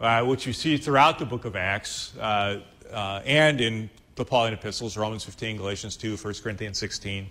uh, 0.00 0.24
which 0.24 0.46
you 0.46 0.52
see 0.52 0.76
throughout 0.76 1.18
the 1.18 1.26
book 1.26 1.44
of 1.44 1.56
Acts 1.56 2.16
uh, 2.18 2.60
uh 2.90 3.22
and 3.24 3.60
in 3.60 3.90
the 4.16 4.24
Pauline 4.24 4.52
epistles, 4.52 4.96
Romans 4.96 5.24
15, 5.24 5.56
Galatians 5.56 5.96
2, 5.96 6.16
1 6.16 6.34
Corinthians 6.42 6.78
16. 6.78 7.30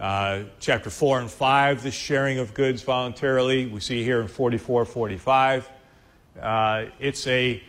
Uh, 0.00 0.44
chapter 0.60 0.88
4 0.88 1.20
and 1.20 1.30
5, 1.30 1.82
the 1.82 1.90
sharing 1.90 2.38
of 2.38 2.54
goods 2.54 2.80
voluntarily. 2.80 3.66
We 3.66 3.80
see 3.80 4.02
here 4.02 4.22
in 4.22 4.28
44, 4.28 4.86
45. 4.86 5.68
Uh, 6.40 6.86
it's 6.98 7.26
a 7.26 7.62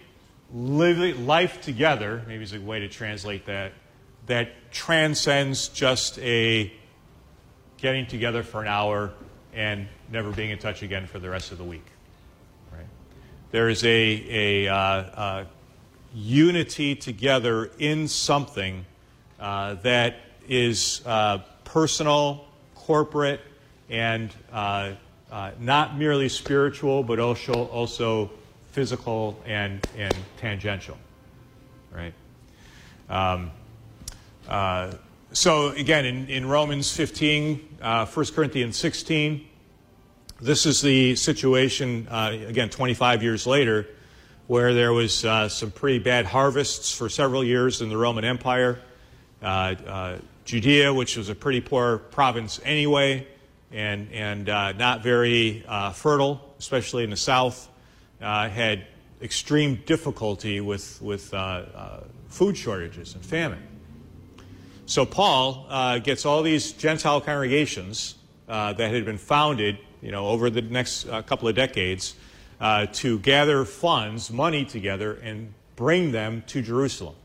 life 0.53 1.59
together, 1.61 2.23
maybe 2.29 2.41
is 2.41 2.53
a 2.53 2.61
way 2.61 2.79
to 2.79 2.87
translate 2.87 3.47
that, 3.47 3.73
that 4.27 4.71
transcends 4.71 5.67
just 5.67 6.19
a 6.19 6.71
getting 7.75 8.07
together 8.07 8.43
for 8.43 8.61
an 8.61 8.67
hour 8.69 9.11
and 9.53 9.89
never 10.09 10.31
being 10.31 10.51
in 10.51 10.57
touch 10.57 10.83
again 10.83 11.07
for 11.07 11.19
the 11.19 11.29
rest 11.29 11.51
of 11.51 11.57
the 11.57 11.65
week. 11.65 11.85
There 13.51 13.67
is 13.67 13.83
a, 13.83 14.67
a 14.67 14.67
uh, 14.69 14.75
uh, 14.75 15.45
unity 16.15 16.95
together 16.95 17.69
in 17.77 18.07
something 18.07 18.85
uh, 19.37 19.73
that 19.83 20.15
is 20.47 21.01
personal, 21.71 22.43
corporate, 22.75 23.39
and 23.89 24.29
uh, 24.51 24.91
uh, 25.31 25.51
not 25.57 25.97
merely 25.97 26.27
spiritual, 26.27 27.01
but 27.01 27.17
also, 27.17 27.53
also 27.67 28.29
physical 28.73 29.41
and, 29.45 29.87
and 29.97 30.13
tangential. 30.35 30.97
Right? 31.95 32.13
Um, 33.09 33.51
uh, 34.49 34.91
so, 35.31 35.69
again, 35.69 36.05
in, 36.05 36.27
in 36.27 36.45
Romans 36.45 36.93
15, 36.93 37.77
uh, 37.81 38.05
1 38.05 38.25
Corinthians 38.35 38.75
16, 38.75 39.47
this 40.41 40.65
is 40.65 40.81
the 40.81 41.15
situation, 41.15 42.05
uh, 42.11 42.35
again, 42.49 42.69
25 42.69 43.23
years 43.23 43.47
later, 43.47 43.87
where 44.47 44.73
there 44.73 44.91
was 44.91 45.23
uh, 45.23 45.47
some 45.47 45.71
pretty 45.71 45.99
bad 45.99 46.25
harvests 46.25 46.93
for 46.93 47.07
several 47.07 47.45
years 47.45 47.81
in 47.81 47.87
the 47.87 47.95
Roman 47.95 48.25
Empire. 48.25 48.81
Uh, 50.51 50.57
uh, 50.57 50.59
Judea, 50.59 50.93
which 50.93 51.17
was 51.17 51.29
a 51.29 51.35
pretty 51.35 51.61
poor 51.61 51.97
province 51.97 52.59
anyway, 52.65 53.27
and, 53.71 54.11
and 54.11 54.45
not 54.77 55.01
very 55.03 55.63
fertile, 55.93 56.39
especially 56.59 57.03
in 57.03 57.09
the 57.09 57.17
south, 57.17 57.69
had 58.19 58.85
extreme 59.21 59.75
difficulty 59.85 60.59
with, 60.59 61.01
with 61.01 61.33
food 62.29 62.57
shortages 62.57 63.15
and 63.15 63.25
famine. 63.25 63.61
So 64.85 65.05
Paul 65.05 65.67
uh, 65.69 65.99
gets 65.99 66.25
all 66.25 66.43
these 66.43 66.73
Gentile 66.73 67.21
congregations 67.21 68.15
uh, 68.49 68.73
that 68.73 68.93
had 68.93 69.05
been 69.05 69.17
founded, 69.17 69.77
you 70.01 70.11
know, 70.11 70.27
over 70.27 70.49
the 70.49 70.61
next 70.61 71.07
uh, 71.07 71.21
couple 71.21 71.47
of 71.47 71.55
decades, 71.55 72.15
uh, 72.59 72.87
to 72.93 73.19
gather 73.19 73.63
funds, 73.63 74.29
money 74.29 74.65
together, 74.65 75.13
and 75.23 75.53
bring 75.77 76.11
them 76.11 76.43
to 76.47 76.61
Jerusalem, 76.61 77.15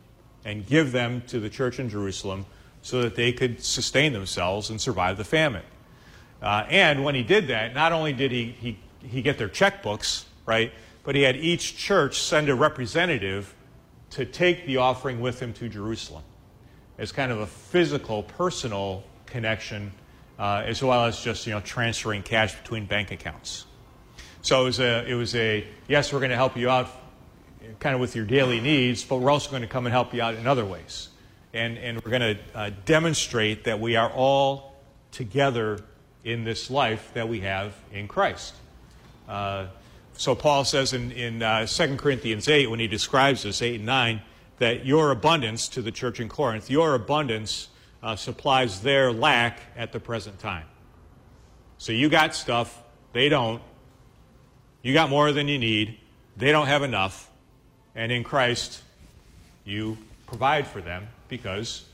and 0.45 0.65
give 0.65 0.93
them 0.93 1.23
to 1.27 1.41
the 1.41 1.51
church 1.51 1.81
in 1.81 1.89
Jerusalem, 1.89 2.47
so 2.87 3.03
that 3.03 3.17
they 3.17 3.33
could 3.33 3.61
sustain 3.61 4.13
themselves 4.13 4.71
and 4.71 4.81
survive 4.81 5.17
the 5.17 5.25
famine. 5.25 5.65
Uh, 6.41 6.65
and 6.71 7.03
when 7.03 7.17
he 7.17 7.25
did 7.25 7.49
that, 7.49 7.75
not 7.75 7.91
only 7.91 8.13
did 8.13 8.31
he, 8.31 8.53
he, 8.61 8.79
he 9.01 9.23
get 9.23 9.39
their 9.39 9.49
checkbooks, 9.49 10.25
right, 10.47 10.73
but 11.03 11.17
he 11.17 11.23
had 11.23 11.35
each 11.35 11.77
church 11.77 12.21
send 12.21 12.49
a 12.49 12.55
representative 12.55 13.57
to 14.11 14.25
take 14.25 14.67
the 14.67 14.77
offering 14.77 15.21
with 15.21 15.41
him 15.41 15.53
to 15.55 15.69
Jerusalem 15.69 16.23
as 16.97 17.11
kind 17.11 17.33
of 17.33 17.41
a 17.41 17.47
physical, 17.49 18.23
personal 18.23 19.03
connection, 19.27 19.91
uh, 20.39 20.63
as 20.65 20.81
well 20.81 21.07
as 21.07 21.21
just 21.21 21.45
you 21.45 21.53
know 21.53 21.61
transferring 21.63 22.23
cash 22.23 22.55
between 22.55 22.87
bank 22.87 23.11
accounts. 23.11 23.67
So 24.43 24.61
it 24.61 24.65
was 24.65 24.79
a, 24.79 25.11
it 25.11 25.15
was 25.15 25.35
a 25.35 25.67
yes, 25.89 26.13
we're 26.13 26.21
going 26.21 26.31
to 26.31 26.37
help 26.37 26.57
you 26.57 26.71
out, 26.71 26.89
kind 27.81 27.97
of 27.97 28.01
with 28.01 28.15
your 28.15 28.27
daily 28.27 28.61
needs, 28.61 29.03
but 29.03 29.17
we're 29.17 29.33
also 29.33 29.51
going 29.51 29.63
to 29.63 29.69
come 29.69 29.87
and 29.87 29.93
help 29.93 30.15
you 30.15 30.23
out 30.23 30.37
in 30.37 30.47
other 30.47 30.65
ways, 30.65 31.09
and 31.57 31.79
and 31.79 32.01
we're 32.03 32.11
going 32.11 32.37
to 32.37 32.39
uh, 32.55 32.71
demonstrate 32.85 33.65
that 33.65 33.81
we 33.81 33.97
are 33.97 34.11
all 34.11 34.75
together 35.11 35.81
in 36.25 36.45
this 36.45 36.71
life 36.71 37.11
that 37.15 37.29
we 37.29 37.41
have 37.41 37.73
in 37.93 38.07
Christ. 38.07 38.55
Uh, 39.29 39.67
so 40.15 40.35
Paul 40.35 40.65
says 40.65 40.93
in, 40.93 41.13
in 41.13 41.43
uh, 41.43 41.67
2 41.67 41.97
Corinthians 41.97 42.49
8, 42.49 42.69
when 42.69 42.81
he 42.81 42.89
describes 42.89 43.43
this, 43.43 43.61
8 43.63 43.77
and 43.77 43.87
9, 43.87 44.23
that 44.59 44.87
your 44.87 45.11
abundance 45.11 45.69
to 45.69 45.83
the 45.83 45.93
church 45.93 46.21
in 46.21 46.29
Corinth, 46.29 46.71
your 46.71 46.95
abundance 46.95 47.69
uh, 48.03 48.17
supplies 48.17 48.81
their 48.81 49.13
lack 49.13 49.61
at 49.77 49.93
the 49.93 50.01
present 50.01 50.39
time. 50.39 50.67
So 51.79 51.93
you 51.93 52.09
got 52.09 52.35
stuff, 52.35 52.83
they 53.13 53.29
don't. 53.29 53.63
You 54.83 54.95
got 54.95 55.11
more 55.11 55.33
than 55.33 55.49
you 55.49 55.59
need, 55.59 55.99
they 56.37 56.51
don't 56.51 56.67
have 56.67 56.83
enough. 56.83 57.31
And 57.95 58.11
in 58.11 58.25
Christ, 58.25 58.83
you 59.65 59.99
provide 60.27 60.67
for 60.67 60.81
them 60.81 61.09
because 61.29 61.85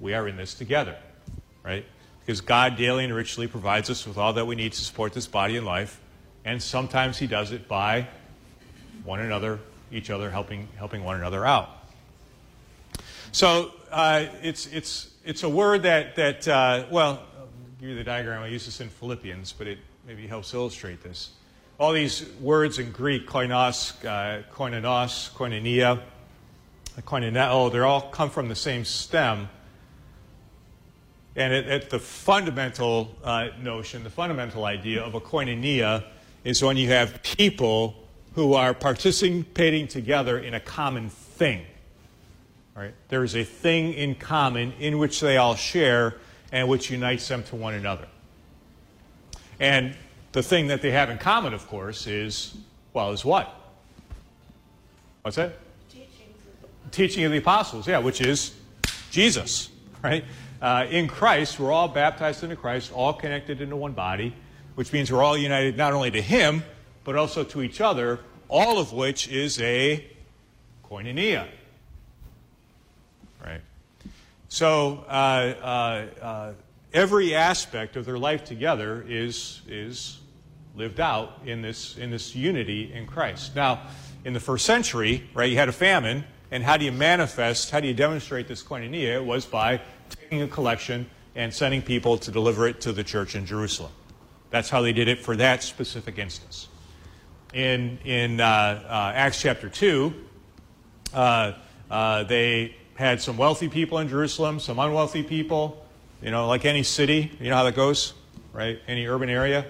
we 0.00 0.14
are 0.14 0.28
in 0.28 0.36
this 0.36 0.54
together, 0.54 0.96
right? 1.64 1.84
Because 2.20 2.40
God 2.40 2.76
daily 2.76 3.04
and 3.04 3.14
richly 3.14 3.46
provides 3.46 3.90
us 3.90 4.06
with 4.06 4.18
all 4.18 4.32
that 4.34 4.46
we 4.46 4.54
need 4.54 4.72
to 4.72 4.80
support 4.80 5.12
this 5.12 5.26
body 5.26 5.56
and 5.56 5.66
life. 5.66 6.00
And 6.44 6.62
sometimes 6.62 7.18
He 7.18 7.26
does 7.26 7.52
it 7.52 7.68
by 7.68 8.08
one 9.04 9.20
another 9.20 9.58
each 9.90 10.10
other, 10.10 10.30
helping, 10.30 10.68
helping 10.76 11.02
one 11.02 11.16
another 11.16 11.46
out. 11.46 11.68
So 13.32 13.72
uh, 13.90 14.26
it's, 14.42 14.66
it's, 14.66 15.10
it's 15.24 15.42
a 15.42 15.48
word 15.48 15.82
that, 15.84 16.16
that 16.16 16.46
uh, 16.46 16.86
well, 16.90 17.22
I'll 17.38 17.48
give 17.80 17.90
you 17.90 17.94
the 17.94 18.04
diagram. 18.04 18.42
I 18.42 18.48
use 18.48 18.66
this 18.66 18.80
in 18.80 18.88
Philippians, 18.88 19.52
but 19.52 19.66
it 19.66 19.78
maybe 20.06 20.26
helps 20.26 20.52
illustrate 20.54 21.02
this. 21.02 21.30
all 21.78 21.92
these 21.92 22.28
words 22.40 22.78
in 22.78 22.90
Greek, 22.90 23.26
koinos, 23.26 24.04
uh, 24.04 24.42
koinonos, 24.52 25.32
koinonia, 25.32 26.00
koinoneo, 27.02 27.70
they 27.70 27.80
all 27.80 28.02
come 28.02 28.30
from 28.30 28.48
the 28.48 28.54
same 28.54 28.84
stem. 28.84 29.48
And 31.36 31.52
at, 31.52 31.66
at 31.66 31.90
the 31.90 31.98
fundamental 31.98 33.14
uh, 33.22 33.48
notion, 33.62 34.02
the 34.02 34.10
fundamental 34.10 34.64
idea 34.64 35.02
of 35.02 35.14
a 35.14 35.20
koinonia 35.20 36.04
is 36.44 36.62
when 36.62 36.76
you 36.76 36.88
have 36.88 37.22
people 37.22 37.94
who 38.34 38.54
are 38.54 38.74
participating 38.74 39.88
together 39.88 40.38
in 40.38 40.54
a 40.54 40.60
common 40.60 41.10
thing. 41.10 41.64
Right? 42.74 42.94
There 43.08 43.24
is 43.24 43.34
a 43.34 43.44
thing 43.44 43.92
in 43.92 44.14
common 44.14 44.72
in 44.78 44.98
which 44.98 45.20
they 45.20 45.36
all 45.36 45.56
share 45.56 46.16
and 46.52 46.68
which 46.68 46.90
unites 46.90 47.26
them 47.26 47.42
to 47.44 47.56
one 47.56 47.74
another. 47.74 48.06
And 49.60 49.96
the 50.32 50.42
thing 50.42 50.68
that 50.68 50.82
they 50.82 50.92
have 50.92 51.10
in 51.10 51.18
common, 51.18 51.52
of 51.54 51.66
course, 51.66 52.06
is, 52.06 52.54
well, 52.92 53.12
is 53.12 53.24
what? 53.24 53.52
What's 55.22 55.36
that? 55.36 55.58
Teaching 56.90 57.24
of 57.24 57.32
the 57.32 57.38
apostles, 57.38 57.86
yeah, 57.86 57.98
which 57.98 58.20
is 58.20 58.54
Jesus, 59.10 59.68
right? 60.02 60.24
Uh, 60.60 60.86
in 60.90 61.08
Christ, 61.08 61.60
we're 61.60 61.72
all 61.72 61.88
baptized 61.88 62.42
into 62.42 62.56
Christ, 62.56 62.92
all 62.92 63.12
connected 63.12 63.60
into 63.60 63.76
one 63.76 63.92
body, 63.92 64.34
which 64.74 64.92
means 64.92 65.10
we're 65.10 65.22
all 65.22 65.36
united 65.36 65.76
not 65.76 65.92
only 65.92 66.10
to 66.10 66.20
Him, 66.20 66.62
but 67.04 67.16
also 67.16 67.44
to 67.44 67.62
each 67.62 67.80
other, 67.80 68.20
all 68.48 68.78
of 68.78 68.92
which 68.92 69.28
is 69.28 69.60
a 69.60 70.04
koinonia. 70.88 71.46
Right? 73.44 73.60
So, 74.48 75.04
uh, 75.08 75.10
uh, 75.10 76.06
uh 76.20 76.52
every 76.92 77.34
aspect 77.34 77.96
of 77.96 78.04
their 78.04 78.18
life 78.18 78.44
together 78.44 79.04
is, 79.06 79.62
is 79.68 80.20
lived 80.74 81.00
out 81.00 81.40
in 81.44 81.62
this, 81.62 81.96
in 81.98 82.10
this 82.10 82.34
unity 82.34 82.92
in 82.92 83.06
Christ. 83.06 83.54
Now, 83.54 83.82
in 84.24 84.32
the 84.32 84.40
first 84.40 84.64
century, 84.64 85.28
right, 85.34 85.50
you 85.50 85.56
had 85.56 85.68
a 85.68 85.72
famine, 85.72 86.24
and 86.50 86.62
how 86.62 86.76
do 86.76 86.84
you 86.84 86.92
manifest, 86.92 87.70
how 87.70 87.80
do 87.80 87.86
you 87.86 87.94
demonstrate 87.94 88.48
this 88.48 88.62
koinonia? 88.62 89.16
It 89.16 89.24
was 89.24 89.44
by 89.44 89.80
taking 90.10 90.42
a 90.42 90.48
collection 90.48 91.08
and 91.34 91.52
sending 91.52 91.82
people 91.82 92.18
to 92.18 92.30
deliver 92.30 92.66
it 92.66 92.80
to 92.82 92.92
the 92.92 93.04
church 93.04 93.34
in 93.34 93.46
Jerusalem. 93.46 93.92
That's 94.50 94.70
how 94.70 94.80
they 94.80 94.92
did 94.92 95.08
it 95.08 95.18
for 95.18 95.36
that 95.36 95.62
specific 95.62 96.18
instance. 96.18 96.68
In, 97.52 97.98
in 98.04 98.40
uh, 98.40 98.44
uh, 98.44 99.12
Acts 99.14 99.40
chapter 99.40 99.68
2, 99.68 100.14
uh, 101.14 101.52
uh 101.90 102.22
they 102.24 102.74
had 102.94 103.22
some 103.22 103.36
wealthy 103.36 103.68
people 103.68 103.98
in 103.98 104.08
Jerusalem, 104.08 104.58
some 104.58 104.78
unwealthy 104.78 105.22
people. 105.22 105.84
You 106.20 106.32
know, 106.32 106.48
like 106.48 106.64
any 106.64 106.82
city, 106.82 107.30
you 107.38 107.48
know 107.48 107.56
how 107.56 107.62
that 107.64 107.76
goes, 107.76 108.12
right? 108.52 108.80
Any 108.88 109.06
urban 109.06 109.30
area. 109.30 109.66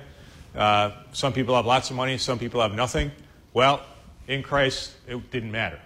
Uh, 0.56 0.92
some 1.12 1.32
people 1.32 1.54
have 1.54 1.66
lots 1.66 1.90
of 1.90 1.96
money, 1.96 2.16
some 2.16 2.38
people 2.38 2.62
have 2.62 2.74
nothing. 2.74 3.12
Well, 3.52 3.84
in 4.26 4.42
Christ, 4.42 4.92
it 5.06 5.30
didn't 5.30 5.52
matter. 5.52 5.78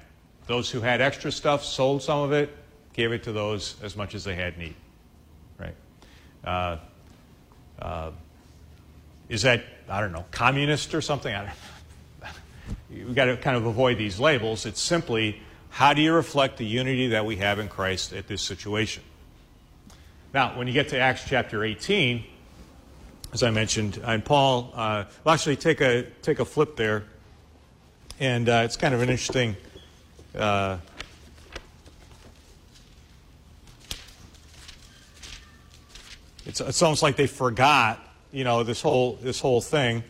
Those 0.53 0.70
who 0.70 0.82
had 0.82 1.00
extra 1.00 1.32
stuff 1.32 1.64
sold 1.64 2.03
some 2.03 2.18
of 2.18 2.32
it, 2.32 2.55
gave 2.92 3.11
it 3.12 3.22
to 3.22 3.32
those 3.32 3.74
as 3.82 3.96
much 3.96 4.14
as 4.14 4.22
they 4.22 4.34
had 4.34 4.59
need. 4.59 4.74
Right? 5.57 5.74
Uh, 6.44 6.76
uh, 7.80 8.11
is 9.30 9.40
that, 9.40 9.64
I 9.88 10.03
don't 10.03 10.12
know, 10.12 10.26
communist 10.30 10.94
or 10.94 11.00
something? 11.00 11.34
I 11.34 11.55
We've 12.90 13.14
got 13.14 13.24
to 13.24 13.38
kind 13.38 13.57
of 13.57 13.64
avoid 13.64 13.96
these 13.96 14.20
labels. 14.20 14.66
It's 14.66 14.78
simply 14.78 15.40
how 15.70 15.94
do 15.94 16.03
you 16.03 16.12
reflect 16.12 16.59
the 16.59 16.66
unity 16.66 17.09
that 17.09 17.24
we 17.24 17.36
have 17.36 17.59
in 17.59 17.68
Christ 17.68 18.12
at 18.12 18.28
this 18.28 18.42
situation? 18.42 19.03
Now, 20.34 20.59
when 20.59 20.66
you 20.66 20.74
get 20.74 20.90
to 20.90 20.98
Acts 20.98 21.24
chapter 21.26 21.64
18, 21.64 22.26
as 23.32 23.42
I 23.42 23.48
mentioned, 23.48 23.98
and 24.05 24.22
Paul, 24.22 24.70
uh, 24.74 25.05
will 25.24 25.32
actually 25.32 25.57
take 25.57 25.80
a, 25.80 26.03
take 26.20 26.40
a 26.40 26.44
flip 26.44 26.76
there, 26.76 27.05
and 28.20 28.50
uh, 28.50 28.62
it's 28.66 28.76
kind 28.76 28.92
of 28.92 29.00
an 29.00 29.09
interesting. 29.09 29.57
Uh, 30.34 30.78
it's, 36.46 36.60
it's 36.60 36.82
almost 36.82 37.02
like 37.02 37.16
they 37.16 37.26
forgot, 37.26 38.00
you 38.32 38.44
know, 38.44 38.62
this 38.62 38.80
whole, 38.80 39.18
this 39.22 39.40
whole 39.40 39.60
thing. 39.60 40.02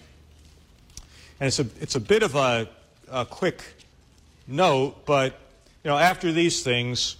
And 1.40 1.48
it's 1.48 1.58
a, 1.58 1.66
it's 1.80 1.96
a 1.96 2.00
bit 2.00 2.22
of 2.22 2.36
a, 2.36 2.68
a 3.10 3.26
quick 3.26 3.62
note, 4.46 5.04
but, 5.06 5.38
you 5.82 5.90
know, 5.90 5.98
after 5.98 6.30
these 6.30 6.62
things, 6.62 7.16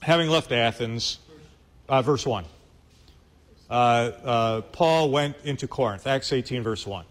having 0.00 0.28
left 0.28 0.52
Athens, 0.52 1.18
uh, 1.88 2.02
verse 2.02 2.26
1. 2.26 2.44
Uh, 3.68 3.72
uh, 3.72 4.60
Paul 4.62 5.10
went 5.10 5.36
into 5.44 5.68
Corinth, 5.68 6.06
Acts 6.06 6.32
18, 6.32 6.62
verse 6.62 6.86
1. 6.86 7.04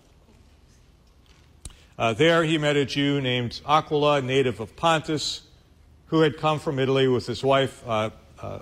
Uh, 1.98 2.14
there 2.14 2.44
he 2.44 2.60
met 2.60 2.76
a 2.76 2.86
Jew 2.86 3.20
named 3.22 3.60
Aquila, 3.68 4.22
native 4.22 4.60
of 4.60 4.76
Pontus, 4.76 5.42
who 6.08 6.22
had 6.22 6.38
come 6.38 6.60
from 6.60 6.78
Italy 6.78 7.08
with 7.08 7.26
his 7.26 7.44
wife, 7.44 7.84
uh, 7.88 8.12
uh, 8.40 8.60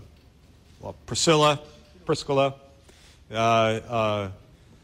well, 0.79 0.95
Priscilla, 1.05 1.59
Priscilla, 2.05 2.55
uh, 3.29 4.29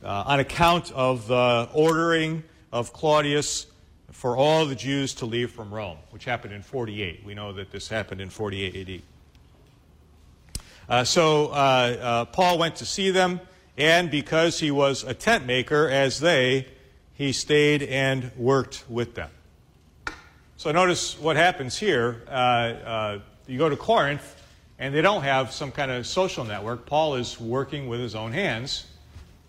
on 0.03 0.39
account 0.39 0.91
of 0.91 1.27
the 1.27 1.69
ordering 1.73 2.43
of 2.73 2.91
Claudius 2.91 3.67
for 4.11 4.35
all 4.35 4.65
the 4.65 4.75
Jews 4.75 5.13
to 5.15 5.25
leave 5.25 5.51
from 5.51 5.73
Rome, 5.73 5.97
which 6.09 6.25
happened 6.25 6.53
in 6.53 6.61
48. 6.61 7.23
We 7.25 7.33
know 7.33 7.53
that 7.53 7.71
this 7.71 7.87
happened 7.87 8.19
in 8.19 8.29
48 8.29 8.89
AD. 8.89 9.01
Uh, 10.89 11.03
so 11.05 11.47
uh, 11.47 11.51
uh, 11.51 12.25
Paul 12.25 12.57
went 12.57 12.75
to 12.77 12.85
see 12.85 13.11
them, 13.11 13.39
and 13.77 14.11
because 14.11 14.59
he 14.59 14.71
was 14.71 15.05
a 15.05 15.13
tent 15.13 15.45
maker, 15.45 15.87
as 15.87 16.19
they, 16.19 16.67
he 17.21 17.31
stayed 17.33 17.83
and 17.83 18.31
worked 18.35 18.83
with 18.89 19.13
them. 19.13 19.29
So 20.57 20.71
notice 20.71 21.19
what 21.19 21.35
happens 21.35 21.77
here. 21.77 22.23
Uh, 22.27 22.31
uh, 22.31 23.19
you 23.45 23.59
go 23.59 23.69
to 23.69 23.77
Corinth, 23.77 24.41
and 24.79 24.95
they 24.95 25.03
don't 25.03 25.21
have 25.21 25.51
some 25.51 25.71
kind 25.71 25.91
of 25.91 26.07
social 26.07 26.43
network. 26.43 26.87
Paul 26.87 27.13
is 27.13 27.39
working 27.39 27.87
with 27.87 27.99
his 27.99 28.15
own 28.15 28.31
hands 28.31 28.87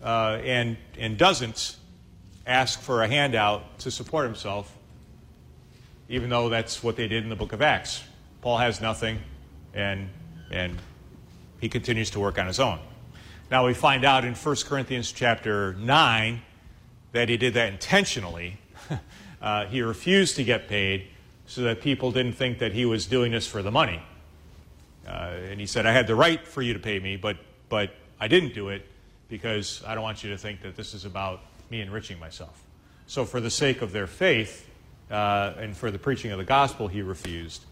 uh, 0.03 0.39
and, 0.43 0.77
and 0.99 1.17
doesn't 1.17 1.77
ask 2.45 2.79
for 2.79 3.01
a 3.01 3.07
handout 3.07 3.79
to 3.79 3.89
support 3.89 4.25
himself, 4.25 4.71
even 6.09 6.29
though 6.29 6.49
that's 6.49 6.83
what 6.83 6.95
they 6.95 7.07
did 7.07 7.23
in 7.23 7.29
the 7.29 7.35
book 7.35 7.53
of 7.53 7.63
Acts. 7.63 8.03
Paul 8.41 8.59
has 8.59 8.81
nothing, 8.81 9.17
and, 9.73 10.09
and 10.51 10.77
he 11.59 11.69
continues 11.69 12.11
to 12.11 12.19
work 12.19 12.37
on 12.37 12.45
his 12.45 12.59
own. 12.59 12.77
Now 13.49 13.65
we 13.65 13.73
find 13.73 14.05
out 14.05 14.25
in 14.25 14.35
1 14.35 14.55
Corinthians 14.67 15.11
chapter 15.11 15.73
9 15.79 16.39
that 17.13 17.29
he 17.29 17.37
did 17.37 17.53
that 17.53 17.71
intentionally. 17.71 18.57
uh, 19.41 19.65
he 19.67 19.81
refused 19.81 20.35
to 20.35 20.43
get 20.43 20.67
paid 20.67 21.07
so 21.45 21.61
that 21.61 21.81
people 21.81 22.11
didn't 22.11 22.33
think 22.33 22.59
that 22.59 22.73
he 22.73 22.85
was 22.85 23.05
doing 23.05 23.31
this 23.31 23.47
for 23.47 23.61
the 23.61 23.71
money. 23.71 24.01
Uh, 25.07 25.31
and 25.49 25.59
he 25.59 25.65
said, 25.65 25.85
I 25.85 25.91
had 25.91 26.07
the 26.07 26.15
right 26.15 26.45
for 26.45 26.61
you 26.61 26.73
to 26.73 26.79
pay 26.79 26.99
me, 26.99 27.15
but, 27.15 27.37
but 27.69 27.91
I 28.19 28.27
didn't 28.27 28.53
do 28.53 28.69
it 28.69 28.87
because 29.29 29.83
I 29.85 29.95
don't 29.95 30.03
want 30.03 30.23
you 30.23 30.29
to 30.31 30.37
think 30.37 30.61
that 30.61 30.75
this 30.75 30.93
is 30.93 31.05
about 31.05 31.41
me 31.69 31.81
enriching 31.81 32.19
myself. 32.19 32.61
So, 33.05 33.25
for 33.25 33.41
the 33.41 33.49
sake 33.49 33.81
of 33.81 33.91
their 33.91 34.07
faith 34.07 34.69
uh, 35.11 35.53
and 35.57 35.75
for 35.75 35.91
the 35.91 35.99
preaching 35.99 36.31
of 36.31 36.37
the 36.37 36.45
gospel, 36.45 36.87
he 36.87 37.01
refused. 37.01 37.63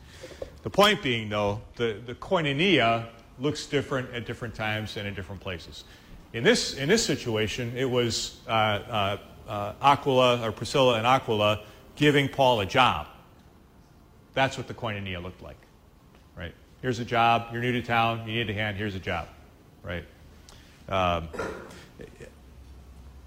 The 0.64 0.70
point 0.70 1.02
being, 1.02 1.30
though, 1.30 1.62
the, 1.78 1.98
the 2.06 2.16
koinonia 2.16 3.08
looks 3.40 3.66
different 3.66 4.14
at 4.14 4.26
different 4.26 4.54
times 4.54 4.98
and 4.98 5.08
in 5.08 5.14
different 5.14 5.42
places. 5.42 5.86
In 6.34 6.44
this, 6.44 6.76
in 6.76 6.90
this 6.90 7.06
situation, 7.06 7.74
it 7.76 7.90
was 7.90 8.40
uh, 8.48 9.18
uh, 9.48 9.74
Aquila, 9.82 10.48
or 10.48 10.52
Priscilla 10.52 10.98
and 10.98 11.08
Aquila, 11.08 11.62
giving 11.96 12.30
Paul 12.30 12.62
a 12.62 12.66
job. 12.66 13.08
That's 14.34 14.58
what 14.58 14.68
the 14.68 14.74
koinonia 14.74 15.22
looked 15.22 15.42
like, 15.42 15.58
right? 16.38 16.54
Here's 16.82 17.00
a 17.00 17.06
job. 17.06 17.48
You're 17.52 17.62
new 17.62 17.74
to 17.74 17.82
town. 17.82 18.28
You 18.28 18.34
need 18.36 18.50
a 18.50 18.54
hand. 18.54 18.78
Here's 18.78 18.96
a 18.96 19.00
job, 19.00 19.28
right? 19.84 20.06
Um, 20.88 21.28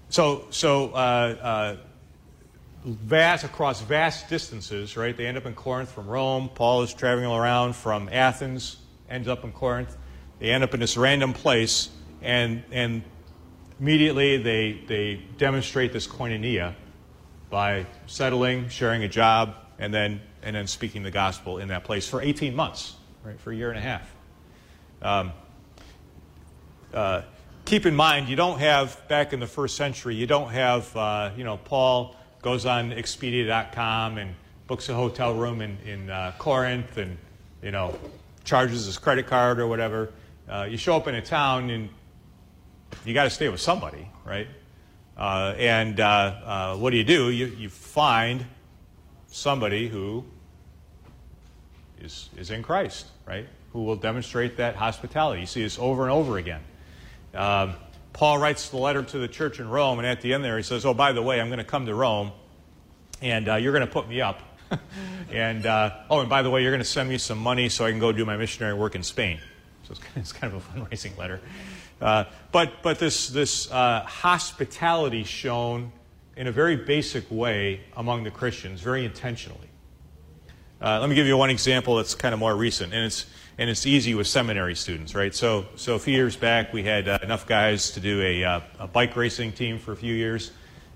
so, 0.09 0.45
so 0.49 0.89
uh, 0.91 0.95
uh, 0.95 1.77
vast 2.85 3.43
across 3.43 3.81
vast 3.81 4.29
distances, 4.29 4.95
right? 4.95 5.15
They 5.15 5.25
end 5.25 5.37
up 5.37 5.45
in 5.45 5.53
Corinth 5.53 5.91
from 5.91 6.07
Rome. 6.07 6.49
Paul 6.53 6.83
is 6.83 6.93
traveling 6.93 7.25
around 7.25 7.75
from 7.75 8.09
Athens, 8.11 8.77
ends 9.09 9.27
up 9.27 9.43
in 9.43 9.51
Corinth. 9.51 9.95
They 10.39 10.51
end 10.51 10.63
up 10.63 10.73
in 10.73 10.79
this 10.79 10.97
random 10.97 11.33
place, 11.33 11.89
and, 12.21 12.63
and 12.71 13.03
immediately 13.79 14.37
they, 14.37 14.81
they 14.87 15.21
demonstrate 15.37 15.93
this 15.93 16.07
koinonia 16.07 16.73
by 17.49 17.85
settling, 18.07 18.69
sharing 18.69 19.03
a 19.03 19.07
job, 19.07 19.55
and 19.79 19.93
then, 19.93 20.21
and 20.41 20.55
then 20.55 20.67
speaking 20.67 21.03
the 21.03 21.11
gospel 21.11 21.57
in 21.57 21.67
that 21.69 21.83
place 21.83 22.07
for 22.07 22.21
18 22.21 22.55
months, 22.55 22.95
right, 23.23 23.39
for 23.39 23.51
a 23.51 23.55
year 23.55 23.69
and 23.69 23.77
a 23.77 23.81
half. 23.81 24.15
Um, 25.01 25.31
uh, 26.93 27.21
keep 27.65 27.85
in 27.85 27.95
mind, 27.95 28.29
you 28.29 28.35
don't 28.35 28.59
have, 28.59 29.05
back 29.07 29.33
in 29.33 29.39
the 29.39 29.47
first 29.47 29.75
century, 29.75 30.15
you 30.15 30.27
don't 30.27 30.49
have, 30.49 30.95
uh, 30.95 31.31
you 31.35 31.43
know, 31.43 31.57
Paul 31.57 32.15
goes 32.41 32.65
on 32.65 32.91
Expedia.com 32.91 34.17
and 34.17 34.35
books 34.67 34.89
a 34.89 34.93
hotel 34.93 35.33
room 35.33 35.61
in, 35.61 35.77
in 35.85 36.09
uh, 36.09 36.33
Corinth 36.37 36.97
and, 36.97 37.17
you 37.61 37.71
know, 37.71 37.97
charges 38.43 38.85
his 38.85 38.97
credit 38.97 39.27
card 39.27 39.59
or 39.59 39.67
whatever. 39.67 40.11
Uh, 40.49 40.67
you 40.69 40.77
show 40.77 40.95
up 40.95 41.07
in 41.07 41.15
a 41.15 41.21
town 41.21 41.69
and 41.69 41.89
you 43.03 43.13
got 43.13 43.25
to 43.25 43.29
stay 43.29 43.49
with 43.49 43.61
somebody, 43.61 44.07
right? 44.25 44.47
Uh, 45.17 45.53
and 45.57 45.99
uh, 45.99 46.03
uh, 46.03 46.77
what 46.77 46.91
do 46.91 46.97
you 46.97 47.03
do? 47.03 47.29
You, 47.29 47.47
you 47.47 47.69
find 47.69 48.45
somebody 49.27 49.87
who 49.87 50.25
is, 52.01 52.29
is 52.37 52.51
in 52.51 52.63
Christ, 52.63 53.07
right? 53.25 53.47
Who 53.73 53.83
will 53.83 53.95
demonstrate 53.95 54.57
that 54.57 54.75
hospitality. 54.75 55.41
You 55.41 55.47
see 55.47 55.63
this 55.63 55.79
over 55.79 56.03
and 56.03 56.11
over 56.11 56.37
again. 56.37 56.61
Um, 57.33 57.75
Paul 58.13 58.37
writes 58.37 58.69
the 58.69 58.77
letter 58.77 59.03
to 59.03 59.17
the 59.17 59.27
church 59.27 59.59
in 59.59 59.69
Rome, 59.69 59.99
and 59.99 60.07
at 60.07 60.21
the 60.21 60.33
end 60.33 60.43
there 60.43 60.57
he 60.57 60.63
says, 60.63 60.85
Oh, 60.85 60.93
by 60.93 61.11
the 61.11 61.21
way, 61.21 61.41
I'm 61.41 61.47
going 61.47 61.59
to 61.59 61.65
come 61.65 61.85
to 61.85 61.95
Rome, 61.95 62.31
and 63.21 63.49
uh, 63.49 63.55
you're 63.55 63.73
going 63.73 63.85
to 63.85 63.91
put 63.91 64.07
me 64.07 64.21
up. 64.21 64.41
and, 65.31 65.65
uh, 65.65 65.91
oh, 66.09 66.21
and 66.21 66.29
by 66.29 66.41
the 66.41 66.49
way, 66.49 66.61
you're 66.61 66.71
going 66.71 66.81
to 66.81 66.85
send 66.87 67.09
me 67.09 67.17
some 67.17 67.37
money 67.37 67.69
so 67.69 67.85
I 67.85 67.91
can 67.91 67.99
go 67.99 68.11
do 68.11 68.25
my 68.25 68.37
missionary 68.37 68.73
work 68.73 68.95
in 68.95 69.03
Spain. 69.03 69.39
So 69.83 69.91
it's, 69.91 70.01
it's 70.15 70.31
kind 70.31 70.53
of 70.53 70.65
a 70.65 70.79
fundraising 70.79 71.17
letter. 71.17 71.41
Uh, 72.01 72.25
but 72.51 72.83
but 72.83 72.99
this, 72.99 73.29
this 73.29 73.71
uh, 73.71 74.01
hospitality 74.01 75.23
shown 75.23 75.91
in 76.35 76.47
a 76.47 76.51
very 76.51 76.75
basic 76.75 77.29
way 77.31 77.81
among 77.95 78.23
the 78.23 78.31
Christians, 78.31 78.81
very 78.81 79.05
intentionally. 79.05 79.69
Uh, 80.81 80.99
let 80.99 81.09
me 81.09 81.15
give 81.15 81.25
you 81.25 81.37
one 81.37 81.49
example 81.49 81.95
that's 81.95 82.13
kind 82.13 82.33
of 82.33 82.39
more 82.39 82.55
recent, 82.55 82.93
and 82.93 83.05
it's 83.05 83.25
and 83.57 83.69
it's 83.69 83.85
easy 83.85 84.13
with 84.13 84.27
seminary 84.27 84.75
students, 84.75 85.15
right? 85.15 85.33
So 85.33 85.65
so 85.75 85.95
a 85.95 85.99
few 85.99 86.13
years 86.13 86.35
back, 86.35 86.73
we 86.73 86.83
had 86.83 87.07
uh, 87.07 87.19
enough 87.23 87.47
guys 87.47 87.91
to 87.91 88.01
do 88.01 88.21
a, 88.21 88.43
uh, 88.43 88.59
a, 88.79 88.87
bike 88.87 89.15
racing 89.15 89.53
team 89.53 89.79
for 89.79 89.93
a 89.93 89.95
few 89.95 90.13
years, 90.13 90.51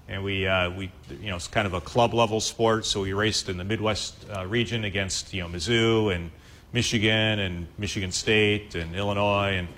and 0.10 0.22
we 0.22 0.46
uh, 0.46 0.70
we 0.72 0.92
you 1.10 1.30
know 1.30 1.38
it's 1.38 1.48
kind 1.48 1.66
of 1.66 1.74
a 1.74 1.82
club 1.82 2.14
level 2.14 2.42
sport, 2.42 2.86
so 2.86 3.02
we 3.02 3.14
raced 3.14 3.48
in 3.48 3.56
the 3.56 3.64
Midwest 3.64 4.26
region 4.48 4.84
against 4.84 5.34
you 5.34 5.42
know 5.42 5.48
Mizzou 5.48 6.14
and 6.14 6.30
Michigan 6.74 7.40
and 7.40 7.68
Michigan 7.78 8.12
State 8.12 8.76
and 8.76 8.94
Illinois 8.96 9.54
and 9.54 9.70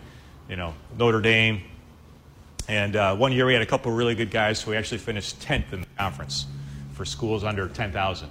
you 0.51 0.57
know, 0.57 0.73
Notre 0.97 1.21
Dame. 1.21 1.63
And 2.67 2.95
uh, 2.95 3.15
one 3.15 3.31
year 3.31 3.45
we 3.45 3.53
had 3.53 3.61
a 3.61 3.65
couple 3.65 3.91
really 3.93 4.15
good 4.15 4.29
guys, 4.29 4.59
so 4.59 4.69
we 4.69 4.77
actually 4.77 4.97
finished 4.97 5.39
10th 5.39 5.71
in 5.71 5.81
the 5.81 5.87
conference 5.97 6.45
for 6.91 7.05
schools 7.05 7.45
under 7.45 7.69
10,000, 7.69 8.29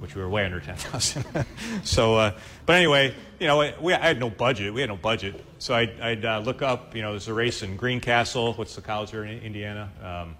which 0.00 0.16
we 0.16 0.20
were 0.20 0.28
way 0.28 0.44
under 0.44 0.58
10,000. 0.58 1.24
so, 1.84 2.16
uh, 2.16 2.32
but 2.66 2.74
anyway, 2.74 3.14
you 3.38 3.46
know, 3.46 3.72
we, 3.80 3.94
I 3.94 4.04
had 4.04 4.18
no 4.18 4.28
budget. 4.28 4.74
We 4.74 4.80
had 4.80 4.90
no 4.90 4.96
budget. 4.96 5.44
So 5.60 5.74
I'd, 5.74 5.98
I'd 6.00 6.24
uh, 6.24 6.42
look 6.44 6.60
up, 6.60 6.96
you 6.96 7.02
know, 7.02 7.12
there's 7.12 7.28
a 7.28 7.34
race 7.34 7.62
in 7.62 7.76
Greencastle. 7.76 8.54
What's 8.54 8.74
the 8.74 8.82
college 8.82 9.12
here 9.12 9.24
in 9.24 9.38
Indiana? 9.38 9.90
Um, 10.02 10.36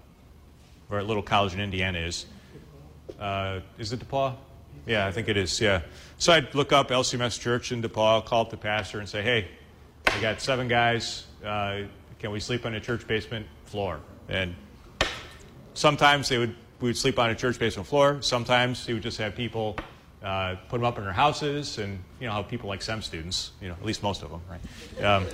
where 0.89 0.99
a 0.99 1.03
little 1.03 1.23
college 1.23 1.53
in 1.53 1.61
Indiana 1.61 1.99
is. 1.99 2.25
Uh, 3.17 3.61
is 3.79 3.93
it 3.93 4.01
DePauw? 4.01 4.35
Yeah, 4.85 5.07
I 5.07 5.11
think 5.11 5.29
it 5.29 5.37
is, 5.37 5.61
yeah. 5.61 5.81
So 6.17 6.33
I'd 6.33 6.53
look 6.53 6.73
up 6.73 6.89
LCMS 6.89 7.39
Church 7.39 7.71
in 7.71 7.81
DePauw, 7.81 8.25
call 8.25 8.41
up 8.41 8.49
the 8.49 8.57
pastor 8.57 8.99
and 8.99 9.07
say, 9.07 9.21
hey, 9.21 9.47
we 10.15 10.21
got 10.21 10.41
seven 10.41 10.67
guys. 10.67 11.25
Uh, 11.43 11.81
can 12.19 12.31
we 12.31 12.39
sleep 12.39 12.65
on 12.65 12.73
a 12.75 12.79
church 12.79 13.07
basement 13.07 13.45
floor? 13.65 13.99
And 14.29 14.55
sometimes 15.73 16.29
they 16.29 16.37
would 16.37 16.55
we 16.79 16.89
would 16.89 16.97
sleep 16.97 17.19
on 17.19 17.29
a 17.29 17.35
church 17.35 17.59
basement 17.59 17.87
floor. 17.87 18.17
Sometimes 18.21 18.85
he 18.85 18.93
would 18.93 19.03
just 19.03 19.17
have 19.19 19.35
people 19.35 19.77
uh, 20.23 20.55
put 20.69 20.77
them 20.77 20.85
up 20.85 20.97
in 20.97 21.03
their 21.03 21.13
houses, 21.13 21.77
and 21.77 21.99
you 22.19 22.27
know 22.27 22.33
how 22.33 22.41
people 22.41 22.67
like 22.67 22.81
SEM 22.81 23.01
students, 23.01 23.51
you 23.61 23.67
know, 23.67 23.73
at 23.73 23.85
least 23.85 24.03
most 24.03 24.23
of 24.23 24.31
them, 24.31 24.41
right? 24.49 25.03
Um, 25.03 25.25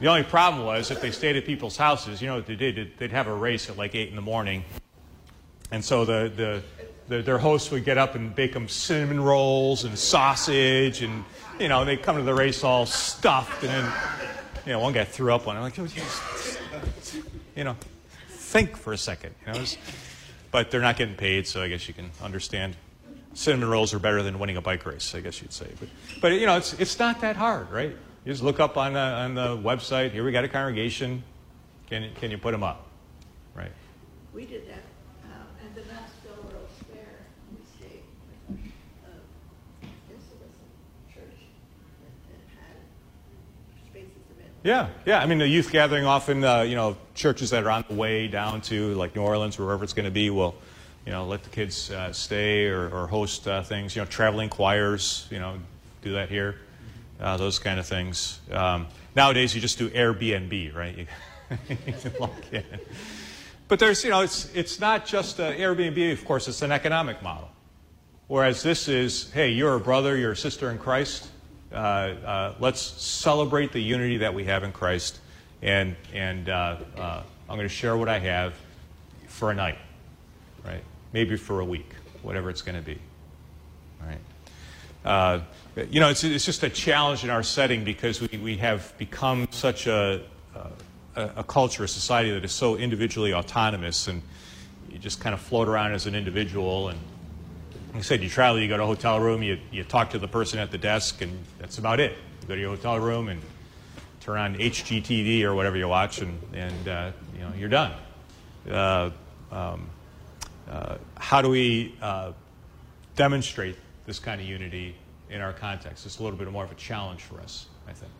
the 0.00 0.08
only 0.08 0.24
problem 0.24 0.64
was 0.64 0.90
if 0.90 1.00
they 1.00 1.10
stayed 1.10 1.36
at 1.36 1.44
people's 1.44 1.76
houses, 1.76 2.20
you 2.20 2.28
know 2.28 2.36
what 2.36 2.46
they 2.46 2.56
did? 2.56 2.92
They'd 2.98 3.12
have 3.12 3.28
a 3.28 3.34
race 3.34 3.70
at 3.70 3.76
like 3.76 3.94
eight 3.94 4.08
in 4.08 4.16
the 4.16 4.22
morning, 4.22 4.64
and 5.70 5.84
so 5.84 6.04
the 6.04 6.32
the, 6.34 6.62
the 7.08 7.22
their 7.22 7.38
hosts 7.38 7.70
would 7.70 7.84
get 7.84 7.98
up 7.98 8.14
and 8.14 8.34
bake 8.34 8.52
them 8.52 8.68
cinnamon 8.68 9.20
rolls 9.20 9.84
and 9.84 9.98
sausage 9.98 11.02
and 11.02 11.24
you 11.58 11.68
know, 11.68 11.84
they 11.84 11.96
come 11.96 12.16
to 12.16 12.22
the 12.22 12.34
race 12.34 12.64
all 12.64 12.86
stuffed, 12.86 13.62
and 13.62 13.72
then, 13.72 13.92
you 14.66 14.72
know, 14.72 14.80
one 14.80 14.92
guy 14.92 15.04
threw 15.04 15.32
up 15.32 15.46
one. 15.46 15.56
I'm 15.56 15.62
like, 15.62 15.78
oh, 15.78 15.86
you 17.56 17.64
know, 17.64 17.76
think 18.28 18.76
for 18.76 18.92
a 18.92 18.98
second, 18.98 19.34
you 19.46 19.52
know. 19.52 19.64
But 20.50 20.70
they're 20.70 20.80
not 20.80 20.96
getting 20.96 21.16
paid, 21.16 21.46
so 21.46 21.62
I 21.62 21.68
guess 21.68 21.88
you 21.88 21.94
can 21.94 22.10
understand. 22.22 22.76
Cinnamon 23.34 23.68
rolls 23.68 23.92
are 23.92 23.98
better 23.98 24.22
than 24.22 24.38
winning 24.38 24.56
a 24.56 24.60
bike 24.60 24.86
race, 24.86 25.14
I 25.14 25.20
guess 25.20 25.42
you'd 25.42 25.52
say. 25.52 25.66
But, 25.80 25.88
but 26.20 26.32
you 26.32 26.46
know, 26.46 26.56
it's, 26.56 26.72
it's 26.74 26.98
not 26.98 27.20
that 27.22 27.34
hard, 27.34 27.70
right? 27.70 27.90
You 28.24 28.32
just 28.32 28.44
look 28.44 28.60
up 28.60 28.76
on 28.76 28.92
the, 28.92 29.00
on 29.00 29.34
the 29.34 29.56
website, 29.56 30.12
here 30.12 30.24
we 30.24 30.32
got 30.32 30.44
a 30.44 30.48
congregation, 30.48 31.24
can, 31.88 32.12
can 32.14 32.30
you 32.30 32.38
put 32.38 32.52
them 32.52 32.62
up, 32.62 32.86
right? 33.54 33.72
We 34.32 34.46
did 34.46 34.68
that 34.68 34.82
Yeah, 44.64 44.88
yeah. 45.04 45.18
I 45.18 45.26
mean, 45.26 45.36
the 45.36 45.46
youth 45.46 45.70
gathering 45.70 46.06
often, 46.06 46.42
uh, 46.42 46.62
you 46.62 46.74
know, 46.74 46.96
churches 47.14 47.50
that 47.50 47.64
are 47.64 47.70
on 47.70 47.84
the 47.86 47.94
way 47.94 48.28
down 48.28 48.62
to 48.62 48.94
like 48.94 49.14
New 49.14 49.20
Orleans 49.20 49.58
or 49.58 49.66
wherever 49.66 49.84
it's 49.84 49.92
going 49.92 50.06
to 50.06 50.10
be 50.10 50.30
will, 50.30 50.54
you 51.04 51.12
know, 51.12 51.26
let 51.26 51.42
the 51.42 51.50
kids 51.50 51.90
uh, 51.90 52.14
stay 52.14 52.64
or, 52.68 52.88
or 52.88 53.06
host 53.06 53.46
uh, 53.46 53.62
things. 53.62 53.94
You 53.94 54.00
know, 54.00 54.06
traveling 54.06 54.48
choirs, 54.48 55.28
you 55.30 55.38
know, 55.38 55.58
do 56.00 56.14
that 56.14 56.30
here. 56.30 56.56
Uh, 57.20 57.36
those 57.36 57.58
kind 57.58 57.78
of 57.78 57.86
things. 57.86 58.40
Um, 58.50 58.86
nowadays, 59.14 59.54
you 59.54 59.60
just 59.60 59.76
do 59.76 59.90
Airbnb, 59.90 60.74
right? 60.74 60.96
You, 60.96 61.06
but 63.68 63.78
there's, 63.78 64.02
you 64.02 64.08
know, 64.08 64.22
it's 64.22 64.50
it's 64.54 64.80
not 64.80 65.04
just 65.04 65.36
Airbnb. 65.36 66.10
Of 66.10 66.24
course, 66.24 66.48
it's 66.48 66.62
an 66.62 66.72
economic 66.72 67.22
model. 67.22 67.50
Whereas 68.28 68.62
this 68.62 68.88
is, 68.88 69.30
hey, 69.32 69.50
you're 69.50 69.74
a 69.74 69.80
brother, 69.80 70.16
you're 70.16 70.32
a 70.32 70.36
sister 70.36 70.70
in 70.70 70.78
Christ. 70.78 71.28
Uh, 71.74 71.76
uh, 71.76 72.54
let's 72.60 72.80
celebrate 72.80 73.72
the 73.72 73.80
unity 73.80 74.18
that 74.18 74.32
we 74.32 74.44
have 74.44 74.62
in 74.62 74.70
Christ, 74.70 75.18
and 75.60 75.96
and 76.12 76.48
uh, 76.48 76.76
I'm 76.96 77.56
going 77.56 77.60
to 77.60 77.68
share 77.68 77.96
what 77.96 78.08
I 78.08 78.20
have 78.20 78.54
for 79.26 79.50
a 79.50 79.54
night, 79.54 79.78
right? 80.64 80.82
Maybe 81.12 81.36
for 81.36 81.60
a 81.60 81.64
week, 81.64 81.90
whatever 82.22 82.48
it's 82.48 82.62
going 82.62 82.76
to 82.76 82.82
be, 82.82 82.98
right? 84.00 84.18
Uh, 85.04 85.40
you 85.90 86.00
know, 86.00 86.08
it's, 86.08 86.24
it's 86.24 86.46
just 86.46 86.62
a 86.62 86.70
challenge 86.70 87.24
in 87.24 87.30
our 87.30 87.42
setting 87.42 87.84
because 87.84 88.20
we, 88.20 88.38
we 88.38 88.56
have 88.56 88.96
become 88.96 89.48
such 89.50 89.86
a, 89.86 90.22
a, 91.16 91.30
a, 91.36 91.44
culture, 91.44 91.84
a 91.84 91.88
society 91.88 92.30
that 92.30 92.44
is 92.44 92.52
so 92.52 92.76
individually 92.76 93.34
autonomous, 93.34 94.08
and 94.08 94.22
you 94.90 94.98
just 94.98 95.20
kind 95.20 95.34
of 95.34 95.40
float 95.40 95.68
around 95.68 95.92
as 95.92 96.06
an 96.06 96.14
individual 96.14 96.88
and 96.88 96.98
like 97.94 98.00
I 98.00 98.02
said, 98.06 98.24
you 98.24 98.28
travel, 98.28 98.60
you 98.60 98.66
go 98.66 98.76
to 98.76 98.82
a 98.82 98.86
hotel 98.86 99.20
room, 99.20 99.40
you, 99.40 99.56
you 99.70 99.84
talk 99.84 100.10
to 100.10 100.18
the 100.18 100.26
person 100.26 100.58
at 100.58 100.72
the 100.72 100.78
desk, 100.78 101.22
and 101.22 101.38
that's 101.60 101.78
about 101.78 102.00
it. 102.00 102.16
You 102.42 102.48
go 102.48 102.54
to 102.56 102.60
your 102.60 102.70
hotel 102.70 102.98
room 102.98 103.28
and 103.28 103.40
turn 104.20 104.36
on 104.36 104.56
HGTV 104.56 105.44
or 105.44 105.54
whatever 105.54 105.76
you 105.76 105.86
watch, 105.86 106.20
and, 106.20 106.36
and 106.52 106.88
uh, 106.88 107.12
you 107.32 107.40
know, 107.40 107.52
you're 107.56 107.68
done. 107.68 107.92
Uh, 108.68 109.10
um, 109.52 109.88
uh, 110.68 110.96
how 111.18 111.40
do 111.40 111.48
we 111.48 111.94
uh, 112.02 112.32
demonstrate 113.14 113.76
this 114.06 114.18
kind 114.18 114.40
of 114.40 114.46
unity 114.48 114.96
in 115.30 115.40
our 115.40 115.52
context? 115.52 116.04
It's 116.04 116.18
a 116.18 116.22
little 116.24 116.36
bit 116.36 116.50
more 116.50 116.64
of 116.64 116.72
a 116.72 116.76
challenge 116.76 117.22
for 117.22 117.40
us, 117.40 117.66
I 117.86 117.92
think. 117.92 118.12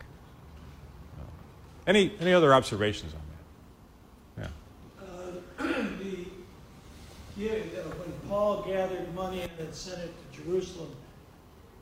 Uh, 1.19 1.23
any, 1.85 2.13
any 2.21 2.31
other 2.31 2.53
observations 2.53 3.13
on 4.37 4.45
that? 4.45 4.51
Yeah. 5.59 5.65
Uh, 5.65 5.83
the, 6.01 6.25
yeah, 7.35 7.55
Paul 8.27 8.63
gathered 8.63 9.13
money 9.13 9.41
and 9.41 9.51
then 9.57 9.73
sent 9.73 10.01
it 10.01 10.13
to 10.33 10.43
Jerusalem, 10.43 10.95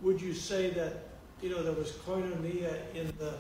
would 0.02 0.22
you 0.22 0.34
say 0.34 0.70
that, 0.72 1.10
you 1.42 1.50
know, 1.50 1.64
there 1.64 1.74
was 1.74 1.92
koinonia 1.92 2.76
in 2.94 3.14
the, 3.18 3.34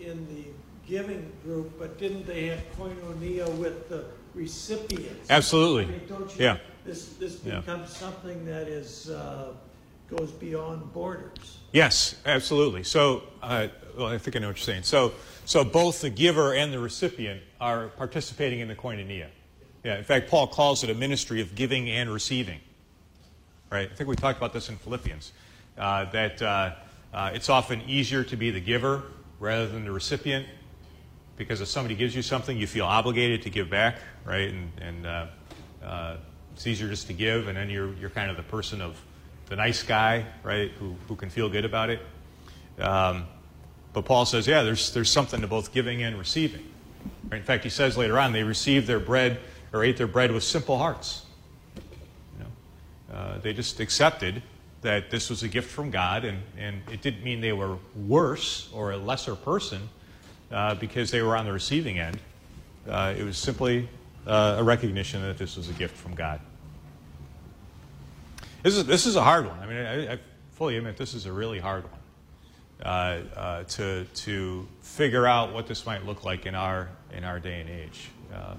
in 0.00 0.26
the 0.34 0.44
giving 0.86 1.30
group, 1.44 1.78
but 1.78 1.98
didn't 1.98 2.26
they 2.26 2.46
have 2.46 2.60
koinonia 2.76 3.48
with 3.56 3.88
the 3.88 4.04
recipients? 4.34 5.30
Absolutely. 5.30 5.84
I 5.84 5.86
mean, 5.98 6.00
don't 6.08 6.38
you, 6.38 6.44
yeah. 6.44 6.56
This, 6.84 7.10
this 7.14 7.36
becomes 7.36 7.66
yeah. 7.66 7.84
something 7.86 8.44
that 8.44 8.66
is, 8.66 9.10
uh, 9.10 9.52
goes 10.10 10.30
beyond 10.32 10.92
borders. 10.92 11.58
Yes, 11.72 12.16
absolutely. 12.26 12.82
So, 12.82 13.22
uh, 13.42 13.68
well, 13.96 14.08
I 14.08 14.18
think 14.18 14.36
I 14.36 14.40
know 14.40 14.48
what 14.48 14.56
you're 14.56 14.64
saying. 14.64 14.82
So, 14.82 15.12
so 15.44 15.64
both 15.64 16.00
the 16.00 16.10
giver 16.10 16.54
and 16.54 16.72
the 16.72 16.78
recipient 16.78 17.40
are 17.60 17.88
participating 17.88 18.60
in 18.60 18.68
the 18.68 18.74
koinonia. 18.74 19.28
Yeah, 19.84 19.98
in 19.98 20.04
fact, 20.04 20.28
Paul 20.28 20.46
calls 20.46 20.84
it 20.84 20.90
a 20.90 20.94
ministry 20.94 21.40
of 21.40 21.54
giving 21.54 21.90
and 21.90 22.12
receiving. 22.12 22.60
Right? 23.70 23.90
I 23.90 23.94
think 23.94 24.08
we 24.08 24.16
talked 24.16 24.38
about 24.38 24.52
this 24.52 24.68
in 24.68 24.76
Philippians. 24.76 25.32
Uh, 25.76 26.04
that 26.12 26.42
uh, 26.42 26.74
uh, 27.12 27.30
it's 27.34 27.48
often 27.48 27.80
easier 27.88 28.22
to 28.24 28.36
be 28.36 28.50
the 28.50 28.60
giver 28.60 29.02
rather 29.40 29.66
than 29.66 29.84
the 29.84 29.90
recipient 29.90 30.46
because 31.36 31.60
if 31.60 31.68
somebody 31.68 31.94
gives 31.94 32.14
you 32.14 32.22
something, 32.22 32.56
you 32.56 32.66
feel 32.66 32.84
obligated 32.84 33.42
to 33.42 33.50
give 33.50 33.70
back, 33.70 33.96
right? 34.24 34.50
And, 34.50 34.72
and 34.80 35.06
uh, 35.06 35.26
uh, 35.82 36.16
it's 36.54 36.66
easier 36.66 36.88
just 36.88 37.06
to 37.08 37.12
give, 37.12 37.48
and 37.48 37.56
then 37.56 37.70
you're, 37.70 37.92
you're 37.94 38.10
kind 38.10 38.30
of 38.30 38.36
the 38.36 38.42
person 38.42 38.80
of 38.80 39.00
the 39.46 39.56
nice 39.56 39.82
guy, 39.82 40.24
right, 40.42 40.70
who, 40.78 40.94
who 41.08 41.16
can 41.16 41.30
feel 41.30 41.48
good 41.48 41.64
about 41.64 41.90
it. 41.90 42.00
Um, 42.78 43.26
but 43.92 44.04
Paul 44.04 44.24
says, 44.24 44.46
yeah, 44.46 44.62
there's, 44.62 44.92
there's 44.94 45.10
something 45.10 45.40
to 45.40 45.46
both 45.46 45.72
giving 45.72 46.02
and 46.02 46.18
receiving. 46.18 46.64
Right? 47.28 47.38
In 47.38 47.44
fact, 47.44 47.64
he 47.64 47.70
says 47.70 47.96
later 47.96 48.18
on, 48.18 48.32
they 48.32 48.44
received 48.44 48.86
their 48.86 49.00
bread 49.00 49.40
or 49.72 49.84
ate 49.84 49.96
their 49.96 50.06
bread 50.06 50.30
with 50.30 50.42
simple 50.42 50.78
hearts. 50.78 51.24
You 51.76 52.44
know, 52.44 53.16
uh, 53.16 53.38
they 53.38 53.52
just 53.52 53.80
accepted 53.80 54.42
that 54.82 55.10
this 55.10 55.30
was 55.30 55.42
a 55.42 55.48
gift 55.48 55.70
from 55.70 55.90
God, 55.90 56.24
and, 56.24 56.42
and 56.58 56.82
it 56.90 57.02
didn't 57.02 57.22
mean 57.22 57.40
they 57.40 57.52
were 57.52 57.78
worse 57.94 58.68
or 58.72 58.92
a 58.92 58.96
lesser 58.96 59.36
person 59.36 59.88
uh, 60.50 60.74
because 60.74 61.10
they 61.10 61.22
were 61.22 61.36
on 61.36 61.44
the 61.44 61.52
receiving 61.52 61.98
end. 61.98 62.18
Uh, 62.88 63.14
it 63.16 63.22
was 63.22 63.38
simply 63.38 63.88
uh, 64.26 64.56
a 64.58 64.62
recognition 64.62 65.22
that 65.22 65.38
this 65.38 65.56
was 65.56 65.68
a 65.68 65.72
gift 65.74 65.96
from 65.96 66.14
God. 66.14 66.40
This 68.62 68.76
is, 68.76 68.84
this 68.86 69.06
is 69.06 69.16
a 69.16 69.22
hard 69.22 69.46
one. 69.46 69.58
I 69.58 69.66
mean, 69.66 69.76
I, 69.78 70.12
I 70.14 70.18
fully 70.52 70.76
admit 70.76 70.96
this 70.96 71.14
is 71.14 71.26
a 71.26 71.32
really 71.32 71.58
hard 71.58 71.84
one. 71.84 71.92
Uh, 72.84 73.20
uh, 73.36 73.62
to, 73.64 74.04
to 74.06 74.66
figure 74.80 75.24
out 75.24 75.52
what 75.52 75.68
this 75.68 75.86
might 75.86 76.04
look 76.04 76.24
like 76.24 76.46
in 76.46 76.56
our, 76.56 76.88
in 77.16 77.22
our 77.22 77.38
day 77.38 77.60
and 77.60 77.70
age. 77.70 78.08
Uh, 78.34 78.54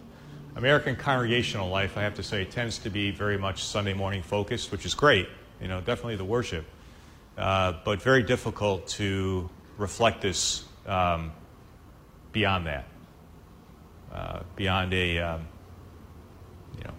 American 0.55 0.95
congregational 0.95 1.69
life, 1.69 1.97
I 1.97 2.03
have 2.03 2.15
to 2.15 2.23
say, 2.23 2.45
tends 2.45 2.77
to 2.79 2.89
be 2.89 3.11
very 3.11 3.37
much 3.37 3.63
Sunday 3.63 3.93
morning 3.93 4.21
focused, 4.21 4.71
which 4.71 4.85
is 4.85 4.93
great, 4.93 5.27
you 5.61 5.67
know, 5.67 5.79
definitely 5.79 6.15
the 6.15 6.25
worship, 6.25 6.65
uh, 7.37 7.73
but 7.83 8.01
very 8.01 8.21
difficult 8.21 8.87
to 8.87 9.49
reflect 9.77 10.21
this 10.21 10.65
um, 10.85 11.31
beyond 12.31 12.67
that, 12.67 12.85
uh, 14.13 14.41
beyond 14.55 14.93
a, 14.93 15.17
um, 15.17 15.47
you 16.77 16.83
know, 16.83 16.93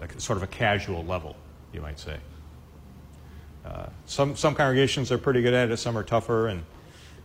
like 0.00 0.20
sort 0.20 0.36
of 0.36 0.44
a 0.44 0.48
casual 0.48 1.04
level, 1.04 1.34
you 1.72 1.80
might 1.80 1.98
say. 1.98 2.16
Uh, 3.64 3.86
some, 4.06 4.36
some 4.36 4.54
congregations 4.54 5.10
are 5.10 5.18
pretty 5.18 5.42
good 5.42 5.52
at 5.52 5.70
it, 5.70 5.76
some 5.78 5.98
are 5.98 6.04
tougher, 6.04 6.46
and 6.46 6.64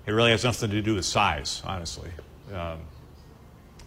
it 0.07 0.11
really 0.11 0.31
has 0.31 0.43
nothing 0.43 0.71
to 0.71 0.81
do 0.81 0.95
with 0.95 1.05
size, 1.05 1.61
honestly. 1.63 2.09
Um, 2.51 2.79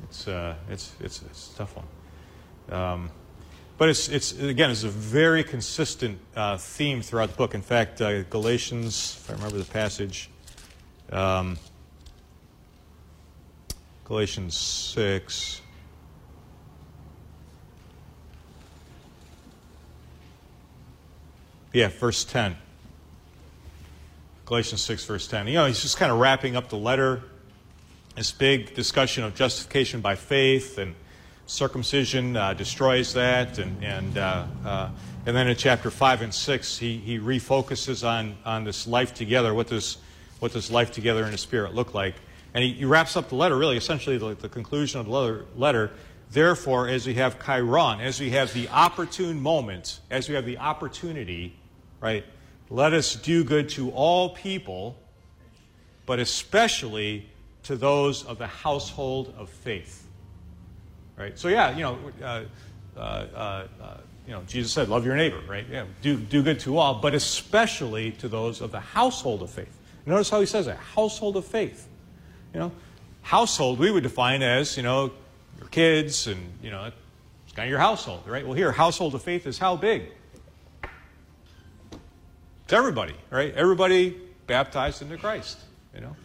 it's, 0.09 0.29
uh, 0.29 0.55
it's, 0.71 0.93
it's, 1.01 1.23
it's 1.23 1.53
a 1.55 1.59
tough 1.59 1.77
one. 1.77 2.81
Um, 2.81 3.11
but 3.79 3.89
it's, 3.89 4.09
it's, 4.09 4.33
again, 4.33 4.71
it's 4.71 4.85
a 4.85 4.89
very 4.89 5.45
consistent 5.45 6.19
uh, 6.35 6.57
theme 6.57 7.03
throughout 7.03 7.31
the 7.31 7.37
book. 7.37 7.55
In 7.55 7.63
fact, 7.63 8.01
uh, 8.01 8.23
Galatians, 8.25 9.19
if 9.21 9.31
I 9.31 9.35
remember 9.35 9.59
the 9.59 9.65
passage, 9.65 10.31
um, 11.13 11.59
Galatians 14.05 14.57
6. 14.57 15.61
Yeah, 21.73 21.89
verse 21.89 22.25
10. 22.25 22.57
Galatians 24.47 24.81
6, 24.81 25.05
verse 25.05 25.29
10. 25.29 25.49
You 25.49 25.55
know, 25.55 25.67
he's 25.67 25.83
just 25.83 25.99
kind 25.99 26.11
of 26.11 26.19
wrapping 26.19 26.57
up 26.57 26.69
the 26.69 26.79
letter. 26.79 27.25
This 28.17 28.33
big 28.33 28.75
discussion 28.75 29.25
of 29.25 29.35
justification 29.35 30.01
by 30.01 30.17
faith 30.17 30.79
and 30.79 30.95
circumcision 31.47 32.37
uh, 32.37 32.55
destroys 32.55 33.13
that. 33.15 33.59
And, 33.59 33.85
and, 33.85 34.19
uh, 34.19 34.47
uh, 34.65 34.91
and 35.27 35.37
then 35.37 35.47
in 35.47 35.57
chapter 35.57 35.91
5 35.91 36.23
and 36.23 36.35
6, 36.35 36.79
he, 36.79 36.97
he 36.97 37.19
refocuses 37.19 38.09
on, 38.09 38.37
on 38.45 38.65
this 38.65 38.87
life 38.87 39.15
together. 39.15 39.55
What 39.55 39.69
does, 39.69 39.99
what 40.41 40.53
does 40.53 40.71
life 40.71 40.91
together 40.93 41.25
in 41.25 41.33
the 41.33 41.39
Spirit 41.39 41.75
look 41.75 41.95
like? 41.95 42.15
And 42.55 42.65
he, 42.65 42.73
he 42.73 42.85
wraps 42.85 43.17
up 43.17 43.29
the 43.29 43.35
letter, 43.35 43.57
really, 43.57 43.77
essentially, 43.77 44.19
the, 44.19 44.35
the 44.35 44.49
conclusion 44.49 44.99
of 44.99 45.07
the 45.07 45.13
letter, 45.13 45.47
letter. 45.55 45.91
Therefore, 46.31 46.89
as 46.89 47.07
we 47.07 47.15
have 47.15 47.39
kairon, 47.39 48.01
as 48.01 48.19
we 48.19 48.31
have 48.31 48.53
the 48.53 48.69
opportune 48.71 49.41
moment, 49.41 50.01
as 50.11 50.29
we 50.29 50.35
have 50.35 50.47
the 50.47 50.59
opportunity 50.59 51.55
right? 52.01 52.25
Let 52.71 52.93
us 52.93 53.15
do 53.15 53.45
good 53.45 53.69
to 53.71 53.91
all 53.91 54.31
people, 54.31 54.97
but 56.05 56.19
especially 56.19 57.29
to 57.67 57.77
those 57.77 58.25
of 58.25 58.39
the 58.39 58.47
household 58.47 59.35
of 59.37 59.49
faith. 59.49 60.07
Right? 61.17 61.39
So, 61.39 61.49
yeah, 61.49 61.75
you 61.75 61.83
know, 61.83 61.99
uh, 62.23 62.45
uh, 62.97 63.01
uh, 63.01 63.67
you 64.27 64.33
know, 64.33 64.43
Jesus 64.47 64.73
said, 64.73 64.89
love 64.89 65.05
your 65.05 65.17
neighbor, 65.17 65.41
right? 65.49 65.65
Yeah, 65.71 65.85
do, 66.03 66.17
do 66.17 66.43
good 66.43 66.61
to 66.61 66.79
all, 66.79 67.01
but 67.01 67.15
especially 67.15 68.13
to 68.13 68.29
those 68.29 68.61
of 68.61 68.73
the 68.73 68.81
household 68.81 69.43
of 69.43 69.51
faith. 69.51 69.75
Notice 70.05 70.31
how 70.31 70.41
he 70.41 70.47
says 70.47 70.67
that 70.67 70.77
household 70.77 71.37
of 71.37 71.45
faith. 71.45 71.89
You 72.55 72.61
know, 72.61 72.73
household 73.23 73.79
we 73.79 73.91
would 73.91 74.05
define 74.05 74.43
as, 74.43 74.77
you 74.77 74.83
know, 74.83 75.13
your 75.59 75.69
kids 75.69 76.27
and, 76.27 76.41
you 76.63 76.71
know, 76.71 76.93
it's 77.45 77.53
kind 77.55 77.67
of 77.67 77.71
your 77.71 77.81
household, 77.81 78.23
right? 78.27 78.45
Well, 78.45 78.55
here, 78.55 78.71
household 78.71 79.15
of 79.15 79.23
faith 79.23 79.47
is 79.47 79.59
how 79.59 79.77
big? 79.77 80.05
It's 82.65 82.73
everybody, 82.73 83.15
right? 83.31 83.55
Everybody 83.55 84.17
baptized 84.47 85.03
into 85.03 85.17
Christ, 85.17 85.59
you 85.95 86.01
know. 86.01 86.17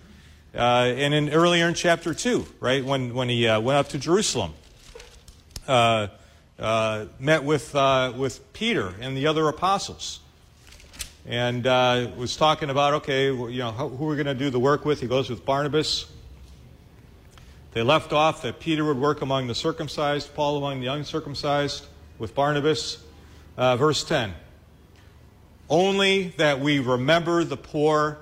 Uh, 0.53 0.93
and 0.97 1.13
in 1.13 1.29
earlier 1.29 1.69
in 1.69 1.73
chapter 1.73 2.13
two, 2.13 2.45
right, 2.59 2.83
when 2.83 3.13
when 3.13 3.29
he 3.29 3.47
uh, 3.47 3.61
went 3.61 3.77
up 3.77 3.87
to 3.87 3.97
Jerusalem, 3.97 4.53
uh, 5.65 6.07
uh 6.59 7.05
met 7.19 7.45
with 7.45 7.73
uh, 7.73 8.11
with 8.17 8.51
Peter 8.51 8.93
and 8.99 9.15
the 9.15 9.27
other 9.27 9.47
apostles, 9.47 10.19
and 11.25 11.65
uh, 11.65 12.09
was 12.17 12.35
talking 12.35 12.69
about 12.69 12.95
okay, 12.95 13.27
you 13.27 13.59
know, 13.59 13.71
who, 13.71 14.05
we're 14.05 14.17
going 14.17 14.25
to 14.25 14.33
do 14.33 14.49
the 14.49 14.59
work 14.59 14.83
with. 14.83 14.99
He 14.99 15.07
goes 15.07 15.29
with 15.29 15.45
Barnabas. 15.45 16.05
They 17.71 17.81
left 17.81 18.11
off 18.11 18.41
that 18.41 18.59
Peter 18.59 18.83
would 18.83 18.97
work 18.97 19.21
among 19.21 19.47
the 19.47 19.55
circumcised, 19.55 20.35
Paul 20.35 20.57
among 20.57 20.81
the 20.81 20.87
uncircumcised, 20.87 21.85
with 22.19 22.35
Barnabas. 22.35 22.97
verse 23.55 24.03
ten. 24.03 24.33
Only 25.69 26.33
that 26.35 26.59
we 26.59 26.79
remember 26.79 27.45
the 27.45 27.55
poor, 27.55 28.17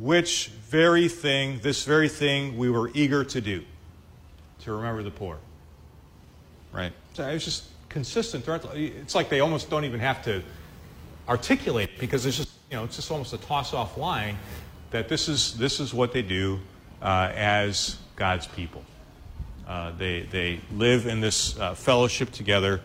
which 0.00 0.48
very 0.68 1.08
thing, 1.08 1.60
this 1.62 1.84
very 1.84 2.08
thing 2.08 2.56
we 2.56 2.70
were 2.70 2.90
eager 2.94 3.24
to 3.24 3.40
do, 3.40 3.64
to 4.60 4.72
remember 4.72 5.02
the 5.02 5.10
poor. 5.10 5.38
Right? 6.72 6.92
So 7.14 7.26
it's 7.28 7.44
just 7.44 7.64
consistent 7.88 8.44
throughout. 8.44 8.74
It's 8.74 9.14
like 9.14 9.28
they 9.28 9.40
almost 9.40 9.70
don't 9.70 9.84
even 9.84 10.00
have 10.00 10.24
to 10.24 10.42
articulate 11.28 11.90
it 11.90 11.98
because 12.00 12.26
it's 12.26 12.36
just, 12.36 12.50
you 12.70 12.76
know, 12.76 12.84
it's 12.84 12.96
just 12.96 13.10
almost 13.10 13.32
a 13.32 13.38
toss 13.38 13.72
off 13.72 13.96
line 13.96 14.36
that 14.90 15.08
this 15.08 15.28
is, 15.28 15.56
this 15.58 15.80
is 15.80 15.94
what 15.94 16.12
they 16.12 16.22
do 16.22 16.58
uh, 17.02 17.30
as 17.34 17.96
God's 18.16 18.46
people. 18.46 18.82
Uh, 19.66 19.92
they, 19.92 20.22
they 20.22 20.60
live 20.72 21.06
in 21.06 21.20
this 21.20 21.58
uh, 21.58 21.74
fellowship 21.74 22.30
together, 22.30 22.80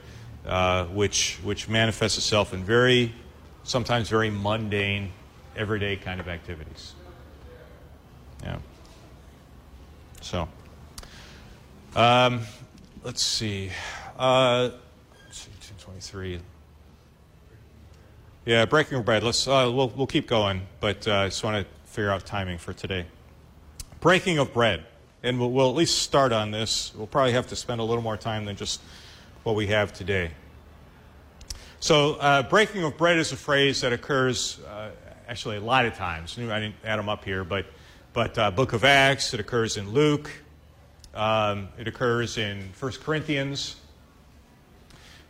uh, 0.45 0.85
which, 0.85 1.37
which 1.43 1.67
manifests 1.67 2.17
itself 2.17 2.53
in 2.53 2.63
very 2.63 3.13
sometimes 3.63 4.09
very 4.09 4.29
mundane, 4.29 5.11
everyday 5.55 5.95
kind 5.95 6.19
of 6.19 6.27
activities. 6.27 6.93
Yeah. 8.43 8.57
So, 10.21 10.47
um, 11.95 12.41
let's 13.03 13.21
see. 13.21 13.71
Uh, 14.17 14.69
let's 15.25 15.39
see, 15.39 15.51
223. 15.61 16.39
Yeah, 18.45 18.65
breaking 18.65 18.97
of 18.97 19.05
bread. 19.05 19.23
Let's 19.23 19.47
uh, 19.47 19.71
we'll 19.73 19.89
we'll 19.89 20.07
keep 20.07 20.27
going, 20.27 20.61
but 20.79 21.07
uh, 21.07 21.13
I 21.13 21.27
just 21.27 21.43
want 21.43 21.65
to 21.65 21.91
figure 21.91 22.11
out 22.11 22.25
timing 22.25 22.57
for 22.57 22.73
today. 22.73 23.05
Breaking 23.99 24.39
of 24.39 24.53
bread, 24.53 24.85
and 25.23 25.39
we'll, 25.39 25.51
we'll 25.51 25.69
at 25.69 25.75
least 25.75 25.99
start 25.99 26.31
on 26.31 26.51
this. 26.51 26.93
We'll 26.95 27.07
probably 27.07 27.33
have 27.33 27.47
to 27.47 27.55
spend 27.55 27.81
a 27.81 27.83
little 27.83 28.03
more 28.03 28.17
time 28.17 28.45
than 28.45 28.55
just 28.55 28.81
what 29.43 29.55
we 29.55 29.67
have 29.67 29.93
today. 29.93 30.31
So, 31.81 32.15
uh, 32.15 32.43
breaking 32.43 32.83
of 32.83 32.97
bread 32.97 33.17
is 33.17 33.31
a 33.31 33.37
phrase 33.37 33.81
that 33.81 33.93
occurs 33.93 34.59
uh, 34.67 34.89
actually 35.29 35.57
a 35.57 35.61
lot 35.61 35.85
of 35.85 35.93
times. 35.93 36.37
I 36.37 36.59
didn't 36.59 36.75
add 36.83 36.99
them 36.99 37.07
up 37.07 37.23
here, 37.23 37.45
but, 37.45 37.65
but 38.19 38.37
uh, 38.37 38.51
Book 38.51 38.73
of 38.73 38.83
Acts, 38.83 39.33
it 39.33 39.39
occurs 39.39 39.77
in 39.77 39.91
Luke, 39.91 40.29
um, 41.13 41.69
it 41.77 41.87
occurs 41.87 42.37
in 42.37 42.69
1 42.77 42.91
Corinthians. 43.01 43.77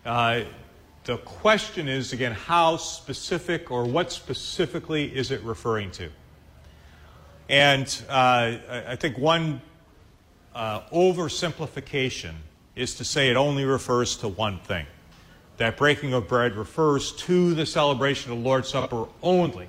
Uh, 0.03 0.41
the 1.03 1.17
question 1.17 1.87
is, 1.87 2.13
again, 2.13 2.31
how 2.31 2.77
specific 2.77 3.69
or 3.69 3.85
what 3.85 4.11
specifically 4.11 5.15
is 5.15 5.29
it 5.29 5.39
referring 5.43 5.91
to? 5.91 6.09
And 7.47 7.85
uh, 8.09 8.57
I 8.87 8.95
think 8.95 9.19
one 9.19 9.61
uh, 10.55 10.81
oversimplification 10.89 12.33
is 12.75 12.95
to 12.95 13.05
say 13.05 13.29
it 13.29 13.37
only 13.37 13.65
refers 13.65 14.15
to 14.15 14.27
one 14.27 14.57
thing 14.61 14.87
that 15.57 15.77
breaking 15.77 16.13
of 16.13 16.27
bread 16.27 16.55
refers 16.55 17.11
to 17.17 17.53
the 17.53 17.67
celebration 17.67 18.31
of 18.31 18.39
the 18.39 18.43
Lord's 18.43 18.69
Supper 18.69 19.05
only, 19.21 19.67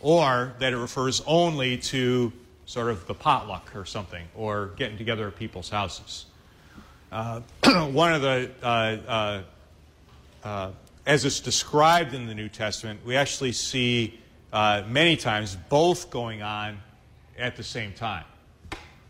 or 0.00 0.54
that 0.58 0.72
it 0.72 0.76
refers 0.76 1.22
only 1.26 1.78
to 1.78 2.32
sort 2.66 2.90
of 2.90 3.06
the 3.06 3.14
potluck 3.14 3.74
or 3.76 3.84
something, 3.84 4.26
or 4.34 4.72
getting 4.76 4.98
together 4.98 5.28
at 5.28 5.36
people's 5.36 5.70
houses. 5.70 6.26
Uh, 7.12 7.40
one 7.92 8.12
of 8.12 8.22
the, 8.22 8.50
uh, 8.62 8.66
uh, 8.66 9.42
uh, 10.44 10.70
as 11.06 11.24
it's 11.24 11.40
described 11.40 12.12
in 12.14 12.26
the 12.26 12.34
New 12.34 12.48
Testament, 12.48 13.00
we 13.06 13.14
actually 13.14 13.52
see 13.52 14.18
uh, 14.52 14.82
many 14.88 15.16
times 15.16 15.56
both 15.68 16.10
going 16.10 16.42
on 16.42 16.78
at 17.38 17.56
the 17.56 17.62
same 17.62 17.92
time, 17.92 18.24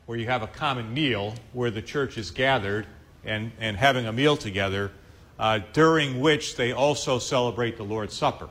where 0.04 0.18
you 0.18 0.26
have 0.26 0.42
a 0.42 0.46
common 0.48 0.92
meal 0.92 1.34
where 1.52 1.70
the 1.70 1.82
church 1.82 2.18
is 2.18 2.30
gathered 2.30 2.86
and, 3.24 3.50
and 3.58 3.76
having 3.76 4.06
a 4.06 4.12
meal 4.12 4.36
together 4.36 4.90
uh, 5.38 5.60
during 5.72 6.20
which 6.20 6.56
they 6.56 6.72
also 6.72 7.18
celebrate 7.18 7.76
the 7.76 7.82
Lord's 7.82 8.14
Supper. 8.14 8.48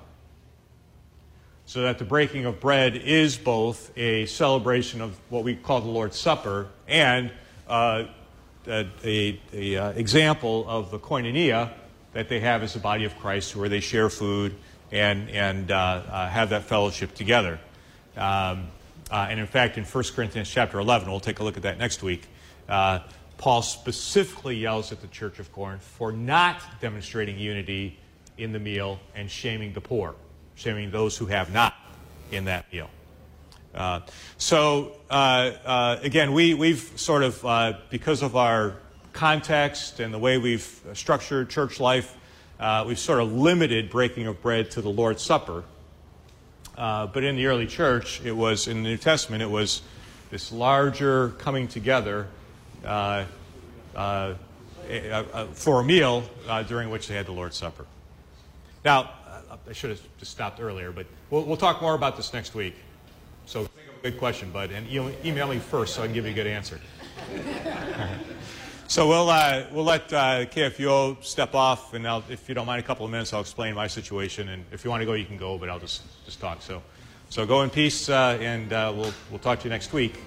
So 1.68 1.82
that 1.82 1.98
the 1.98 2.06
breaking 2.06 2.46
of 2.46 2.60
bread 2.60 2.96
is 2.96 3.38
both 3.38 3.92
a 3.98 4.28
celebration 4.28 5.02
of 5.02 5.18
what 5.30 5.44
we 5.44 5.56
call 5.56 5.82
the 5.82 5.90
Lord's 5.90 6.18
Supper 6.18 6.68
and 6.88 7.32
uh, 7.68 8.06
a, 8.68 8.88
a, 9.04 9.40
a 9.52 9.76
uh, 9.76 9.90
example 9.94 10.66
of 10.68 10.92
the 10.92 11.00
koinonia 11.00 11.74
that 12.14 12.30
they 12.30 12.40
have 12.40 12.62
as 12.62 12.74
the 12.74 12.80
body 12.80 13.04
of 13.06 13.18
Christ, 13.18 13.56
where 13.56 13.68
they 13.68 13.80
share 13.80 14.10
food 14.10 14.56
and, 14.92 15.30
and 15.30 15.72
uh, 15.72 15.76
uh, 15.76 16.30
have 16.30 16.52
that 16.52 16.64
fellowship 16.64 17.16
together. 17.16 17.60
Um, 18.16 18.68
uh, 19.12 19.28
and 19.30 19.40
in 19.40 19.48
fact, 19.48 19.78
in 19.78 19.86
1 19.86 20.04
Corinthians 20.16 20.50
chapter 20.50 20.80
11, 20.80 21.10
we'll 21.10 21.20
take 21.20 21.40
a 21.40 21.44
look 21.44 21.58
at 21.58 21.64
that 21.64 21.78
next 21.78 22.04
week, 22.04 22.28
Paul 23.38 23.62
specifically 23.62 24.56
yells 24.56 24.92
at 24.92 25.02
the 25.02 25.08
church 25.08 25.40
of 25.40 25.52
Corinth 25.52 25.84
for 25.84 26.12
not 26.12 26.62
demonstrating 26.80 27.38
unity 27.38 27.98
in 28.38 28.52
the 28.52 28.60
meal 28.60 29.00
and 29.14 29.30
shaming 29.30 29.74
the 29.74 29.82
poor, 29.82 30.16
shaming 30.56 30.92
those 30.92 31.18
who 31.18 31.26
have 31.28 31.54
not 31.54 31.74
in 32.32 32.46
that 32.46 32.72
meal. 32.72 32.90
Uh, 33.74 34.00
so, 34.38 34.94
uh, 35.10 35.52
uh, 35.66 36.00
again, 36.02 36.32
we, 36.32 36.54
we've 36.54 36.92
sort 36.96 37.24
of, 37.24 37.46
uh, 37.46 37.74
because 37.90 38.22
of 38.22 38.38
our 38.38 38.76
context 39.12 40.00
and 40.00 40.14
the 40.14 40.20
way 40.20 40.38
we've 40.38 40.82
structured 40.94 41.50
church 41.50 41.80
life, 41.82 42.16
uh, 42.58 42.86
we've 42.88 43.00
sort 43.00 43.20
of 43.20 43.34
limited 43.34 43.90
breaking 43.90 44.28
of 44.28 44.42
bread 44.42 44.72
to 44.72 44.82
the 44.82 44.90
Lord's 44.90 45.22
Supper. 45.22 45.64
But 46.76 47.24
in 47.24 47.36
the 47.36 47.48
early 47.48 47.68
church, 47.68 48.22
it 48.24 48.32
was, 48.32 48.68
in 48.68 48.84
the 48.84 48.90
New 48.90 48.98
Testament, 48.98 49.42
it 49.44 49.50
was 49.50 49.82
this 50.32 50.54
larger 50.54 51.30
coming 51.38 51.68
together 51.68 52.28
for 52.84 53.28
a 53.94 55.84
meal 55.84 56.24
during 56.68 56.90
which 56.90 57.08
they 57.08 57.16
had 57.16 57.26
the 57.26 57.34
Lord's 57.34 57.58
Supper. 57.58 57.86
Now, 58.86 59.12
I 59.70 59.74
should 59.74 59.90
have 59.92 60.02
just 60.18 60.32
stopped 60.32 60.60
earlier, 60.60 60.92
but 60.92 61.06
we'll, 61.30 61.44
we'll 61.44 61.58
talk 61.58 61.82
more 61.82 61.96
about 61.96 62.16
this 62.18 62.34
next 62.34 62.56
week. 62.56 62.76
So 63.46 63.66
think 63.66 63.90
of 63.90 63.98
a 64.00 64.12
good 64.12 64.20
question, 64.20 64.52
bud, 64.52 64.72
and 64.72 64.90
email 65.26 65.48
me 65.48 65.60
first 65.60 65.96
so 65.96 66.02
I 66.02 66.06
can 66.06 66.14
give 66.14 66.26
you 66.26 66.32
a 66.32 66.36
good 66.36 66.48
answer. 66.48 66.80
so 68.88 69.08
we'll, 69.08 69.30
uh, 69.30 69.66
we'll 69.72 69.84
let 69.84 70.12
uh, 70.12 70.46
KFUO 70.46 71.24
step 71.24 71.54
off, 71.54 71.94
and 71.94 72.08
I'll, 72.08 72.24
if 72.30 72.50
you 72.50 72.56
don't 72.56 72.66
mind 72.66 72.80
a 72.80 72.86
couple 72.86 73.06
of 73.06 73.12
minutes, 73.12 73.34
I'll 73.34 73.42
explain 73.42 73.76
my 73.76 73.88
situation. 73.88 74.50
And 74.50 74.66
if 74.72 74.84
you 74.84 74.90
want 74.90 75.02
to 75.02 75.06
go, 75.06 75.14
you 75.14 75.26
can 75.26 75.38
go, 75.38 75.58
but 75.58 75.70
I'll 75.70 75.80
just, 75.80 76.02
just 76.26 76.40
talk. 76.40 76.62
So, 76.62 76.82
so 77.30 77.46
go 77.46 77.62
in 77.62 77.70
peace, 77.70 78.10
uh, 78.10 78.38
and 78.42 78.74
uh, 78.74 78.94
we'll, 78.96 79.14
we'll 79.30 79.40
talk 79.40 79.60
to 79.60 79.66
you 79.66 79.70
next 79.70 79.94
week. 79.94 80.20